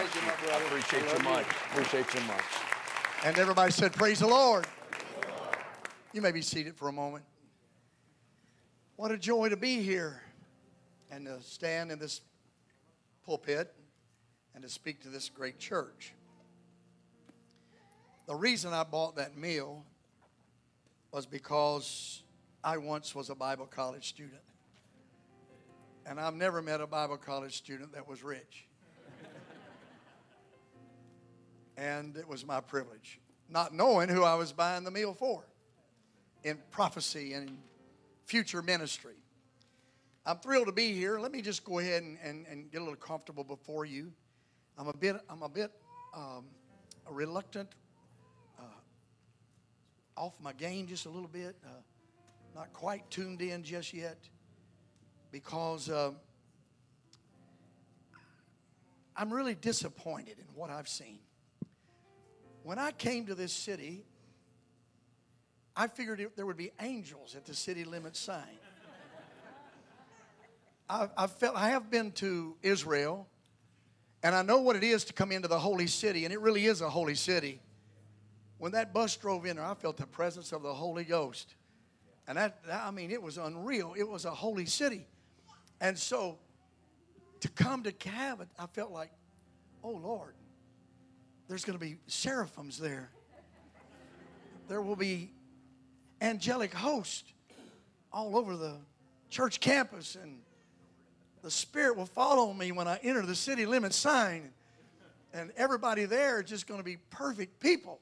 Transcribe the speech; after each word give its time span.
Thank 0.00 0.14
you, 0.14 0.22
my 0.22 0.46
brother. 0.46 0.64
Appreciate 0.64 1.02
I 1.02 1.06
you 1.06 1.12
love 1.12 1.24
much. 1.24 1.46
Appreciate 1.72 2.14
you 2.14 2.20
much. 2.22 2.44
And 3.22 3.38
everybody 3.38 3.70
said, 3.70 3.92
Praise 3.92 4.20
the 4.20 4.28
Lord. 4.28 4.66
You 6.14 6.22
may 6.22 6.32
be 6.32 6.40
seated 6.40 6.74
for 6.74 6.88
a 6.88 6.92
moment. 6.92 7.22
What 8.96 9.10
a 9.10 9.18
joy 9.18 9.50
to 9.50 9.58
be 9.58 9.82
here 9.82 10.22
and 11.10 11.26
to 11.26 11.42
stand 11.42 11.92
in 11.92 11.98
this 11.98 12.22
pulpit 13.26 13.74
and 14.54 14.62
to 14.62 14.70
speak 14.70 15.02
to 15.02 15.10
this 15.10 15.28
great 15.28 15.58
church. 15.58 16.14
The 18.26 18.34
reason 18.34 18.72
I 18.72 18.84
bought 18.84 19.16
that 19.16 19.36
meal 19.36 19.84
was 21.12 21.26
because 21.26 22.22
I 22.64 22.78
once 22.78 23.14
was 23.14 23.28
a 23.28 23.34
Bible 23.34 23.66
college 23.66 24.08
student. 24.08 24.40
And 26.06 26.18
I've 26.18 26.32
never 26.32 26.62
met 26.62 26.80
a 26.80 26.86
Bible 26.86 27.18
college 27.18 27.58
student 27.58 27.92
that 27.92 28.08
was 28.08 28.24
rich. 28.24 28.64
And 31.80 32.16
it 32.16 32.28
was 32.28 32.46
my 32.46 32.60
privilege, 32.60 33.18
not 33.48 33.72
knowing 33.72 34.08
who 34.10 34.22
I 34.22 34.34
was 34.34 34.52
buying 34.52 34.84
the 34.84 34.90
meal 34.90 35.14
for 35.14 35.42
in 36.44 36.58
prophecy 36.70 37.32
and 37.32 37.56
future 38.26 38.60
ministry. 38.60 39.14
I'm 40.26 40.36
thrilled 40.38 40.66
to 40.66 40.72
be 40.72 40.92
here. 40.92 41.18
Let 41.18 41.32
me 41.32 41.40
just 41.40 41.64
go 41.64 41.78
ahead 41.78 42.02
and, 42.02 42.18
and, 42.22 42.46
and 42.46 42.70
get 42.70 42.82
a 42.82 42.84
little 42.84 42.96
comfortable 42.96 43.44
before 43.44 43.86
you. 43.86 44.12
I'm 44.76 44.88
a 44.88 44.96
bit, 44.96 45.16
I'm 45.30 45.42
a 45.42 45.48
bit 45.48 45.70
um, 46.14 46.44
reluctant, 47.08 47.70
uh, 48.58 48.62
off 50.16 50.34
my 50.40 50.52
game 50.52 50.86
just 50.86 51.06
a 51.06 51.10
little 51.10 51.28
bit, 51.28 51.56
uh, 51.64 51.70
not 52.54 52.72
quite 52.74 53.10
tuned 53.10 53.40
in 53.40 53.62
just 53.62 53.94
yet, 53.94 54.18
because 55.32 55.88
uh, 55.88 56.10
I'm 59.16 59.32
really 59.32 59.54
disappointed 59.54 60.38
in 60.38 60.44
what 60.54 60.68
I've 60.68 60.88
seen. 60.88 61.20
When 62.62 62.78
I 62.78 62.90
came 62.92 63.26
to 63.26 63.34
this 63.34 63.52
city, 63.52 64.04
I 65.74 65.86
figured 65.86 66.24
there 66.36 66.46
would 66.46 66.56
be 66.56 66.72
angels 66.80 67.34
at 67.34 67.46
the 67.46 67.54
city 67.54 67.84
limit 67.84 68.16
sign. 68.16 68.44
I, 70.88 71.08
I 71.16 71.26
felt 71.26 71.56
I 71.56 71.70
have 71.70 71.90
been 71.90 72.12
to 72.12 72.56
Israel, 72.62 73.26
and 74.22 74.34
I 74.34 74.42
know 74.42 74.60
what 74.60 74.76
it 74.76 74.82
is 74.82 75.04
to 75.04 75.12
come 75.12 75.32
into 75.32 75.48
the 75.48 75.58
holy 75.58 75.86
city, 75.86 76.24
and 76.24 76.34
it 76.34 76.40
really 76.40 76.66
is 76.66 76.80
a 76.80 76.90
holy 76.90 77.14
city. 77.14 77.60
When 78.58 78.72
that 78.72 78.92
bus 78.92 79.16
drove 79.16 79.46
in 79.46 79.56
there, 79.56 79.64
I 79.64 79.74
felt 79.74 79.96
the 79.96 80.06
presence 80.06 80.52
of 80.52 80.62
the 80.62 80.74
Holy 80.74 81.04
Ghost, 81.04 81.54
and 82.28 82.36
that 82.36 82.58
I 82.70 82.90
mean, 82.90 83.10
it 83.10 83.22
was 83.22 83.38
unreal. 83.38 83.94
It 83.96 84.06
was 84.06 84.24
a 84.24 84.32
holy 84.32 84.66
city, 84.66 85.06
and 85.80 85.96
so 85.96 86.38
to 87.40 87.48
come 87.48 87.84
to 87.84 87.92
Cabot, 87.92 88.48
I 88.58 88.66
felt 88.66 88.90
like, 88.90 89.12
oh 89.82 89.92
Lord, 89.92 90.34
there's 91.50 91.64
going 91.64 91.76
to 91.76 91.84
be 91.84 91.96
seraphims 92.06 92.78
there. 92.78 93.10
There 94.68 94.80
will 94.80 94.94
be 94.94 95.32
angelic 96.20 96.72
hosts 96.72 97.24
all 98.12 98.36
over 98.36 98.56
the 98.56 98.76
church 99.30 99.58
campus 99.58 100.14
and 100.14 100.38
the 101.42 101.50
spirit 101.50 101.96
will 101.96 102.06
follow 102.06 102.52
me 102.52 102.70
when 102.70 102.86
i 102.86 103.00
enter 103.02 103.22
the 103.26 103.34
city 103.34 103.66
limit 103.66 103.92
sign. 103.92 104.52
And 105.34 105.50
everybody 105.56 106.04
there 106.04 106.40
is 106.40 106.48
just 106.48 106.68
going 106.68 106.78
to 106.78 106.84
be 106.84 106.98
perfect 107.10 107.58
people. 107.58 107.98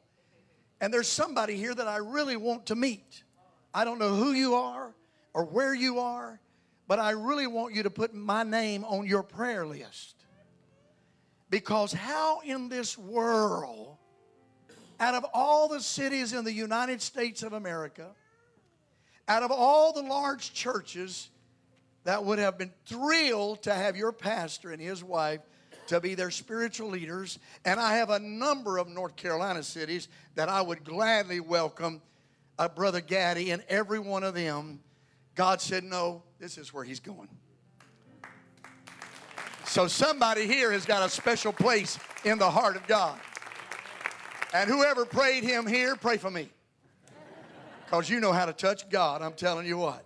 And 0.83 0.93
there's 0.93 1.09
somebody 1.09 1.57
here 1.57 1.75
that 1.75 1.89
i 1.89 1.97
really 1.97 2.37
want 2.37 2.67
to 2.67 2.77
meet. 2.77 3.23
I 3.73 3.87
don't 3.87 3.99
know 3.99 4.15
who 4.15 4.33
you 4.33 4.57
are 4.57 4.93
or 5.33 5.45
where 5.47 5.75
you 5.75 6.01
are 6.01 6.39
but 6.87 6.99
i 6.99 7.11
really 7.11 7.47
want 7.47 7.75
you 7.75 7.83
to 7.83 7.91
put 7.91 8.13
my 8.13 8.43
name 8.43 8.85
on 8.85 9.07
your 9.07 9.23
prayer 9.23 9.67
list 9.67 10.18
because 11.51 11.93
how 11.93 12.41
in 12.41 12.69
this 12.69 12.97
world 12.97 13.99
out 15.01 15.15
of 15.15 15.25
all 15.33 15.69
the 15.69 15.81
cities 15.81 16.33
in 16.33 16.45
the 16.45 16.53
United 16.53 17.01
States 17.01 17.43
of 17.43 17.53
America, 17.53 18.09
out 19.29 19.43
of 19.43 19.51
all 19.51 19.93
the 19.93 20.03
large 20.03 20.53
churches 20.53 21.31
that 22.05 22.25
would 22.25 22.39
have 22.39 22.59
been 22.59 22.73
thrilled 22.87 23.63
to 23.63 23.75
have 23.75 23.97
your 23.97 24.13
pastor 24.13 24.73
and 24.73 24.81
his 24.81 25.05
wife 25.05 25.41
to 25.87 26.01
be 26.01 26.15
their 26.15 26.31
spiritual 26.31 26.89
leaders, 26.89 27.39
and 27.65 27.79
I 27.79 27.97
have 27.97 28.11
a 28.11 28.19
number 28.19 28.79
of 28.79 28.89
North 28.89 29.17
Carolina 29.17 29.63
cities 29.63 30.09
that 30.35 30.49
I 30.49 30.61
would 30.61 30.85
gladly 30.85 31.41
welcome 31.41 32.03
uh, 32.59 32.69
Brother 32.69 33.01
Gaddy 33.01 33.51
and 33.53 33.63
every 33.69 33.99
one 33.99 34.25
of 34.25 34.35
them. 34.35 34.81
God 35.35 35.61
said, 35.61 35.85
No, 35.85 36.25
this 36.39 36.59
is 36.59 36.75
where 36.75 36.85
he's 36.85 37.01
going. 37.01 37.29
So 39.69 39.87
somebody 39.87 40.47
here 40.47 40.73
has 40.73 40.87
got 40.87 41.05
a 41.05 41.11
special 41.11 41.53
place 41.53 41.99
in 42.25 42.39
the 42.39 42.51
heart 42.51 42.75
of 42.75 42.87
God. 42.87 43.21
And 44.55 44.71
whoever 44.71 45.05
prayed 45.05 45.45
him 45.45 45.67
here, 45.67 45.95
pray 45.95 46.17
for 46.17 46.31
me. 46.31 46.49
Because 47.85 48.09
you 48.09 48.19
know 48.19 48.33
how 48.33 48.47
to 48.47 48.55
touch 48.55 48.89
God, 48.89 49.21
I'm 49.21 49.35
telling 49.35 49.67
you 49.67 49.77
what. 49.77 50.05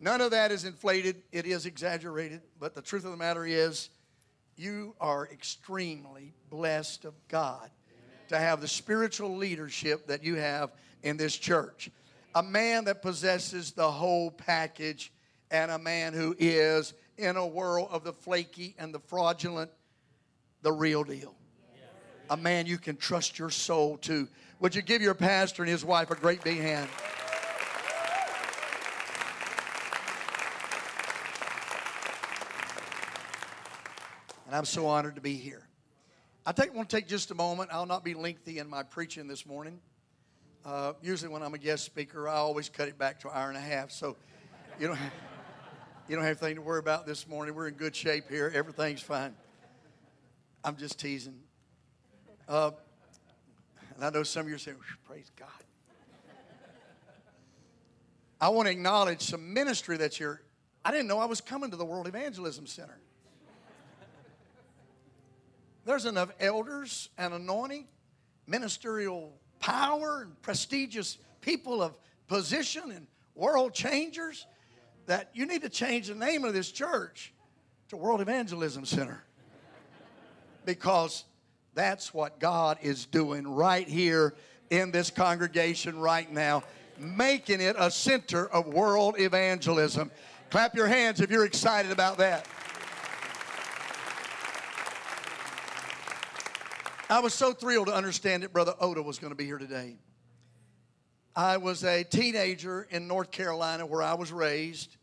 None 0.00 0.20
of 0.20 0.30
that 0.30 0.52
is 0.52 0.64
inflated, 0.64 1.16
it 1.32 1.46
is 1.46 1.66
exaggerated. 1.66 2.42
But 2.60 2.76
the 2.76 2.80
truth 2.80 3.04
of 3.04 3.10
the 3.10 3.16
matter 3.16 3.44
is, 3.44 3.88
you 4.56 4.94
are 5.00 5.28
extremely 5.32 6.32
blessed 6.48 7.04
of 7.04 7.14
God 7.26 7.70
to 8.28 8.38
have 8.38 8.60
the 8.60 8.68
spiritual 8.68 9.36
leadership 9.36 10.06
that 10.06 10.22
you 10.22 10.36
have 10.36 10.70
in 11.02 11.16
this 11.16 11.36
church. 11.36 11.90
A 12.36 12.42
man 12.42 12.84
that 12.84 13.02
possesses 13.02 13.72
the 13.72 13.90
whole 13.90 14.30
package, 14.30 15.12
and 15.50 15.72
a 15.72 15.78
man 15.78 16.12
who 16.12 16.36
is 16.38 16.94
in 17.20 17.36
a 17.36 17.46
world 17.46 17.88
of 17.90 18.04
the 18.04 18.12
flaky 18.12 18.74
and 18.78 18.94
the 18.94 19.00
fraudulent, 19.00 19.70
the 20.62 20.72
real 20.72 21.04
deal 21.04 21.34
a 22.30 22.36
man 22.36 22.64
you 22.64 22.78
can 22.78 22.96
trust 22.96 23.38
your 23.38 23.50
soul 23.50 23.98
to. 23.98 24.28
Would 24.60 24.74
you 24.74 24.82
give 24.82 25.02
your 25.02 25.14
pastor 25.14 25.62
and 25.62 25.70
his 25.70 25.84
wife 25.84 26.10
a 26.10 26.14
great 26.14 26.42
big 26.44 26.58
hand? 26.58 26.88
And 34.46 34.54
I'm 34.54 34.64
so 34.64 34.86
honored 34.86 35.16
to 35.16 35.20
be 35.20 35.34
here. 35.34 35.66
I 36.46 36.52
take, 36.52 36.74
want 36.74 36.88
to 36.88 36.96
take 36.96 37.08
just 37.08 37.30
a 37.30 37.34
moment. 37.34 37.70
I'll 37.72 37.86
not 37.86 38.04
be 38.04 38.14
lengthy 38.14 38.58
in 38.58 38.68
my 38.68 38.82
preaching 38.82 39.26
this 39.26 39.44
morning. 39.44 39.80
Uh, 40.64 40.92
usually, 41.02 41.32
when 41.32 41.42
I'm 41.42 41.54
a 41.54 41.58
guest 41.58 41.84
speaker, 41.84 42.28
I 42.28 42.34
always 42.34 42.68
cut 42.68 42.88
it 42.88 42.98
back 42.98 43.20
to 43.20 43.28
an 43.28 43.34
hour 43.36 43.48
and 43.48 43.56
a 43.56 43.60
half. 43.60 43.90
So, 43.90 44.16
you 44.78 44.92
have, 44.92 44.98
you 46.10 46.16
don't 46.16 46.24
have 46.24 46.42
anything 46.42 46.56
to 46.56 46.62
worry 46.62 46.80
about 46.80 47.06
this 47.06 47.28
morning. 47.28 47.54
We're 47.54 47.68
in 47.68 47.74
good 47.74 47.94
shape 47.94 48.28
here. 48.28 48.50
Everything's 48.52 49.00
fine. 49.00 49.32
I'm 50.64 50.74
just 50.74 50.98
teasing. 50.98 51.38
Uh, 52.48 52.72
and 53.94 54.04
I 54.04 54.10
know 54.10 54.24
some 54.24 54.42
of 54.42 54.48
you 54.48 54.56
are 54.56 54.58
saying, 54.58 54.76
praise 55.06 55.30
God. 55.38 55.48
I 58.40 58.48
want 58.48 58.66
to 58.66 58.72
acknowledge 58.72 59.20
some 59.20 59.54
ministry 59.54 59.98
that's 59.98 60.16
here. 60.16 60.42
I 60.84 60.90
didn't 60.90 61.06
know 61.06 61.20
I 61.20 61.26
was 61.26 61.40
coming 61.40 61.70
to 61.70 61.76
the 61.76 61.84
World 61.84 62.08
Evangelism 62.08 62.66
Center. 62.66 62.98
There's 65.84 66.06
enough 66.06 66.32
elders 66.40 67.08
and 67.18 67.32
anointing, 67.34 67.86
ministerial 68.48 69.38
power, 69.60 70.22
and 70.22 70.42
prestigious 70.42 71.18
people 71.40 71.80
of 71.80 71.96
position 72.26 72.90
and 72.90 73.06
world 73.36 73.74
changers 73.74 74.48
that 75.10 75.28
you 75.32 75.44
need 75.44 75.60
to 75.60 75.68
change 75.68 76.06
the 76.06 76.14
name 76.14 76.44
of 76.44 76.54
this 76.54 76.70
church 76.70 77.32
to 77.88 77.96
World 77.96 78.20
Evangelism 78.20 78.84
Center. 78.84 79.24
Because 80.64 81.24
that's 81.74 82.14
what 82.14 82.38
God 82.38 82.78
is 82.80 83.06
doing 83.06 83.44
right 83.44 83.88
here 83.88 84.34
in 84.70 84.92
this 84.92 85.10
congregation 85.10 85.98
right 85.98 86.30
now, 86.30 86.62
making 86.96 87.60
it 87.60 87.74
a 87.76 87.90
center 87.90 88.46
of 88.50 88.68
world 88.68 89.16
evangelism. 89.18 90.12
Clap 90.48 90.76
your 90.76 90.86
hands 90.86 91.20
if 91.20 91.28
you're 91.28 91.44
excited 91.44 91.90
about 91.90 92.18
that. 92.18 92.46
I 97.08 97.18
was 97.18 97.34
so 97.34 97.52
thrilled 97.52 97.88
to 97.88 97.94
understand 97.94 98.44
that 98.44 98.52
Brother 98.52 98.74
Oda 98.78 99.02
was 99.02 99.18
going 99.18 99.32
to 99.32 99.36
be 99.36 99.44
here 99.44 99.58
today. 99.58 99.96
I 101.34 101.56
was 101.56 101.82
a 101.82 102.04
teenager 102.04 102.86
in 102.90 103.08
North 103.08 103.32
Carolina 103.32 103.84
where 103.84 104.04
I 104.04 104.14
was 104.14 104.30
raised 104.30 104.98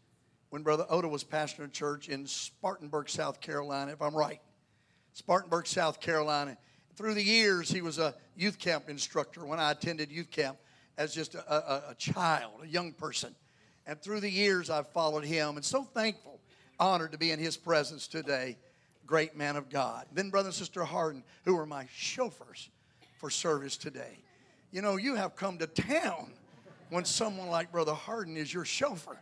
when 0.49 0.63
Brother 0.63 0.85
Oda 0.89 1.07
was 1.07 1.23
pastoring 1.23 1.65
a 1.65 1.69
church 1.69 2.09
in 2.09 2.25
Spartanburg, 2.25 3.09
South 3.09 3.41
Carolina, 3.41 3.91
if 3.91 4.01
I'm 4.01 4.15
right. 4.15 4.41
Spartanburg, 5.13 5.67
South 5.67 5.99
Carolina. 5.99 6.57
Through 6.95 7.15
the 7.15 7.23
years, 7.23 7.69
he 7.69 7.81
was 7.81 7.99
a 7.99 8.15
youth 8.35 8.59
camp 8.59 8.89
instructor 8.89 9.45
when 9.45 9.59
I 9.59 9.71
attended 9.71 10.11
youth 10.11 10.31
camp 10.31 10.57
as 10.97 11.13
just 11.13 11.35
a, 11.35 11.53
a, 11.53 11.91
a 11.91 11.95
child, 11.95 12.61
a 12.63 12.67
young 12.67 12.93
person. 12.93 13.35
And 13.85 14.01
through 14.01 14.19
the 14.19 14.29
years, 14.29 14.69
I've 14.69 14.87
followed 14.89 15.23
him 15.23 15.55
and 15.55 15.65
so 15.65 15.83
thankful, 15.83 16.39
honored 16.79 17.11
to 17.11 17.17
be 17.17 17.31
in 17.31 17.39
his 17.39 17.57
presence 17.57 18.07
today 18.07 18.57
great 19.07 19.35
man 19.35 19.55
of 19.55 19.69
God. 19.69 20.05
Then 20.11 20.29
Brother 20.29 20.49
and 20.49 20.55
Sister 20.55 20.83
Harden, 20.83 21.23
who 21.45 21.57
are 21.57 21.65
my 21.65 21.87
chauffeurs 21.95 22.69
for 23.17 23.29
service 23.29 23.77
today. 23.77 24.19
You 24.71 24.81
know, 24.81 24.97
you 24.97 25.15
have 25.15 25.35
come 25.35 25.57
to 25.59 25.67
town 25.67 26.33
when 26.89 27.05
someone 27.05 27.47
like 27.47 27.71
Brother 27.71 27.93
Harden 27.93 28.37
is 28.37 28.53
your 28.53 28.65
chauffeur. 28.65 29.17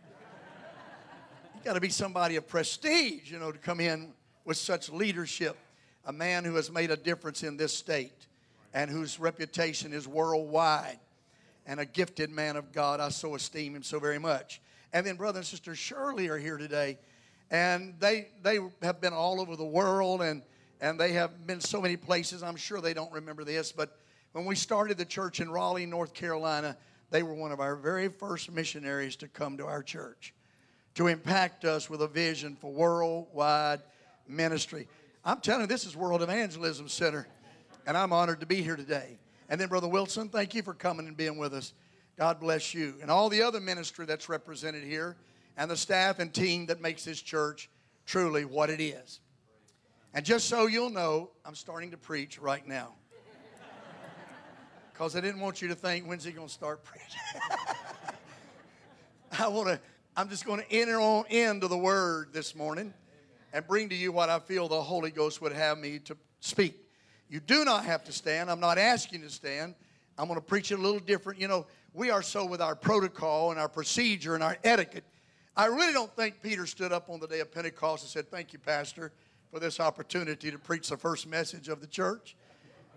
Got 1.66 1.72
to 1.72 1.80
be 1.80 1.88
somebody 1.88 2.36
of 2.36 2.46
prestige, 2.46 3.28
you 3.28 3.40
know, 3.40 3.50
to 3.50 3.58
come 3.58 3.80
in 3.80 4.12
with 4.44 4.56
such 4.56 4.88
leadership. 4.88 5.56
a 6.04 6.12
man 6.12 6.44
who 6.44 6.54
has 6.54 6.70
made 6.70 6.92
a 6.92 6.96
difference 6.96 7.42
in 7.42 7.56
this 7.56 7.74
state 7.74 8.28
and 8.72 8.88
whose 8.88 9.18
reputation 9.18 9.92
is 9.92 10.06
worldwide 10.06 11.00
and 11.66 11.80
a 11.80 11.84
gifted 11.84 12.30
man 12.30 12.54
of 12.54 12.70
God. 12.70 13.00
I 13.00 13.08
so 13.08 13.34
esteem 13.34 13.74
him 13.74 13.82
so 13.82 13.98
very 13.98 14.20
much. 14.20 14.60
And 14.92 15.04
then 15.04 15.16
brother 15.16 15.40
and 15.40 15.46
sister 15.46 15.74
Shirley 15.74 16.28
are 16.28 16.38
here 16.38 16.56
today. 16.56 16.98
And 17.50 17.94
they, 17.98 18.28
they 18.44 18.60
have 18.82 19.00
been 19.00 19.12
all 19.12 19.40
over 19.40 19.56
the 19.56 19.64
world 19.64 20.22
and, 20.22 20.42
and 20.80 21.00
they 21.00 21.14
have 21.14 21.48
been 21.48 21.60
so 21.60 21.80
many 21.82 21.96
places. 21.96 22.44
I'm 22.44 22.54
sure 22.54 22.80
they 22.80 22.94
don't 22.94 23.12
remember 23.12 23.42
this, 23.42 23.72
but 23.72 23.98
when 24.34 24.44
we 24.44 24.54
started 24.54 24.98
the 24.98 25.04
church 25.04 25.40
in 25.40 25.50
Raleigh, 25.50 25.84
North 25.84 26.14
Carolina, 26.14 26.76
they 27.10 27.24
were 27.24 27.34
one 27.34 27.50
of 27.50 27.58
our 27.58 27.74
very 27.74 28.06
first 28.06 28.52
missionaries 28.52 29.16
to 29.16 29.26
come 29.26 29.56
to 29.56 29.66
our 29.66 29.82
church 29.82 30.32
to 30.96 31.06
impact 31.06 31.64
us 31.64 31.88
with 31.88 32.02
a 32.02 32.08
vision 32.08 32.56
for 32.60 32.72
worldwide 32.72 33.82
ministry. 34.26 34.88
I'm 35.24 35.40
telling 35.40 35.62
you, 35.62 35.66
this 35.66 35.84
is 35.84 35.94
World 35.94 36.22
Evangelism 36.22 36.88
Center, 36.88 37.28
and 37.86 37.96
I'm 37.96 38.12
honored 38.12 38.40
to 38.40 38.46
be 38.46 38.62
here 38.62 38.76
today. 38.76 39.18
And 39.48 39.60
then, 39.60 39.68
Brother 39.68 39.88
Wilson, 39.88 40.28
thank 40.28 40.54
you 40.54 40.62
for 40.62 40.74
coming 40.74 41.06
and 41.06 41.16
being 41.16 41.38
with 41.38 41.54
us. 41.54 41.74
God 42.18 42.40
bless 42.40 42.74
you. 42.74 42.94
And 43.02 43.10
all 43.10 43.28
the 43.28 43.42
other 43.42 43.60
ministry 43.60 44.06
that's 44.06 44.28
represented 44.28 44.84
here, 44.84 45.16
and 45.58 45.70
the 45.70 45.76
staff 45.76 46.18
and 46.18 46.32
team 46.32 46.66
that 46.66 46.80
makes 46.80 47.04
this 47.04 47.20
church 47.20 47.68
truly 48.06 48.44
what 48.44 48.70
it 48.70 48.80
is. 48.80 49.20
And 50.14 50.24
just 50.24 50.48
so 50.48 50.66
you'll 50.66 50.90
know, 50.90 51.30
I'm 51.44 51.54
starting 51.54 51.90
to 51.90 51.96
preach 51.96 52.38
right 52.38 52.66
now. 52.66 52.94
Because 54.92 55.14
I 55.14 55.20
didn't 55.20 55.42
want 55.42 55.60
you 55.60 55.68
to 55.68 55.74
think, 55.74 56.06
when's 56.06 56.24
he 56.24 56.32
going 56.32 56.48
to 56.48 56.52
start 56.52 56.82
preaching? 56.82 57.20
I 59.38 59.46
want 59.48 59.68
to, 59.68 59.78
I'm 60.18 60.30
just 60.30 60.46
going 60.46 60.60
to 60.60 60.72
enter 60.72 60.98
on 60.98 61.26
into 61.26 61.68
the 61.68 61.76
word 61.76 62.30
this 62.32 62.54
morning 62.54 62.94
and 63.52 63.66
bring 63.66 63.90
to 63.90 63.94
you 63.94 64.12
what 64.12 64.30
I 64.30 64.38
feel 64.38 64.66
the 64.66 64.80
Holy 64.80 65.10
Ghost 65.10 65.42
would 65.42 65.52
have 65.52 65.76
me 65.76 65.98
to 65.98 66.16
speak. 66.40 66.74
You 67.28 67.38
do 67.38 67.66
not 67.66 67.84
have 67.84 68.02
to 68.04 68.12
stand. 68.12 68.50
I'm 68.50 68.58
not 68.58 68.78
asking 68.78 69.20
you 69.20 69.26
to 69.26 69.32
stand. 69.32 69.74
I'm 70.16 70.26
going 70.26 70.40
to 70.40 70.44
preach 70.44 70.72
it 70.72 70.78
a 70.78 70.82
little 70.82 71.00
different. 71.00 71.38
You 71.38 71.48
know, 71.48 71.66
we 71.92 72.08
are 72.08 72.22
so 72.22 72.46
with 72.46 72.62
our 72.62 72.74
protocol 72.74 73.50
and 73.50 73.60
our 73.60 73.68
procedure 73.68 74.34
and 74.34 74.42
our 74.42 74.56
etiquette. 74.64 75.04
I 75.54 75.66
really 75.66 75.92
don't 75.92 76.14
think 76.16 76.40
Peter 76.40 76.64
stood 76.64 76.92
up 76.92 77.10
on 77.10 77.20
the 77.20 77.26
day 77.26 77.40
of 77.40 77.52
Pentecost 77.52 78.04
and 78.04 78.10
said, 78.10 78.30
Thank 78.30 78.54
you, 78.54 78.58
Pastor, 78.58 79.12
for 79.52 79.60
this 79.60 79.80
opportunity 79.80 80.50
to 80.50 80.58
preach 80.58 80.88
the 80.88 80.96
first 80.96 81.26
message 81.26 81.68
of 81.68 81.82
the 81.82 81.86
church. 81.86 82.36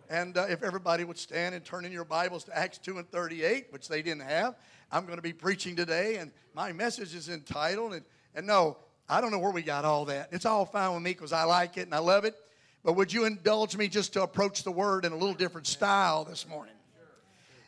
And 0.10 0.38
uh, 0.38 0.46
if 0.50 0.64
everybody 0.64 1.04
would 1.04 1.20
stand 1.20 1.54
and 1.54 1.66
turn 1.66 1.84
in 1.84 1.92
your 1.92 2.06
Bibles 2.06 2.46
to 2.46 2.58
Acts 2.58 2.78
2 2.78 2.98
and 2.98 3.12
38, 3.12 3.68
which 3.72 3.90
they 3.90 4.02
didn't 4.02 4.24
have, 4.24 4.56
I'm 4.92 5.06
going 5.06 5.18
to 5.18 5.24
be 5.24 5.34
preaching 5.34 5.76
today, 5.76 6.18
and 6.18 6.32
my 6.54 6.72
message 6.72 7.14
is 7.14 7.30
entitled, 7.30 7.94
and, 7.94 8.04
and 8.34 8.48
no, 8.48 8.78
I 9.08 9.22
don't 9.22 9.32
know 9.32 9.40
where 9.40 9.52
we 9.52 9.62
got 9.62 9.86
all 9.86 10.06
that. 10.06 10.30
It's 10.32 10.46
all 10.46 10.66
fine 10.66 10.94
with 10.94 11.04
me 11.04 11.12
because 11.12 11.34
I 11.34 11.44
like 11.44 11.78
it 11.78 11.82
and 11.82 11.96
I 11.96 12.00
love 12.00 12.26
it. 12.26 12.36
But 12.84 12.94
would 12.94 13.12
you 13.12 13.26
indulge 13.26 13.76
me 13.76 13.88
just 13.88 14.14
to 14.14 14.24
approach 14.24 14.64
the 14.64 14.72
word 14.72 15.04
in 15.04 15.12
a 15.12 15.16
little 15.18 15.34
different 15.34 15.68
style 15.68 16.24
this 16.24 16.48
morning? 16.48 16.76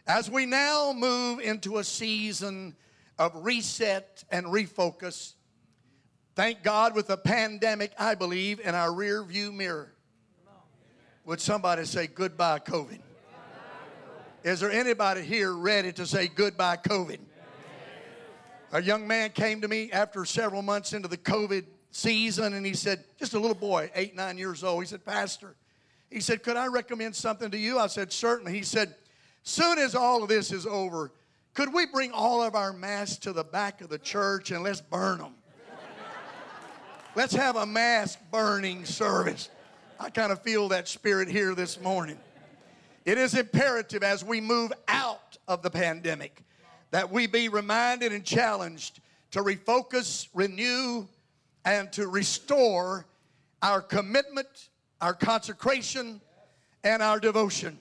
As 0.08 0.30
we 0.30 0.46
now 0.46 0.94
move 0.94 1.40
into 1.40 1.78
a 1.78 1.84
season 1.84 2.76
of 3.20 3.32
reset 3.36 4.24
and 4.32 4.46
refocus, 4.48 5.34
thank 6.36 6.64
God 6.64 6.96
with 6.96 7.08
the 7.08 7.18
pandemic, 7.18 7.92
I 7.98 8.16
believe, 8.16 8.60
in 8.60 8.74
our 8.74 8.94
rear 8.94 9.24
view 9.24 9.52
mirror. 9.52 9.94
Would 11.26 11.42
somebody 11.42 11.86
say 11.86 12.08
goodbye, 12.08 12.60
COVID? 12.60 13.00
Is 14.44 14.60
there 14.60 14.72
anybody 14.72 15.22
here 15.22 15.54
ready 15.54 15.92
to 15.94 16.06
say 16.08 16.28
goodbye, 16.28 16.78
COVID? 16.78 17.20
A 18.72 18.82
young 18.82 19.08
man 19.08 19.30
came 19.30 19.62
to 19.62 19.68
me 19.68 19.92
after 19.92 20.26
several 20.26 20.64
months 20.64 20.94
into 20.94 21.08
the 21.08 21.18
COVID 21.18 21.66
season 21.92 22.54
and 22.54 22.66
he 22.66 22.74
said, 22.74 23.04
just 23.20 23.36
a 23.36 23.40
little 23.40 23.56
boy, 23.56 23.92
eight, 23.94 24.16
nine 24.16 24.40
years 24.40 24.64
old. 24.64 24.82
He 24.82 24.88
said, 24.88 25.06
Pastor, 25.06 25.56
he 26.10 26.20
said, 26.20 26.42
could 26.42 26.58
I 26.58 26.68
recommend 26.68 27.16
something 27.16 27.52
to 27.52 27.58
you? 27.58 27.78
I 27.78 27.86
said, 27.86 28.12
certainly. 28.12 28.54
He 28.54 28.64
said, 28.64 28.96
soon 29.44 29.78
as 29.78 29.94
all 29.94 30.24
of 30.24 30.30
this 30.30 30.52
is 30.52 30.66
over, 30.66 31.12
could 31.54 31.72
we 31.72 31.86
bring 31.86 32.12
all 32.12 32.42
of 32.42 32.56
our 32.56 32.74
masks 32.74 33.18
to 33.20 33.34
the 33.34 33.44
back 33.44 33.82
of 33.82 33.90
the 33.90 34.00
church 34.00 34.50
and 34.50 34.64
let's 34.64 34.82
burn 34.82 35.20
them? 35.20 35.36
let's 37.16 37.36
have 37.36 37.58
a 37.58 37.66
mask 37.66 38.18
burning 38.32 38.86
service. 38.86 39.50
I 40.00 40.10
kind 40.10 40.32
of 40.32 40.42
feel 40.42 40.70
that 40.70 40.88
spirit 40.88 41.30
here 41.30 41.54
this 41.54 41.80
morning. 41.80 42.18
It 43.06 43.18
is 43.18 43.34
imperative 43.34 44.04
as 44.04 44.24
we 44.24 44.42
move 44.42 44.72
out 44.88 45.38
of 45.48 45.62
the 45.62 45.70
pandemic 45.70 46.44
that 46.92 47.12
we 47.12 47.26
be 47.26 47.50
reminded 47.50 48.12
and 48.12 48.24
challenged 48.24 49.00
to 49.32 49.42
refocus, 49.42 50.28
renew, 50.34 51.08
and 51.66 51.92
to 51.94 52.08
restore 52.08 53.06
our 53.62 53.82
commitment, 53.82 54.70
our 55.00 55.14
consecration, 55.14 56.22
and 56.84 57.02
our 57.02 57.20
devotion. 57.20 57.80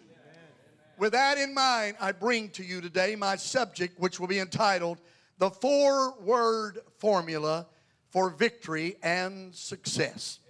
With 0.97 1.13
that 1.13 1.39
in 1.39 1.55
mind, 1.55 1.97
I 2.01 2.13
bring 2.13 2.51
to 2.51 2.65
you 2.65 2.81
today 2.81 3.17
my 3.17 3.37
subject, 3.37 3.99
which 3.99 4.21
will 4.21 4.29
be 4.29 4.39
entitled 4.39 4.99
The 5.39 5.51
Four 5.51 6.15
Word 6.21 6.81
Formula 6.99 7.67
for 8.11 8.31
Victory 8.31 8.97
and 9.03 9.55
Success. 9.55 10.41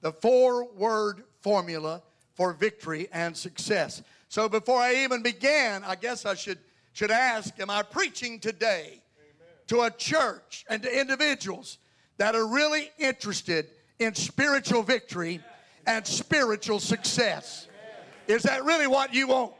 The 0.00 0.12
four 0.12 0.64
word 0.72 1.22
formula 1.40 2.02
for 2.34 2.52
victory 2.52 3.08
and 3.12 3.36
success. 3.36 4.02
So 4.28 4.48
before 4.48 4.80
I 4.80 5.04
even 5.04 5.22
began, 5.22 5.84
I 5.84 5.94
guess 5.94 6.24
I 6.24 6.34
should, 6.34 6.58
should 6.92 7.10
ask 7.10 7.58
Am 7.60 7.70
I 7.70 7.82
preaching 7.82 8.38
today 8.38 9.02
to 9.68 9.82
a 9.82 9.90
church 9.90 10.64
and 10.68 10.82
to 10.82 11.00
individuals 11.00 11.78
that 12.18 12.34
are 12.34 12.46
really 12.46 12.90
interested 12.98 13.68
in 13.98 14.14
spiritual 14.14 14.82
victory 14.82 15.40
and 15.86 16.06
spiritual 16.06 16.78
success. 16.78 17.68
Is 18.28 18.42
that 18.42 18.64
really 18.64 18.86
what 18.86 19.14
you 19.14 19.28
want? 19.28 19.52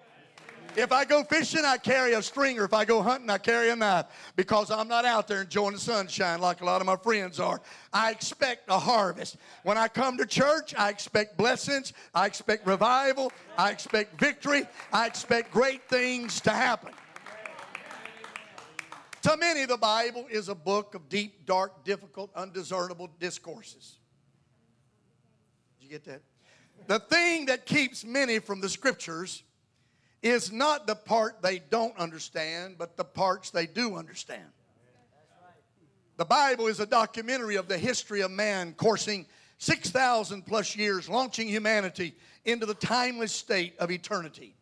If 0.75 0.91
I 0.91 1.05
go 1.05 1.23
fishing, 1.23 1.67
I 1.67 1.77
carry 1.77 2.15
a 2.15 2.23
stringer. 2.23 2.65
If 2.65 2.73
I 2.73 2.87
go 2.87 3.03
hunting, 3.03 3.29
I 3.29 3.37
carry 3.37 3.69
a 3.69 3.77
knife 3.77 4.07
because 4.37 4.71
I'm 4.71 4.89
not 4.89 5.05
out 5.05 5.29
there 5.29 5.43
enjoying 5.43 5.75
the 5.75 5.81
sunshine 5.81 6.41
like 6.41 6.63
a 6.63 6.65
lot 6.65 6.81
of 6.81 6.87
my 6.87 6.97
friends 6.97 7.39
are. 7.39 7.61
I 7.93 8.11
expect 8.11 8.71
a 8.71 8.79
harvest. 8.79 9.37
When 9.65 9.77
I 9.77 9.89
come 9.89 10.17
to 10.17 10.25
church, 10.25 10.75
I 10.75 10.89
expect 10.89 11.37
blessings. 11.37 11.93
I 12.15 12.25
expect 12.25 12.67
revival. 12.67 13.33
I 13.59 13.71
expect 13.71 14.19
victory. 14.19 14.65
I 14.95 15.07
expect 15.07 15.53
great 15.53 15.83
things 15.91 16.41
to 16.43 16.51
happen. 16.51 16.95
To 19.23 19.37
many, 19.37 19.67
the 19.67 19.77
Bible 19.77 20.27
is 20.31 20.49
a 20.49 20.55
book 20.55 20.95
of 20.95 21.09
deep, 21.11 21.45
dark, 21.45 21.85
difficult, 21.85 22.31
undiscernible 22.35 23.11
discourses. 23.21 23.99
Did 25.79 25.85
you 25.85 25.91
get 25.91 26.05
that? 26.07 26.23
The 26.87 26.99
thing 26.99 27.47
that 27.47 27.67
keeps 27.67 28.05
many 28.05 28.39
from 28.39 28.63
the 28.63 28.71
scriptures 28.71 29.45
is 30.23 30.53
not 30.53 30.87
the 30.87 30.95
part 30.95 31.43
they 31.43 31.59
don't 31.59 31.97
understand, 31.99 32.77
but 32.79 32.97
the 32.97 33.05
parts 33.05 33.51
they 33.51 33.67
do 33.67 33.97
understand. 33.97 34.49
The 36.17 36.25
Bible 36.25 36.69
is 36.69 36.79
a 36.79 36.87
documentary 36.87 37.57
of 37.57 37.69
the 37.69 37.79
history 37.79 38.21
of 38.21 38.31
man 38.31 38.75
coursing 38.75 39.27
6,000 39.59 40.43
plus 40.47 40.77
years, 40.77 41.09
launching 41.09 41.49
humanity 41.49 42.15
into 42.45 42.67
the 42.67 42.75
timeless 42.75 43.33
state 43.33 43.75
of 43.79 43.91
eternity. 43.91 44.55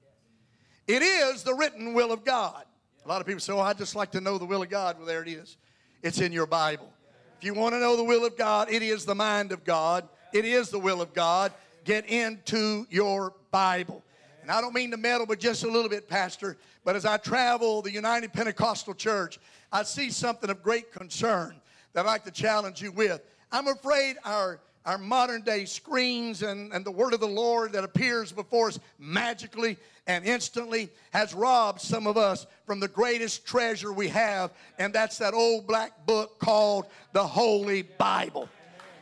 It 0.86 1.02
is 1.02 1.42
the 1.42 1.54
written 1.54 1.94
will 1.94 2.12
of 2.12 2.24
God. 2.24 2.64
A 3.04 3.08
lot 3.08 3.20
of 3.20 3.26
people 3.26 3.40
say, 3.40 3.52
Oh, 3.52 3.60
I'd 3.60 3.78
just 3.78 3.94
like 3.94 4.12
to 4.12 4.20
know 4.20 4.38
the 4.38 4.44
will 4.44 4.62
of 4.62 4.70
God. 4.70 4.96
Well, 4.98 5.06
there 5.06 5.22
it 5.22 5.28
is. 5.28 5.56
It's 6.02 6.20
in 6.20 6.32
your 6.32 6.46
Bible. 6.46 6.92
If 7.38 7.44
you 7.44 7.54
want 7.54 7.74
to 7.74 7.80
know 7.80 7.96
the 7.96 8.04
will 8.04 8.24
of 8.24 8.36
God, 8.36 8.70
it 8.70 8.82
is 8.82 9.04
the 9.04 9.14
mind 9.14 9.52
of 9.52 9.64
God, 9.64 10.08
it 10.32 10.44
is 10.44 10.70
the 10.70 10.78
will 10.78 11.00
of 11.00 11.14
God. 11.14 11.52
Get 11.84 12.06
into 12.06 12.86
your 12.90 13.32
Bible. 13.50 14.02
And 14.50 14.58
I 14.58 14.62
don't 14.62 14.74
mean 14.74 14.90
to 14.90 14.96
meddle 14.96 15.26
but 15.26 15.38
just 15.38 15.62
a 15.62 15.68
little 15.68 15.88
bit, 15.88 16.08
Pastor, 16.08 16.56
but 16.84 16.96
as 16.96 17.04
I 17.06 17.18
travel 17.18 17.82
the 17.82 17.92
United 17.92 18.32
Pentecostal 18.32 18.94
Church, 18.94 19.38
I 19.70 19.84
see 19.84 20.10
something 20.10 20.50
of 20.50 20.60
great 20.60 20.90
concern 20.90 21.54
that 21.92 22.04
I'd 22.04 22.08
like 22.08 22.24
to 22.24 22.32
challenge 22.32 22.82
you 22.82 22.90
with. 22.90 23.20
I'm 23.52 23.68
afraid 23.68 24.16
our 24.24 24.58
our 24.84 24.98
modern 24.98 25.42
day 25.42 25.66
screens 25.66 26.42
and, 26.42 26.72
and 26.72 26.84
the 26.84 26.90
word 26.90 27.14
of 27.14 27.20
the 27.20 27.28
Lord 27.28 27.72
that 27.74 27.84
appears 27.84 28.32
before 28.32 28.66
us 28.66 28.80
magically 28.98 29.76
and 30.08 30.24
instantly 30.24 30.90
has 31.12 31.32
robbed 31.32 31.80
some 31.80 32.08
of 32.08 32.16
us 32.16 32.48
from 32.66 32.80
the 32.80 32.88
greatest 32.88 33.46
treasure 33.46 33.92
we 33.92 34.08
have, 34.08 34.50
and 34.80 34.92
that's 34.92 35.16
that 35.18 35.32
old 35.32 35.68
black 35.68 36.06
book 36.06 36.40
called 36.40 36.86
the 37.12 37.24
Holy 37.24 37.82
Bible. 37.82 38.48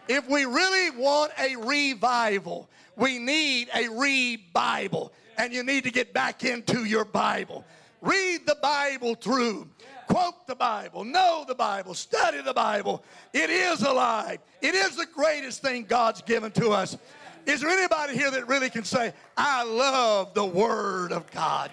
If 0.09 0.29
we 0.29 0.45
really 0.45 0.91
want 0.91 1.33
a 1.39 1.57
revival, 1.57 2.69
we 2.97 3.19
need 3.19 3.69
a 3.75 3.89
re-Bible, 3.89 5.13
and 5.39 5.53
you 5.53 5.63
need 5.63 5.85
to 5.85 5.91
get 5.91 6.13
back 6.13 6.45
into 6.45 6.85
your 6.85 7.05
Bible. 7.05 7.65
Read 8.03 8.47
the 8.47 8.59
Bible 8.61 9.15
through 9.15 9.69
quote 10.09 10.47
the 10.47 10.55
Bible, 10.55 11.05
know 11.05 11.45
the 11.47 11.55
Bible, 11.55 11.95
study 11.95 12.41
the 12.41 12.55
Bible. 12.55 13.05
It 13.35 13.51
is 13.51 13.83
alive. 13.83 14.39
It 14.63 14.75
is 14.75 14.97
the 14.97 15.07
greatest 15.07 15.61
thing 15.61 15.85
God's 15.85 16.23
given 16.23 16.51
to 16.53 16.71
us. 16.71 16.97
Is 17.45 17.61
there 17.61 17.71
anybody 17.71 18.15
here 18.15 18.31
that 18.31 18.49
really 18.49 18.71
can 18.71 18.85
say, 18.85 19.13
I 19.37 19.65
love 19.65 20.35
the 20.35 20.45
Word 20.45 21.13
of 21.13 21.31
God? 21.31 21.71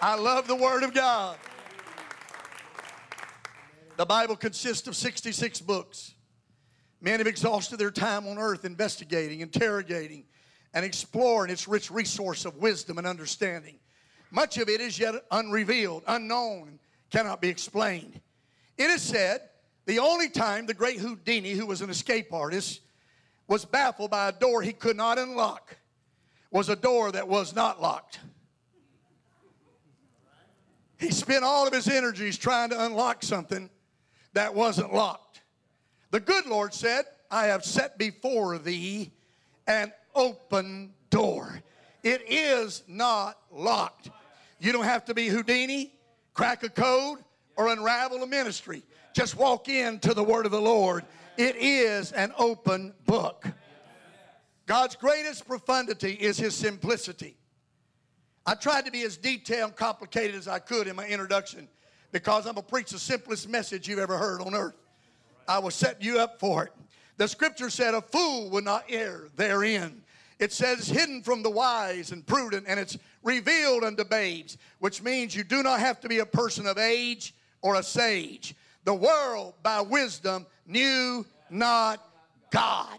I 0.00 0.16
love 0.16 0.46
the 0.46 0.54
Word 0.54 0.84
of 0.84 0.94
God. 0.94 1.36
The 3.96 4.06
Bible 4.06 4.36
consists 4.36 4.86
of 4.86 4.96
66 4.96 5.60
books. 5.60 6.14
Men 7.00 7.18
have 7.18 7.26
exhausted 7.26 7.78
their 7.78 7.90
time 7.90 8.26
on 8.26 8.38
earth 8.38 8.64
investigating, 8.64 9.40
interrogating, 9.40 10.24
and 10.74 10.84
exploring 10.84 11.50
its 11.50 11.66
rich 11.66 11.90
resource 11.90 12.44
of 12.44 12.56
wisdom 12.56 12.98
and 12.98 13.06
understanding. 13.06 13.76
Much 14.30 14.58
of 14.58 14.68
it 14.68 14.80
is 14.80 14.98
yet 14.98 15.14
unrevealed, 15.30 16.02
unknown, 16.08 16.78
cannot 17.10 17.40
be 17.40 17.48
explained. 17.48 18.20
It 18.76 18.90
is 18.90 19.00
said 19.00 19.40
the 19.86 20.00
only 20.00 20.28
time 20.28 20.66
the 20.66 20.74
great 20.74 20.98
Houdini, 20.98 21.52
who 21.52 21.66
was 21.66 21.80
an 21.80 21.90
escape 21.90 22.32
artist, 22.32 22.80
was 23.46 23.64
baffled 23.64 24.10
by 24.10 24.28
a 24.28 24.32
door 24.32 24.62
he 24.62 24.72
could 24.72 24.96
not 24.96 25.18
unlock 25.18 25.76
was 26.54 26.68
a 26.68 26.76
door 26.76 27.10
that 27.10 27.26
was 27.26 27.52
not 27.52 27.82
locked. 27.82 28.20
He 30.98 31.10
spent 31.10 31.42
all 31.42 31.66
of 31.66 31.74
his 31.74 31.88
energies 31.88 32.38
trying 32.38 32.70
to 32.70 32.84
unlock 32.84 33.24
something 33.24 33.68
that 34.34 34.54
wasn't 34.54 34.94
locked. 34.94 35.42
The 36.12 36.20
good 36.20 36.46
Lord 36.46 36.72
said, 36.72 37.06
I 37.28 37.46
have 37.46 37.64
set 37.64 37.98
before 37.98 38.58
thee 38.58 39.10
an 39.66 39.92
open 40.14 40.92
door. 41.10 41.60
It 42.02 42.22
is 42.28 42.82
not 42.86 43.38
locked. 43.50 44.10
You 44.60 44.72
don't 44.72 44.84
have 44.84 45.04
to 45.06 45.14
be 45.14 45.28
Houdini, 45.28 45.92
crack 46.32 46.62
a 46.62 46.68
code, 46.68 47.18
or 47.56 47.68
unravel 47.68 48.22
a 48.22 48.26
ministry. 48.26 48.82
Just 49.14 49.36
walk 49.36 49.68
into 49.68 50.12
the 50.14 50.22
word 50.22 50.44
of 50.44 50.52
the 50.52 50.60
Lord. 50.60 51.04
It 51.36 51.56
is 51.56 52.12
an 52.12 52.32
open 52.38 52.94
book. 53.06 53.46
God's 54.66 54.96
greatest 54.96 55.46
profundity 55.46 56.12
is 56.12 56.38
his 56.38 56.54
simplicity. 56.54 57.36
I 58.46 58.54
tried 58.54 58.84
to 58.86 58.90
be 58.90 59.02
as 59.02 59.16
detailed 59.16 59.70
and 59.70 59.76
complicated 59.76 60.34
as 60.34 60.48
I 60.48 60.58
could 60.58 60.86
in 60.86 60.96
my 60.96 61.06
introduction 61.06 61.68
because 62.12 62.46
I'm 62.46 62.54
going 62.54 62.64
to 62.64 62.70
preach 62.70 62.90
the 62.90 62.98
simplest 62.98 63.48
message 63.48 63.88
you've 63.88 63.98
ever 63.98 64.18
heard 64.18 64.40
on 64.40 64.54
earth. 64.54 64.76
I 65.48 65.58
will 65.58 65.70
set 65.70 66.02
you 66.02 66.18
up 66.18 66.40
for 66.40 66.64
it. 66.64 66.72
The 67.16 67.28
scripture 67.28 67.70
said, 67.70 67.94
A 67.94 68.00
fool 68.00 68.50
would 68.50 68.64
not 68.64 68.84
err 68.88 69.28
therein. 69.36 70.02
It 70.38 70.52
says, 70.52 70.88
hidden 70.88 71.22
from 71.22 71.42
the 71.42 71.50
wise 71.50 72.10
and 72.10 72.26
prudent, 72.26 72.66
and 72.68 72.78
it's 72.78 72.98
revealed 73.22 73.84
unto 73.84 74.04
babes, 74.04 74.58
which 74.80 75.02
means 75.02 75.34
you 75.34 75.44
do 75.44 75.62
not 75.62 75.80
have 75.80 76.00
to 76.00 76.08
be 76.08 76.18
a 76.18 76.26
person 76.26 76.66
of 76.66 76.76
age 76.78 77.34
or 77.62 77.76
a 77.76 77.82
sage. 77.82 78.54
The 78.84 78.94
world 78.94 79.54
by 79.62 79.80
wisdom 79.80 80.46
knew 80.66 81.24
not 81.50 82.04
God. 82.50 82.98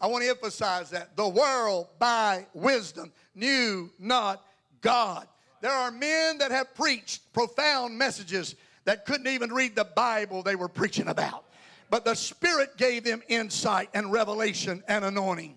I 0.00 0.06
want 0.06 0.24
to 0.24 0.30
emphasize 0.30 0.90
that. 0.90 1.16
The 1.16 1.28
world 1.28 1.88
by 1.98 2.46
wisdom 2.54 3.12
knew 3.34 3.90
not 3.98 4.42
God. 4.80 5.28
There 5.60 5.70
are 5.70 5.90
men 5.90 6.38
that 6.38 6.50
have 6.50 6.74
preached 6.74 7.32
profound 7.32 7.96
messages 7.98 8.56
that 8.84 9.04
couldn't 9.04 9.26
even 9.26 9.52
read 9.52 9.76
the 9.76 9.84
Bible 9.84 10.42
they 10.42 10.56
were 10.56 10.68
preaching 10.68 11.08
about. 11.08 11.44
But 11.90 12.04
the 12.04 12.14
Spirit 12.14 12.76
gave 12.76 13.04
them 13.04 13.22
insight 13.28 13.90
and 13.92 14.10
revelation 14.10 14.82
and 14.88 15.04
anointing. 15.04 15.56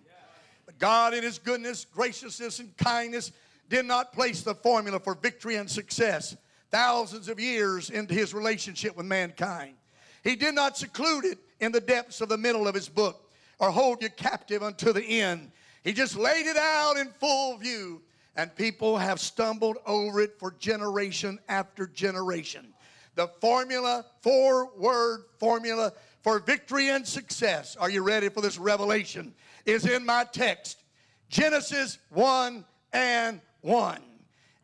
God, 0.79 1.13
in 1.13 1.23
His 1.23 1.39
goodness, 1.39 1.85
graciousness, 1.85 2.59
and 2.59 2.75
kindness, 2.77 3.31
did 3.69 3.85
not 3.85 4.13
place 4.13 4.41
the 4.41 4.55
formula 4.55 4.99
for 4.99 5.15
victory 5.15 5.55
and 5.55 5.69
success 5.69 6.35
thousands 6.71 7.29
of 7.29 7.39
years 7.39 7.89
into 7.89 8.13
His 8.13 8.33
relationship 8.33 8.95
with 8.97 9.05
mankind. 9.05 9.75
He 10.23 10.35
did 10.35 10.55
not 10.55 10.77
seclude 10.77 11.25
it 11.25 11.37
in 11.59 11.71
the 11.71 11.81
depths 11.81 12.21
of 12.21 12.29
the 12.29 12.37
middle 12.37 12.67
of 12.67 12.75
His 12.75 12.89
book 12.89 13.29
or 13.59 13.71
hold 13.71 14.01
you 14.01 14.09
captive 14.09 14.63
unto 14.63 14.91
the 14.91 15.03
end. 15.03 15.51
He 15.83 15.93
just 15.93 16.15
laid 16.15 16.47
it 16.47 16.57
out 16.57 16.97
in 16.97 17.09
full 17.19 17.57
view, 17.57 18.01
and 18.35 18.53
people 18.55 18.97
have 18.97 19.19
stumbled 19.19 19.77
over 19.85 20.21
it 20.21 20.39
for 20.39 20.51
generation 20.59 21.39
after 21.47 21.87
generation. 21.87 22.73
The 23.15 23.27
formula, 23.39 24.05
four 24.21 24.71
word 24.77 25.25
formula 25.39 25.93
for 26.23 26.39
victory 26.39 26.89
and 26.89 27.05
success, 27.05 27.75
are 27.75 27.89
you 27.89 28.01
ready 28.01 28.29
for 28.29 28.41
this 28.41 28.57
revelation? 28.57 29.33
Is 29.65 29.85
in 29.85 30.05
my 30.05 30.25
text 30.31 30.83
Genesis 31.29 31.97
1 32.09 32.65
and 32.91 33.41
1. 33.61 34.01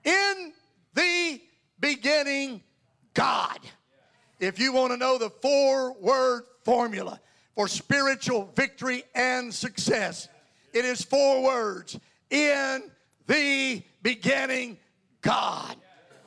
In 0.04 0.54
the 0.94 1.42
beginning, 1.80 2.62
God. 3.14 3.60
If 4.40 4.60
you 4.60 4.74
want 4.74 4.92
to 4.92 4.98
know 4.98 5.18
the 5.18 5.30
four 5.30 5.94
word 5.94 6.44
formula, 6.64 7.20
for 7.60 7.68
spiritual 7.68 8.50
victory 8.56 9.04
and 9.14 9.54
success. 9.54 10.30
It 10.72 10.86
is 10.86 11.02
four 11.02 11.44
words 11.44 12.00
In 12.30 12.84
the 13.28 13.84
beginning, 14.02 14.78
God. 15.20 15.76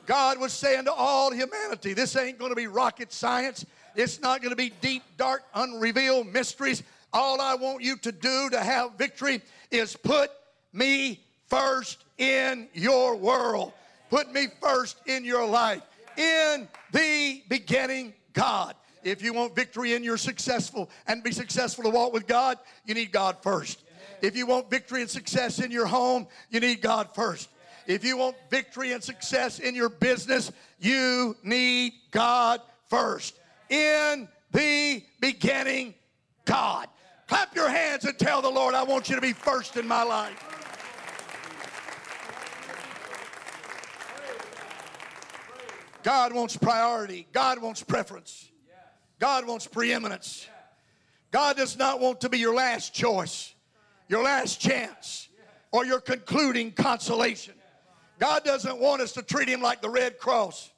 God 0.05 0.39
was 0.39 0.53
saying 0.53 0.85
to 0.85 0.93
all 0.93 1.31
humanity, 1.31 1.93
this 1.93 2.15
ain't 2.15 2.37
going 2.37 2.51
to 2.51 2.55
be 2.55 2.67
rocket 2.67 3.11
science. 3.11 3.65
It's 3.95 4.21
not 4.21 4.43
going 4.43 4.51
to 4.51 4.55
be 4.55 4.73
deep, 4.79 5.01
dark, 5.17 5.41
unrevealed 5.55 6.27
mysteries. 6.27 6.83
All 7.13 7.39
I 7.39 7.55
want 7.55 7.83
you 7.83 7.95
to 7.97 8.11
do 8.11 8.49
to 8.49 8.59
have 8.59 8.95
victory 8.97 9.41
is 9.69 9.95
put 9.95 10.31
me 10.73 11.19
first 11.47 12.03
in 12.17 12.67
your 12.73 13.15
world. 13.15 13.73
Put 14.09 14.33
me 14.33 14.47
first 14.61 14.97
in 15.05 15.23
your 15.23 15.45
life. 15.45 15.81
In 16.17 16.67
the 16.91 17.43
beginning, 17.47 18.13
God. 18.33 18.75
If 19.03 19.21
you 19.21 19.33
want 19.33 19.55
victory 19.55 19.93
and 19.93 20.03
you're 20.03 20.17
successful 20.17 20.89
and 21.07 21.23
be 21.23 21.31
successful 21.31 21.83
to 21.83 21.89
walk 21.89 22.13
with 22.13 22.25
God, 22.25 22.57
you 22.85 22.93
need 22.93 23.11
God 23.11 23.37
first. 23.41 23.83
If 24.21 24.35
you 24.35 24.45
want 24.45 24.69
victory 24.69 25.01
and 25.01 25.09
success 25.09 25.59
in 25.59 25.69
your 25.69 25.85
home, 25.85 26.27
you 26.49 26.59
need 26.59 26.81
God 26.81 27.13
first. 27.13 27.49
If 27.85 28.05
you 28.05 28.17
want 28.17 28.37
victory 28.49 28.93
and 28.93 29.03
success 29.03 29.59
in 29.59 29.75
your 29.75 29.89
business, 29.89 30.51
you 30.79 31.35
need 31.43 31.93
God 32.11 32.61
first. 32.89 33.37
In 33.69 34.27
the 34.51 35.03
beginning, 35.19 35.93
God. 36.45 36.87
Clap 37.33 37.55
your 37.55 37.67
hands 37.67 38.05
and 38.05 38.15
tell 38.19 38.43
the 38.43 38.49
Lord, 38.49 38.75
I 38.75 38.83
want 38.83 39.09
you 39.09 39.15
to 39.15 39.21
be 39.21 39.33
first 39.33 39.75
in 39.75 39.87
my 39.87 40.03
life. 40.03 40.37
God 46.03 46.31
wants 46.31 46.55
priority. 46.55 47.25
God 47.31 47.59
wants 47.59 47.81
preference. 47.81 48.51
God 49.17 49.47
wants 49.47 49.65
preeminence. 49.65 50.47
God 51.31 51.57
does 51.57 51.75
not 51.75 51.99
want 51.99 52.21
to 52.21 52.29
be 52.29 52.37
your 52.37 52.53
last 52.53 52.93
choice, 52.93 53.55
your 54.07 54.21
last 54.21 54.61
chance, 54.61 55.27
or 55.71 55.87
your 55.87 56.01
concluding 56.01 56.71
consolation. 56.71 57.55
God 58.19 58.43
doesn't 58.43 58.77
want 58.77 59.01
us 59.01 59.11
to 59.13 59.23
treat 59.23 59.47
Him 59.47 59.59
like 59.59 59.81
the 59.81 59.89
Red 59.89 60.19
Cross. 60.19 60.71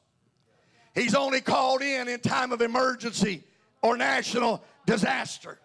He's 0.93 1.15
only 1.15 1.41
called 1.41 1.81
in 1.81 2.07
in 2.07 2.21
time 2.21 2.53
of 2.53 2.61
emergency 2.61 3.43
or 3.81 3.97
national 3.97 4.63
disaster. 4.85 5.59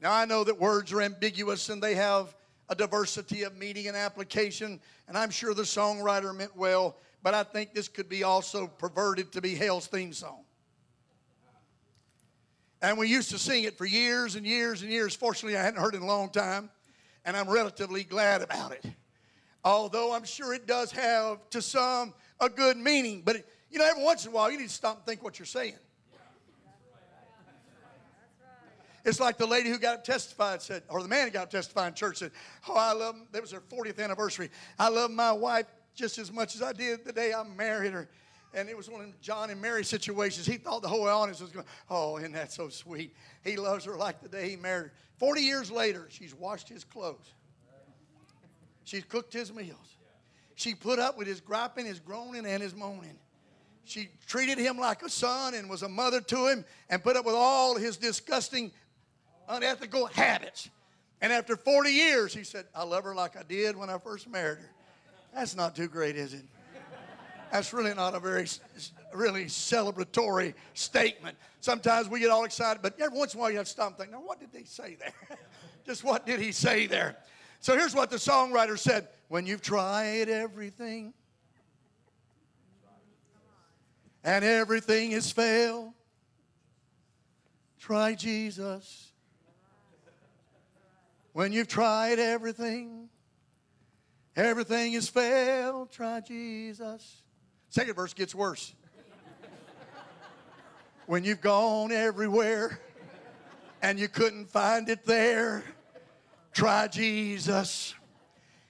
Now, 0.00 0.12
I 0.12 0.24
know 0.24 0.44
that 0.44 0.58
words 0.58 0.92
are 0.92 1.00
ambiguous 1.00 1.68
and 1.68 1.82
they 1.82 1.94
have 1.94 2.34
a 2.68 2.74
diversity 2.74 3.44
of 3.44 3.56
meaning 3.56 3.88
and 3.88 3.96
application, 3.96 4.80
and 5.08 5.16
I'm 5.16 5.30
sure 5.30 5.54
the 5.54 5.62
songwriter 5.62 6.34
meant 6.36 6.56
well, 6.56 6.96
but 7.22 7.32
I 7.32 7.42
think 7.42 7.74
this 7.74 7.88
could 7.88 8.08
be 8.08 8.24
also 8.24 8.66
perverted 8.66 9.32
to 9.32 9.40
be 9.40 9.54
hell's 9.54 9.86
theme 9.86 10.12
song. 10.12 10.44
And 12.82 12.98
we 12.98 13.08
used 13.08 13.30
to 13.30 13.38
sing 13.38 13.64
it 13.64 13.78
for 13.78 13.86
years 13.86 14.34
and 14.34 14.46
years 14.46 14.82
and 14.82 14.90
years. 14.90 15.14
Fortunately, 15.14 15.56
I 15.56 15.62
hadn't 15.62 15.80
heard 15.80 15.94
it 15.94 15.98
in 15.98 16.02
a 16.02 16.06
long 16.06 16.28
time, 16.30 16.70
and 17.24 17.36
I'm 17.36 17.48
relatively 17.48 18.04
glad 18.04 18.42
about 18.42 18.72
it. 18.72 18.84
Although 19.64 20.12
I'm 20.12 20.24
sure 20.24 20.52
it 20.52 20.66
does 20.66 20.92
have, 20.92 21.38
to 21.50 21.62
some, 21.62 22.14
a 22.38 22.48
good 22.48 22.76
meaning. 22.76 23.22
But, 23.24 23.36
it, 23.36 23.48
you 23.70 23.78
know, 23.78 23.86
every 23.86 24.04
once 24.04 24.24
in 24.24 24.30
a 24.30 24.34
while, 24.34 24.50
you 24.50 24.58
need 24.58 24.68
to 24.68 24.74
stop 24.74 24.98
and 24.98 25.06
think 25.06 25.24
what 25.24 25.38
you're 25.38 25.46
saying. 25.46 25.74
It's 29.06 29.20
like 29.20 29.38
the 29.38 29.46
lady 29.46 29.70
who 29.70 29.78
got 29.78 29.94
up 29.94 30.04
testified 30.04 30.60
said, 30.60 30.82
or 30.88 31.00
the 31.00 31.08
man 31.08 31.26
who 31.26 31.32
got 31.32 31.44
up 31.44 31.50
testified 31.50 31.88
in 31.88 31.94
church 31.94 32.18
said, 32.18 32.32
Oh, 32.68 32.74
I 32.76 32.92
love, 32.92 33.14
him. 33.14 33.22
that 33.32 33.40
was 33.40 33.52
her 33.52 33.60
40th 33.60 33.98
anniversary. 33.98 34.50
I 34.78 34.90
love 34.90 35.10
my 35.10 35.32
wife 35.32 35.66
just 35.94 36.18
as 36.18 36.30
much 36.30 36.54
as 36.54 36.62
I 36.62 36.74
did 36.74 37.04
the 37.04 37.12
day 37.12 37.32
I 37.32 37.42
married 37.44 37.92
her 37.92 38.08
and 38.56 38.70
it 38.70 38.76
was 38.76 38.88
one 38.88 39.02
of 39.02 39.20
John 39.20 39.50
and 39.50 39.60
Mary 39.60 39.84
situations. 39.84 40.46
He 40.46 40.56
thought 40.56 40.80
the 40.80 40.88
whole 40.88 41.06
audience 41.06 41.40
was 41.40 41.50
going, 41.50 41.66
oh, 41.90 42.16
isn't 42.16 42.32
that 42.32 42.50
so 42.50 42.70
sweet? 42.70 43.14
He 43.44 43.56
loves 43.56 43.84
her 43.84 43.96
like 43.96 44.22
the 44.22 44.28
day 44.28 44.48
he 44.48 44.56
married 44.56 44.84
her. 44.86 44.92
40 45.18 45.42
years 45.42 45.70
later, 45.70 46.06
she's 46.08 46.34
washed 46.34 46.68
his 46.68 46.82
clothes. 46.82 47.34
She's 48.84 49.04
cooked 49.04 49.32
his 49.32 49.52
meals. 49.52 49.96
She 50.54 50.74
put 50.74 50.98
up 50.98 51.18
with 51.18 51.26
his 51.26 51.40
griping, 51.40 51.84
his 51.84 52.00
groaning, 52.00 52.46
and 52.46 52.62
his 52.62 52.74
moaning. 52.74 53.18
She 53.84 54.08
treated 54.26 54.58
him 54.58 54.78
like 54.78 55.02
a 55.02 55.08
son 55.10 55.54
and 55.54 55.68
was 55.68 55.82
a 55.82 55.88
mother 55.88 56.20
to 56.22 56.46
him 56.48 56.64
and 56.88 57.02
put 57.02 57.16
up 57.16 57.26
with 57.26 57.34
all 57.34 57.76
his 57.76 57.98
disgusting, 57.98 58.72
unethical 59.48 60.06
habits. 60.06 60.70
And 61.20 61.32
after 61.32 61.56
40 61.56 61.90
years, 61.90 62.34
he 62.34 62.44
said, 62.44 62.66
I 62.74 62.84
love 62.84 63.04
her 63.04 63.14
like 63.14 63.36
I 63.36 63.42
did 63.42 63.76
when 63.76 63.88
I 63.88 63.98
first 63.98 64.28
married 64.28 64.58
her. 64.58 64.70
That's 65.34 65.56
not 65.56 65.74
too 65.74 65.88
great, 65.88 66.16
is 66.16 66.34
it? 66.34 66.44
That's 67.52 67.72
really 67.72 67.94
not 67.94 68.14
a 68.14 68.20
very, 68.20 68.46
really 69.14 69.44
celebratory 69.44 70.54
statement. 70.74 71.36
Sometimes 71.60 72.08
we 72.08 72.20
get 72.20 72.30
all 72.30 72.44
excited, 72.44 72.82
but 72.82 73.00
every 73.00 73.18
once 73.18 73.34
in 73.34 73.38
a 73.38 73.40
while 73.40 73.50
you 73.50 73.56
have 73.56 73.66
to 73.66 73.72
stop 73.72 73.88
and 73.88 73.96
think, 73.96 74.10
now 74.10 74.20
what 74.20 74.40
did 74.40 74.52
they 74.52 74.64
say 74.64 74.96
there? 74.98 75.38
Just 75.86 76.02
what 76.02 76.26
did 76.26 76.40
he 76.40 76.52
say 76.52 76.86
there? 76.86 77.16
So 77.60 77.76
here's 77.76 77.94
what 77.94 78.10
the 78.10 78.16
songwriter 78.16 78.78
said 78.78 79.08
When 79.28 79.46
you've 79.46 79.62
tried 79.62 80.28
everything 80.28 81.14
and 84.24 84.44
everything 84.44 85.12
has 85.12 85.30
failed, 85.30 85.92
try 87.78 88.14
Jesus. 88.14 89.12
When 91.36 91.52
you've 91.52 91.68
tried 91.68 92.18
everything, 92.18 93.10
everything 94.36 94.94
has 94.94 95.06
failed, 95.06 95.90
try 95.90 96.20
Jesus. 96.20 97.20
Second 97.68 97.94
verse 97.94 98.14
gets 98.14 98.34
worse. 98.34 98.72
when 101.04 101.24
you've 101.24 101.42
gone 101.42 101.92
everywhere 101.92 102.80
and 103.82 103.98
you 103.98 104.08
couldn't 104.08 104.48
find 104.48 104.88
it 104.88 105.04
there, 105.04 105.62
try 106.54 106.88
Jesus. 106.88 107.92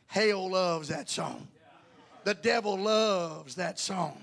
Hell 0.09 0.51
loves 0.51 0.89
that 0.89 1.09
song. 1.09 1.47
The 2.25 2.35
devil 2.35 2.77
loves 2.77 3.55
that 3.55 3.79
song. 3.79 4.21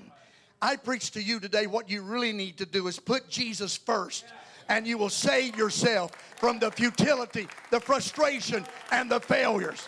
I 0.61 0.75
preach 0.75 1.11
to 1.11 1.23
you 1.23 1.39
today 1.39 1.65
what 1.65 1.89
you 1.89 2.01
really 2.01 2.33
need 2.33 2.57
to 2.57 2.65
do 2.65 2.89
is 2.89 2.99
put 2.99 3.29
Jesus 3.29 3.77
first 3.77 4.25
and 4.69 4.87
you 4.87 4.97
will 4.97 5.09
save 5.09 5.55
yourself 5.57 6.11
from 6.37 6.59
the 6.59 6.71
futility, 6.71 7.47
the 7.71 7.79
frustration, 7.79 8.65
and 8.91 9.09
the 9.09 9.19
failures. 9.19 9.87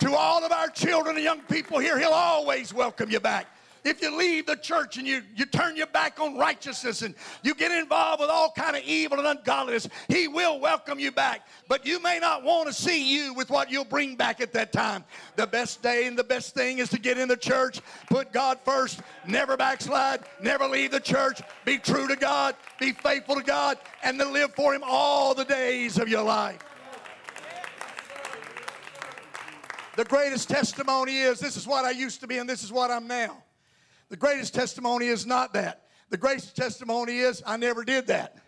To 0.00 0.14
all 0.14 0.44
of 0.44 0.52
our 0.52 0.68
children 0.68 1.16
and 1.16 1.24
young 1.24 1.40
people 1.42 1.78
here, 1.78 1.98
He'll 1.98 2.10
always 2.10 2.72
welcome 2.72 3.10
you 3.10 3.20
back. 3.20 3.46
If 3.84 4.02
you 4.02 4.16
leave 4.16 4.46
the 4.46 4.56
church 4.56 4.96
and 4.96 5.06
you, 5.06 5.22
you 5.36 5.46
turn 5.46 5.76
your 5.76 5.86
back 5.86 6.20
on 6.20 6.36
righteousness 6.36 7.02
and 7.02 7.14
you 7.42 7.54
get 7.54 7.70
involved 7.70 8.20
with 8.20 8.30
all 8.30 8.50
kind 8.50 8.76
of 8.76 8.82
evil 8.82 9.18
and 9.18 9.26
ungodliness, 9.26 9.88
he 10.08 10.28
will 10.28 10.60
welcome 10.60 10.98
you 10.98 11.12
back. 11.12 11.46
But 11.68 11.86
you 11.86 12.00
may 12.02 12.18
not 12.18 12.42
want 12.42 12.68
to 12.68 12.72
see 12.72 13.14
you 13.14 13.34
with 13.34 13.50
what 13.50 13.70
you'll 13.70 13.84
bring 13.84 14.16
back 14.16 14.40
at 14.40 14.52
that 14.52 14.72
time. 14.72 15.04
The 15.36 15.46
best 15.46 15.82
day 15.82 16.06
and 16.06 16.18
the 16.18 16.24
best 16.24 16.54
thing 16.54 16.78
is 16.78 16.88
to 16.90 16.98
get 16.98 17.18
in 17.18 17.28
the 17.28 17.36
church, 17.36 17.80
put 18.10 18.32
God 18.32 18.58
first, 18.64 19.00
never 19.26 19.56
backslide, 19.56 20.20
never 20.40 20.66
leave 20.66 20.90
the 20.90 21.00
church, 21.00 21.40
be 21.64 21.78
true 21.78 22.08
to 22.08 22.16
God, 22.16 22.56
be 22.80 22.92
faithful 22.92 23.36
to 23.36 23.42
God, 23.42 23.78
and 24.02 24.18
to 24.18 24.28
live 24.28 24.54
for 24.54 24.74
him 24.74 24.82
all 24.84 25.34
the 25.34 25.44
days 25.44 25.98
of 25.98 26.08
your 26.08 26.22
life. 26.22 26.58
The 29.98 30.04
greatest 30.04 30.48
testimony 30.48 31.18
is 31.18 31.40
this 31.40 31.56
is 31.56 31.66
what 31.66 31.84
I 31.84 31.90
used 31.90 32.20
to 32.20 32.28
be 32.28 32.38
and 32.38 32.48
this 32.48 32.62
is 32.62 32.70
what 32.70 32.88
I'm 32.88 33.08
now. 33.08 33.42
The 34.08 34.16
greatest 34.16 34.54
testimony 34.54 35.06
is 35.06 35.26
not 35.26 35.52
that. 35.52 35.82
The 36.10 36.16
greatest 36.16 36.56
testimony 36.56 37.18
is 37.18 37.42
I 37.46 37.56
never 37.56 37.84
did 37.84 38.06
that. 38.06 38.38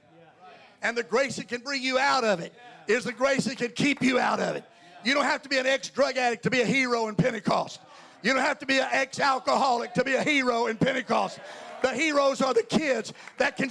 And 0.82 0.96
the 0.96 1.02
grace 1.02 1.36
that 1.36 1.48
can 1.48 1.60
bring 1.60 1.82
you 1.82 1.98
out 1.98 2.24
of 2.24 2.40
it 2.40 2.54
is 2.86 3.04
the 3.04 3.12
grace 3.12 3.44
that 3.44 3.58
can 3.58 3.70
keep 3.72 4.02
you 4.02 4.18
out 4.18 4.40
of 4.40 4.56
it. 4.56 4.64
You 5.04 5.14
don't 5.14 5.24
have 5.24 5.42
to 5.42 5.48
be 5.48 5.58
an 5.58 5.66
ex 5.66 5.90
drug 5.90 6.16
addict 6.16 6.42
to 6.44 6.50
be 6.50 6.62
a 6.62 6.66
hero 6.66 7.08
in 7.08 7.14
Pentecost. 7.14 7.80
You 8.22 8.32
don't 8.32 8.42
have 8.42 8.58
to 8.60 8.66
be 8.66 8.78
an 8.78 8.88
ex 8.90 9.20
alcoholic 9.20 9.94
to 9.94 10.04
be 10.04 10.14
a 10.14 10.22
hero 10.22 10.66
in 10.66 10.76
Pentecost. 10.76 11.38
The 11.82 11.92
heroes 11.92 12.42
are 12.42 12.52
the 12.52 12.62
kids 12.62 13.12
that 13.38 13.56
can 13.56 13.70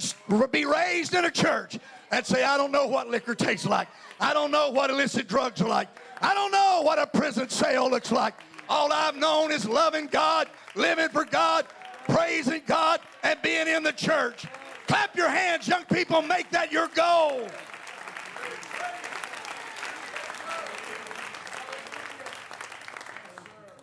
be 0.50 0.64
raised 0.64 1.14
in 1.14 1.24
a 1.24 1.30
church 1.30 1.78
and 2.10 2.26
say, 2.26 2.42
I 2.42 2.56
don't 2.56 2.72
know 2.72 2.86
what 2.86 3.08
liquor 3.08 3.34
tastes 3.34 3.66
like. 3.66 3.88
I 4.20 4.32
don't 4.32 4.50
know 4.50 4.70
what 4.70 4.90
illicit 4.90 5.28
drugs 5.28 5.60
are 5.62 5.68
like. 5.68 5.88
I 6.20 6.34
don't 6.34 6.50
know 6.50 6.82
what 6.82 6.98
a 6.98 7.06
prison 7.06 7.48
cell 7.48 7.88
looks 7.88 8.10
like. 8.10 8.34
All 8.68 8.92
I've 8.92 9.16
known 9.16 9.52
is 9.52 9.66
loving 9.66 10.06
God, 10.06 10.48
living 10.74 11.08
for 11.08 11.24
God, 11.24 11.66
praising 12.10 12.62
God, 12.66 13.00
and 13.22 13.40
being 13.42 13.68
in 13.68 13.82
the 13.82 13.92
church. 13.92 14.46
Clap 14.86 15.16
your 15.16 15.28
hands, 15.28 15.68
young 15.68 15.84
people, 15.84 16.22
make 16.22 16.50
that 16.50 16.72
your 16.72 16.88
goal. 16.88 17.46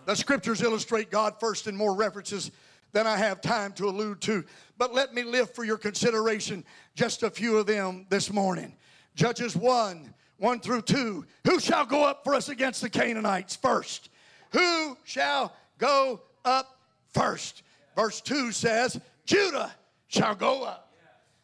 The 0.06 0.16
scriptures 0.16 0.62
illustrate 0.62 1.12
God 1.12 1.36
first 1.40 1.68
in 1.68 1.76
more 1.76 1.94
references 1.94 2.52
than 2.94 3.06
I 3.06 3.18
have 3.18 3.42
time 3.42 3.74
to 3.74 3.90
allude 3.90 4.22
to. 4.22 4.46
But 4.78 4.94
let 4.94 5.14
me 5.14 5.24
lift 5.24 5.54
for 5.54 5.66
your 5.66 5.78
consideration 5.78 6.64
just 6.96 7.24
a 7.24 7.30
few 7.30 7.58
of 7.58 7.66
them 7.66 8.06
this 8.10 8.32
morning. 8.32 8.74
Judges 9.16 9.56
1 9.56 10.14
1 10.38 10.60
through 10.60 10.84
2. 10.84 11.26
Who 11.46 11.60
shall 11.60 11.86
go 11.86 12.06
up 12.06 12.24
for 12.24 12.36
us 12.36 12.48
against 12.50 12.82
the 12.82 12.90
Canaanites 12.90 13.56
first? 13.56 14.10
Who 14.52 14.98
shall 15.04 15.54
go 15.78 16.22
up 16.46 16.80
first? 17.14 17.64
Verse 17.98 18.22
2 18.22 18.52
says, 18.52 19.02
Judah 19.26 19.74
shall 20.08 20.36
go 20.36 20.64
up. 20.64 20.94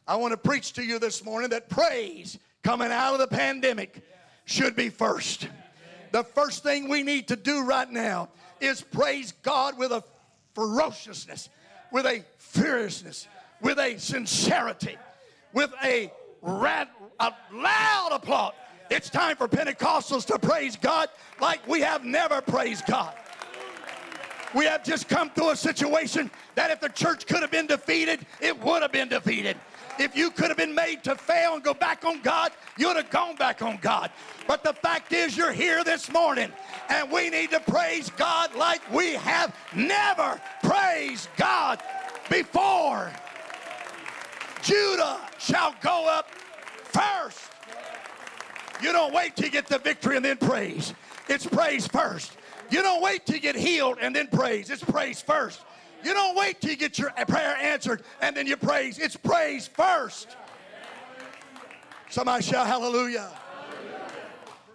I 0.08 0.18
want 0.18 0.34
to 0.34 0.38
preach 0.38 0.74
to 0.74 0.84
you 0.84 1.00
this 1.00 1.26
morning 1.26 1.50
that 1.50 1.68
praise 1.68 2.38
coming 2.62 2.92
out 2.92 3.14
of 3.14 3.20
the 3.20 3.28
pandemic 3.28 4.04
should 4.46 4.76
be 4.76 4.90
first. 4.90 5.48
The 6.12 6.24
first 6.24 6.62
thing 6.62 6.90
we 6.90 7.02
need 7.02 7.30
to 7.30 7.36
do 7.36 7.64
right 7.64 7.90
now 7.90 8.30
is 8.62 8.82
praise 8.82 9.34
God 9.42 9.80
with 9.80 9.92
a 9.92 10.04
ferociousness, 10.54 11.50
with 11.92 12.06
a 12.06 12.24
fierceness, 12.38 13.28
with 13.60 13.80
a 13.80 13.98
sincerity, 13.98 14.96
with 15.54 15.74
a, 15.84 16.12
a 16.44 17.34
loud 17.52 18.10
applause. 18.12 18.54
It's 18.92 19.10
time 19.10 19.38
for 19.38 19.48
Pentecostals 19.48 20.26
to 20.28 20.38
praise 20.38 20.76
God 20.76 21.10
like 21.42 21.68
we 21.68 21.82
have 21.82 22.06
never 22.06 22.42
praised 22.42 22.86
God. 22.86 23.16
We 24.54 24.66
have 24.66 24.84
just 24.84 25.08
come 25.08 25.30
through 25.32 25.52
a 25.52 25.56
situation 25.56 26.30
that 26.56 26.70
if 26.70 26.80
the 26.80 26.90
church 26.90 27.26
could 27.26 27.42
have 27.42 27.52
been 27.52 27.68
defeated, 27.68 28.26
it 28.40 28.62
would 28.64 28.82
have 28.82 28.92
been 28.92 29.10
defeated. 29.10 29.58
If 30.00 30.16
you 30.16 30.32
could 30.32 30.48
have 30.48 30.58
been 30.58 30.74
made 30.74 31.04
to 31.04 31.16
fail 31.16 31.54
and 31.54 31.64
go 31.64 31.74
back 31.74 32.04
on 32.04 32.22
God, 32.22 32.52
you 32.78 32.88
would 32.88 32.98
have 32.98 33.10
gone 33.10 33.36
back 33.36 33.62
on 33.62 33.78
God. 33.82 34.12
But 34.48 34.64
the 34.64 34.74
fact 34.74 35.14
is, 35.14 35.38
you're 35.38 35.52
here 35.52 35.84
this 35.84 36.12
morning, 36.12 36.52
and 36.90 37.12
we 37.12 37.30
need 37.30 37.52
to 37.52 37.60
praise 37.60 38.10
God 38.12 38.56
like 38.56 38.82
we 38.92 39.14
have 39.14 39.56
never 39.76 40.42
praised 40.64 41.30
God 41.38 41.82
before. 42.30 43.12
Judah 44.64 45.20
shall 45.38 45.76
go 45.82 46.08
up 46.08 46.30
first. 46.84 47.52
You 48.82 48.92
don't 48.92 49.14
wait 49.14 49.36
till 49.36 49.46
you 49.46 49.52
get 49.52 49.68
the 49.68 49.80
victory 49.80 50.16
and 50.16 50.26
then 50.26 50.38
praise. 50.38 50.94
It's 51.30 51.46
praise 51.46 51.88
first. 51.88 52.38
You 52.70 52.82
don't 52.82 53.02
wait 53.02 53.26
till 53.26 53.36
you 53.36 53.42
get 53.42 53.56
healed 53.56 53.98
and 54.02 54.16
then 54.16 54.28
praise. 54.28 54.70
It's 54.70 54.84
praise 54.84 55.22
first. 55.22 55.62
You 56.04 56.14
don't 56.14 56.36
wait 56.36 56.60
till 56.60 56.72
you 56.72 56.76
get 56.76 57.00
your 57.00 57.12
prayer 57.28 57.56
answered 57.58 58.04
and 58.22 58.36
then 58.36 58.48
you 58.48 58.58
praise. 58.58 59.00
It's 59.00 59.16
praise 59.16 59.68
first. 59.68 60.36
Somebody 62.10 62.44
shout 62.44 62.68
hallelujah. 62.68 63.30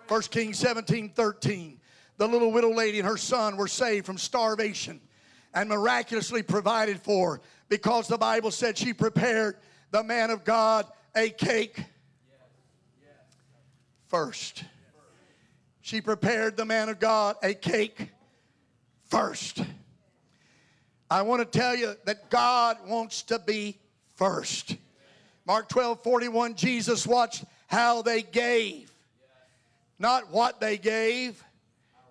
1 0.09 0.23
Kings 0.23 0.59
17 0.59 1.11
13. 1.11 1.81
The 2.17 2.27
little 2.27 2.51
widow 2.51 2.73
lady 2.73 2.99
and 2.99 3.07
her 3.07 3.17
son 3.17 3.57
were 3.57 3.69
saved 3.69 4.07
from 4.07 4.19
starvation 4.19 5.01
and 5.55 5.69
miraculously 5.69 6.43
provided 6.43 7.01
for 7.01 7.41
because 7.69 8.09
the 8.09 8.19
Bible 8.19 8.51
said 8.51 8.77
she 8.77 8.93
prepared 8.93 9.57
the 9.91 10.03
man 10.03 10.31
of 10.31 10.45
God 10.45 10.87
a 11.15 11.31
cake 11.31 11.85
first. 14.09 14.65
She 15.89 16.03
prepared 16.03 16.59
the 16.59 16.67
man 16.67 16.91
of 16.91 17.01
God 17.01 17.37
a 17.43 17.55
cake 17.55 18.11
first. 19.07 19.65
I 21.11 21.23
want 21.23 21.41
to 21.41 21.59
tell 21.59 21.75
you 21.75 21.95
that 22.05 22.29
God 22.29 22.77
wants 22.87 23.23
to 23.23 23.39
be 23.39 23.79
first. 24.15 24.77
Mark 25.47 25.67
12 25.71 26.03
41, 26.03 26.57
Jesus 26.57 27.07
watched 27.07 27.43
how 27.69 28.03
they 28.03 28.21
gave. 28.21 28.93
Not 29.99 30.31
what 30.31 30.61
they 30.61 30.77
gave, 30.77 31.43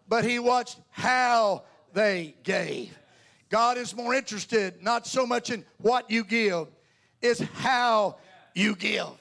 but 0.09 0.25
he 0.25 0.39
watched 0.39 0.79
how 0.89 1.61
they 1.93 2.33
gave. 2.41 2.97
God 3.49 3.77
is 3.77 3.95
more 3.95 4.15
interested 4.15 4.81
not 4.81 5.05
so 5.05 5.23
much 5.23 5.51
in 5.51 5.63
what 5.77 6.09
you 6.09 6.23
give, 6.23 6.65
is 7.21 7.39
how 7.53 8.15
you 8.55 8.75
give. 8.75 9.11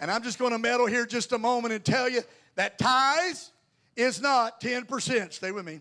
And 0.00 0.12
I'm 0.12 0.22
just 0.22 0.38
going 0.38 0.52
to 0.52 0.60
meddle 0.60 0.86
here 0.86 1.06
just 1.06 1.32
a 1.32 1.38
moment 1.38 1.74
and 1.74 1.84
tell 1.84 2.08
you 2.08 2.22
that 2.54 2.78
tithes 2.78 3.50
is 3.96 4.20
not 4.20 4.60
10%. 4.60 5.32
Stay 5.32 5.52
with 5.52 5.64
me. 5.64 5.80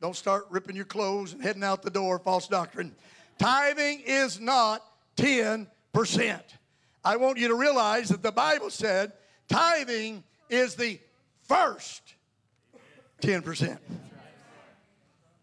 Don't 0.00 0.16
start 0.16 0.46
ripping 0.50 0.76
your 0.76 0.84
clothes 0.84 1.32
and 1.32 1.42
heading 1.42 1.64
out 1.64 1.82
the 1.82 1.90
door, 1.90 2.18
false 2.18 2.46
doctrine. 2.46 2.94
Tithing 3.38 4.02
is 4.06 4.40
not 4.40 4.82
10%. 5.16 5.66
I 7.04 7.16
want 7.16 7.38
you 7.38 7.48
to 7.48 7.54
realize 7.54 8.08
that 8.08 8.22
the 8.22 8.32
Bible 8.32 8.70
said 8.70 9.12
tithing 9.48 10.22
is 10.48 10.74
the 10.74 10.98
first 11.42 12.14
10%. 13.22 13.78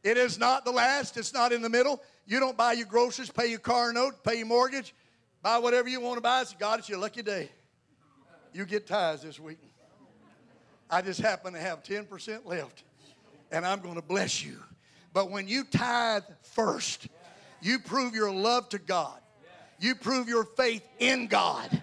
It 0.03 0.17
is 0.17 0.37
not 0.37 0.63
the 0.65 0.71
last, 0.71 1.17
it's 1.17 1.33
not 1.33 1.51
in 1.51 1.61
the 1.61 1.69
middle. 1.69 2.01
You 2.27 2.39
don't 2.39 2.55
buy 2.55 2.73
your 2.73 2.85
groceries, 2.85 3.29
pay 3.29 3.47
your 3.47 3.59
car 3.59 3.91
note, 3.91 4.23
pay 4.23 4.37
your 4.37 4.45
mortgage, 4.45 4.93
buy 5.41 5.57
whatever 5.57 5.89
you 5.89 5.99
want 5.99 6.17
to 6.17 6.21
buy. 6.21 6.43
Say, 6.43 6.55
God, 6.59 6.79
it's 6.79 6.89
your 6.89 6.99
lucky 6.99 7.23
day. 7.23 7.49
You 8.53 8.65
get 8.65 8.87
tithes 8.87 9.23
this 9.23 9.39
week. 9.39 9.57
I 10.89 11.01
just 11.01 11.19
happen 11.19 11.53
to 11.53 11.59
have 11.59 11.83
10% 11.83 12.45
left 12.45 12.83
and 13.51 13.65
I'm 13.65 13.81
going 13.81 13.95
to 13.95 14.01
bless 14.01 14.43
you. 14.43 14.57
But 15.13 15.31
when 15.31 15.47
you 15.47 15.63
tithe 15.63 16.23
first, 16.41 17.07
you 17.61 17.79
prove 17.79 18.13
your 18.13 18.31
love 18.31 18.69
to 18.69 18.79
God. 18.79 19.19
You 19.79 19.95
prove 19.95 20.27
your 20.27 20.43
faith 20.43 20.83
in 20.99 21.27
God 21.27 21.81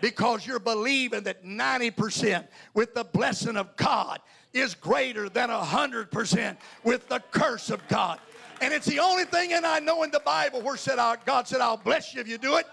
because 0.00 0.46
you're 0.46 0.58
believing 0.58 1.22
that 1.24 1.44
90% 1.44 2.46
with 2.74 2.94
the 2.94 3.04
blessing 3.04 3.56
of 3.56 3.74
God 3.76 4.20
is 4.52 4.74
greater 4.74 5.28
than 5.28 5.48
100% 5.48 6.56
with 6.84 7.08
the 7.08 7.20
curse 7.30 7.70
of 7.70 7.86
God. 7.88 8.20
And 8.60 8.72
it's 8.72 8.86
the 8.86 9.00
only 9.00 9.24
thing 9.24 9.52
and 9.52 9.66
I 9.66 9.80
know 9.80 10.02
in 10.04 10.10
the 10.10 10.20
Bible 10.20 10.62
where 10.62 10.76
said 10.76 10.98
God 11.24 11.48
said, 11.48 11.60
I'll 11.60 11.76
bless 11.76 12.14
you 12.14 12.20
if 12.20 12.28
you 12.28 12.38
do 12.38 12.56
it, 12.56 12.66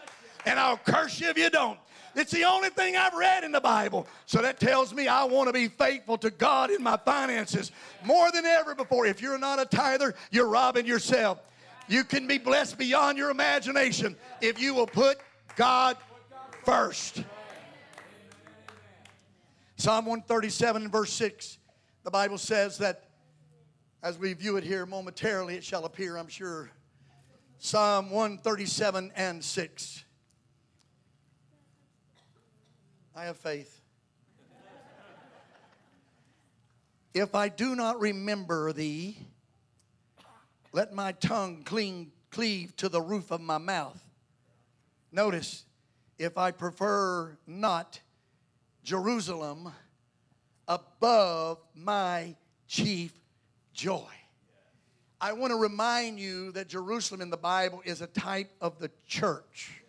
and 0.45 0.59
I'll 0.59 0.77
curse 0.77 1.19
you 1.19 1.29
if 1.29 1.37
you 1.37 1.49
don't. 1.49 1.79
It's 2.15 2.31
the 2.31 2.43
only 2.43 2.69
thing 2.69 2.95
I've 2.97 3.13
read 3.13 3.43
in 3.43 3.51
the 3.51 3.61
Bible. 3.61 4.07
So 4.25 4.41
that 4.41 4.59
tells 4.59 4.93
me 4.93 5.07
I 5.07 5.23
want 5.23 5.47
to 5.47 5.53
be 5.53 5.67
faithful 5.67 6.17
to 6.19 6.29
God 6.29 6.69
in 6.69 6.83
my 6.83 6.97
finances 6.97 7.71
more 8.03 8.31
than 8.31 8.45
ever 8.45 8.75
before. 8.75 9.05
If 9.05 9.21
you're 9.21 9.37
not 9.37 9.59
a 9.59 9.65
tither, 9.65 10.15
you're 10.29 10.47
robbing 10.47 10.85
yourself. 10.85 11.39
You 11.87 12.03
can 12.03 12.27
be 12.27 12.37
blessed 12.37 12.77
beyond 12.77 13.17
your 13.17 13.29
imagination 13.29 14.15
if 14.41 14.61
you 14.61 14.73
will 14.73 14.87
put 14.87 15.19
God 15.55 15.97
first. 16.63 17.23
Psalm 19.77 20.05
137 20.05 20.83
and 20.83 20.91
verse 20.91 21.11
6, 21.13 21.57
the 22.03 22.11
Bible 22.11 22.37
says 22.37 22.77
that 22.77 23.05
as 24.03 24.17
we 24.17 24.33
view 24.33 24.57
it 24.57 24.63
here 24.63 24.85
momentarily, 24.85 25.55
it 25.55 25.63
shall 25.63 25.85
appear, 25.85 26.17
I'm 26.17 26.27
sure. 26.27 26.71
Psalm 27.57 28.09
137 28.09 29.11
and 29.15 29.43
6. 29.43 30.03
I 33.15 33.25
have 33.25 33.37
faith. 33.37 33.81
if 37.13 37.35
I 37.35 37.49
do 37.49 37.75
not 37.75 37.99
remember 37.99 38.71
thee, 38.71 39.17
let 40.71 40.93
my 40.93 41.11
tongue 41.11 41.63
cling, 41.63 42.11
cleave 42.29 42.75
to 42.77 42.87
the 42.87 43.01
roof 43.01 43.31
of 43.31 43.41
my 43.41 43.57
mouth. 43.57 44.01
Notice, 45.11 45.65
if 46.17 46.37
I 46.37 46.51
prefer 46.51 47.37
not 47.45 47.99
Jerusalem 48.83 49.73
above 50.67 51.57
my 51.75 52.35
chief 52.67 53.11
joy. 53.73 54.07
I 55.19 55.33
want 55.33 55.51
to 55.51 55.57
remind 55.57 56.19
you 56.19 56.53
that 56.53 56.69
Jerusalem 56.69 57.19
in 57.19 57.29
the 57.29 57.37
Bible 57.37 57.81
is 57.83 58.01
a 58.01 58.07
type 58.07 58.49
of 58.61 58.79
the 58.79 58.89
church. 59.05 59.80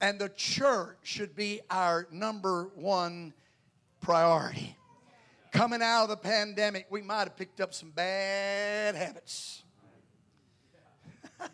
And 0.00 0.18
the 0.18 0.30
church 0.30 0.96
should 1.02 1.36
be 1.36 1.60
our 1.70 2.06
number 2.10 2.70
one 2.74 3.34
priority. 4.00 4.76
Coming 5.52 5.82
out 5.82 6.04
of 6.04 6.08
the 6.10 6.16
pandemic, 6.16 6.86
we 6.90 7.02
might 7.02 7.24
have 7.24 7.36
picked 7.36 7.60
up 7.60 7.74
some 7.74 7.90
bad 7.90 8.94
habits. 8.94 9.62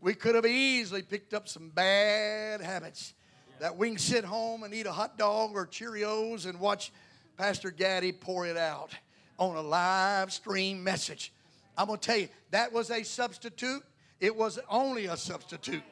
we 0.00 0.14
could 0.14 0.34
have 0.34 0.46
easily 0.46 1.02
picked 1.02 1.34
up 1.34 1.48
some 1.48 1.68
bad 1.70 2.60
habits 2.60 3.14
that 3.58 3.76
we 3.76 3.88
can 3.88 3.98
sit 3.98 4.24
home 4.24 4.62
and 4.62 4.72
eat 4.72 4.86
a 4.86 4.92
hot 4.92 5.18
dog 5.18 5.52
or 5.54 5.66
Cheerios 5.66 6.46
and 6.46 6.58
watch 6.58 6.92
Pastor 7.36 7.70
Gaddy 7.70 8.12
pour 8.12 8.46
it 8.46 8.56
out 8.56 8.92
on 9.38 9.56
a 9.56 9.60
live 9.60 10.32
stream 10.32 10.82
message. 10.82 11.32
I'm 11.76 11.86
going 11.86 11.98
to 11.98 12.06
tell 12.06 12.16
you, 12.16 12.28
that 12.50 12.72
was 12.72 12.90
a 12.90 13.02
substitute. 13.02 13.82
It 14.20 14.34
was 14.34 14.58
only 14.68 15.06
a 15.06 15.16
substitute. 15.16 15.82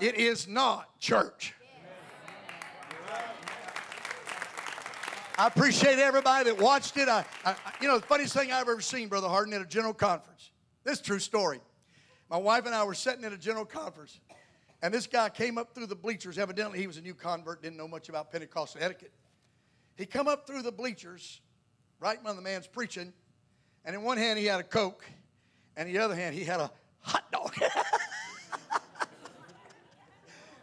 It 0.00 0.16
is 0.16 0.48
not 0.48 0.98
church. 0.98 1.54
I 5.38 5.46
appreciate 5.46 5.98
everybody 5.98 6.44
that 6.50 6.60
watched 6.60 6.96
it. 6.96 7.08
I, 7.08 7.24
I, 7.44 7.56
you 7.80 7.88
know, 7.88 7.98
the 7.98 8.06
funniest 8.06 8.34
thing 8.34 8.52
I've 8.52 8.68
ever 8.68 8.80
seen, 8.80 9.08
Brother 9.08 9.28
Harden, 9.28 9.54
at 9.54 9.62
a 9.62 9.66
general 9.66 9.94
conference. 9.94 10.50
This 10.84 11.00
true 11.00 11.18
story. 11.18 11.60
My 12.30 12.36
wife 12.36 12.64
and 12.66 12.74
I 12.74 12.84
were 12.84 12.94
sitting 12.94 13.24
at 13.24 13.32
a 13.32 13.38
general 13.38 13.64
conference, 13.64 14.20
and 14.82 14.92
this 14.92 15.06
guy 15.06 15.28
came 15.28 15.58
up 15.58 15.74
through 15.74 15.86
the 15.86 15.96
bleachers. 15.96 16.38
Evidently, 16.38 16.78
he 16.78 16.86
was 16.86 16.96
a 16.96 17.00
new 17.00 17.14
convert, 17.14 17.62
didn't 17.62 17.76
know 17.76 17.88
much 17.88 18.08
about 18.08 18.30
Pentecostal 18.30 18.82
etiquette. 18.82 19.12
He 19.96 20.06
come 20.06 20.28
up 20.28 20.46
through 20.46 20.62
the 20.62 20.72
bleachers, 20.72 21.40
right 21.98 22.22
when 22.22 22.36
the 22.36 22.42
man's 22.42 22.66
preaching, 22.66 23.12
and 23.84 23.96
in 23.96 24.02
one 24.02 24.18
hand 24.18 24.38
he 24.38 24.46
had 24.46 24.60
a 24.60 24.64
Coke, 24.64 25.04
and 25.76 25.88
in 25.88 25.94
the 25.94 26.00
other 26.00 26.14
hand 26.14 26.36
he 26.36 26.44
had 26.44 26.60
a 26.60 26.70
hot 27.00 27.30
dog. 27.32 27.41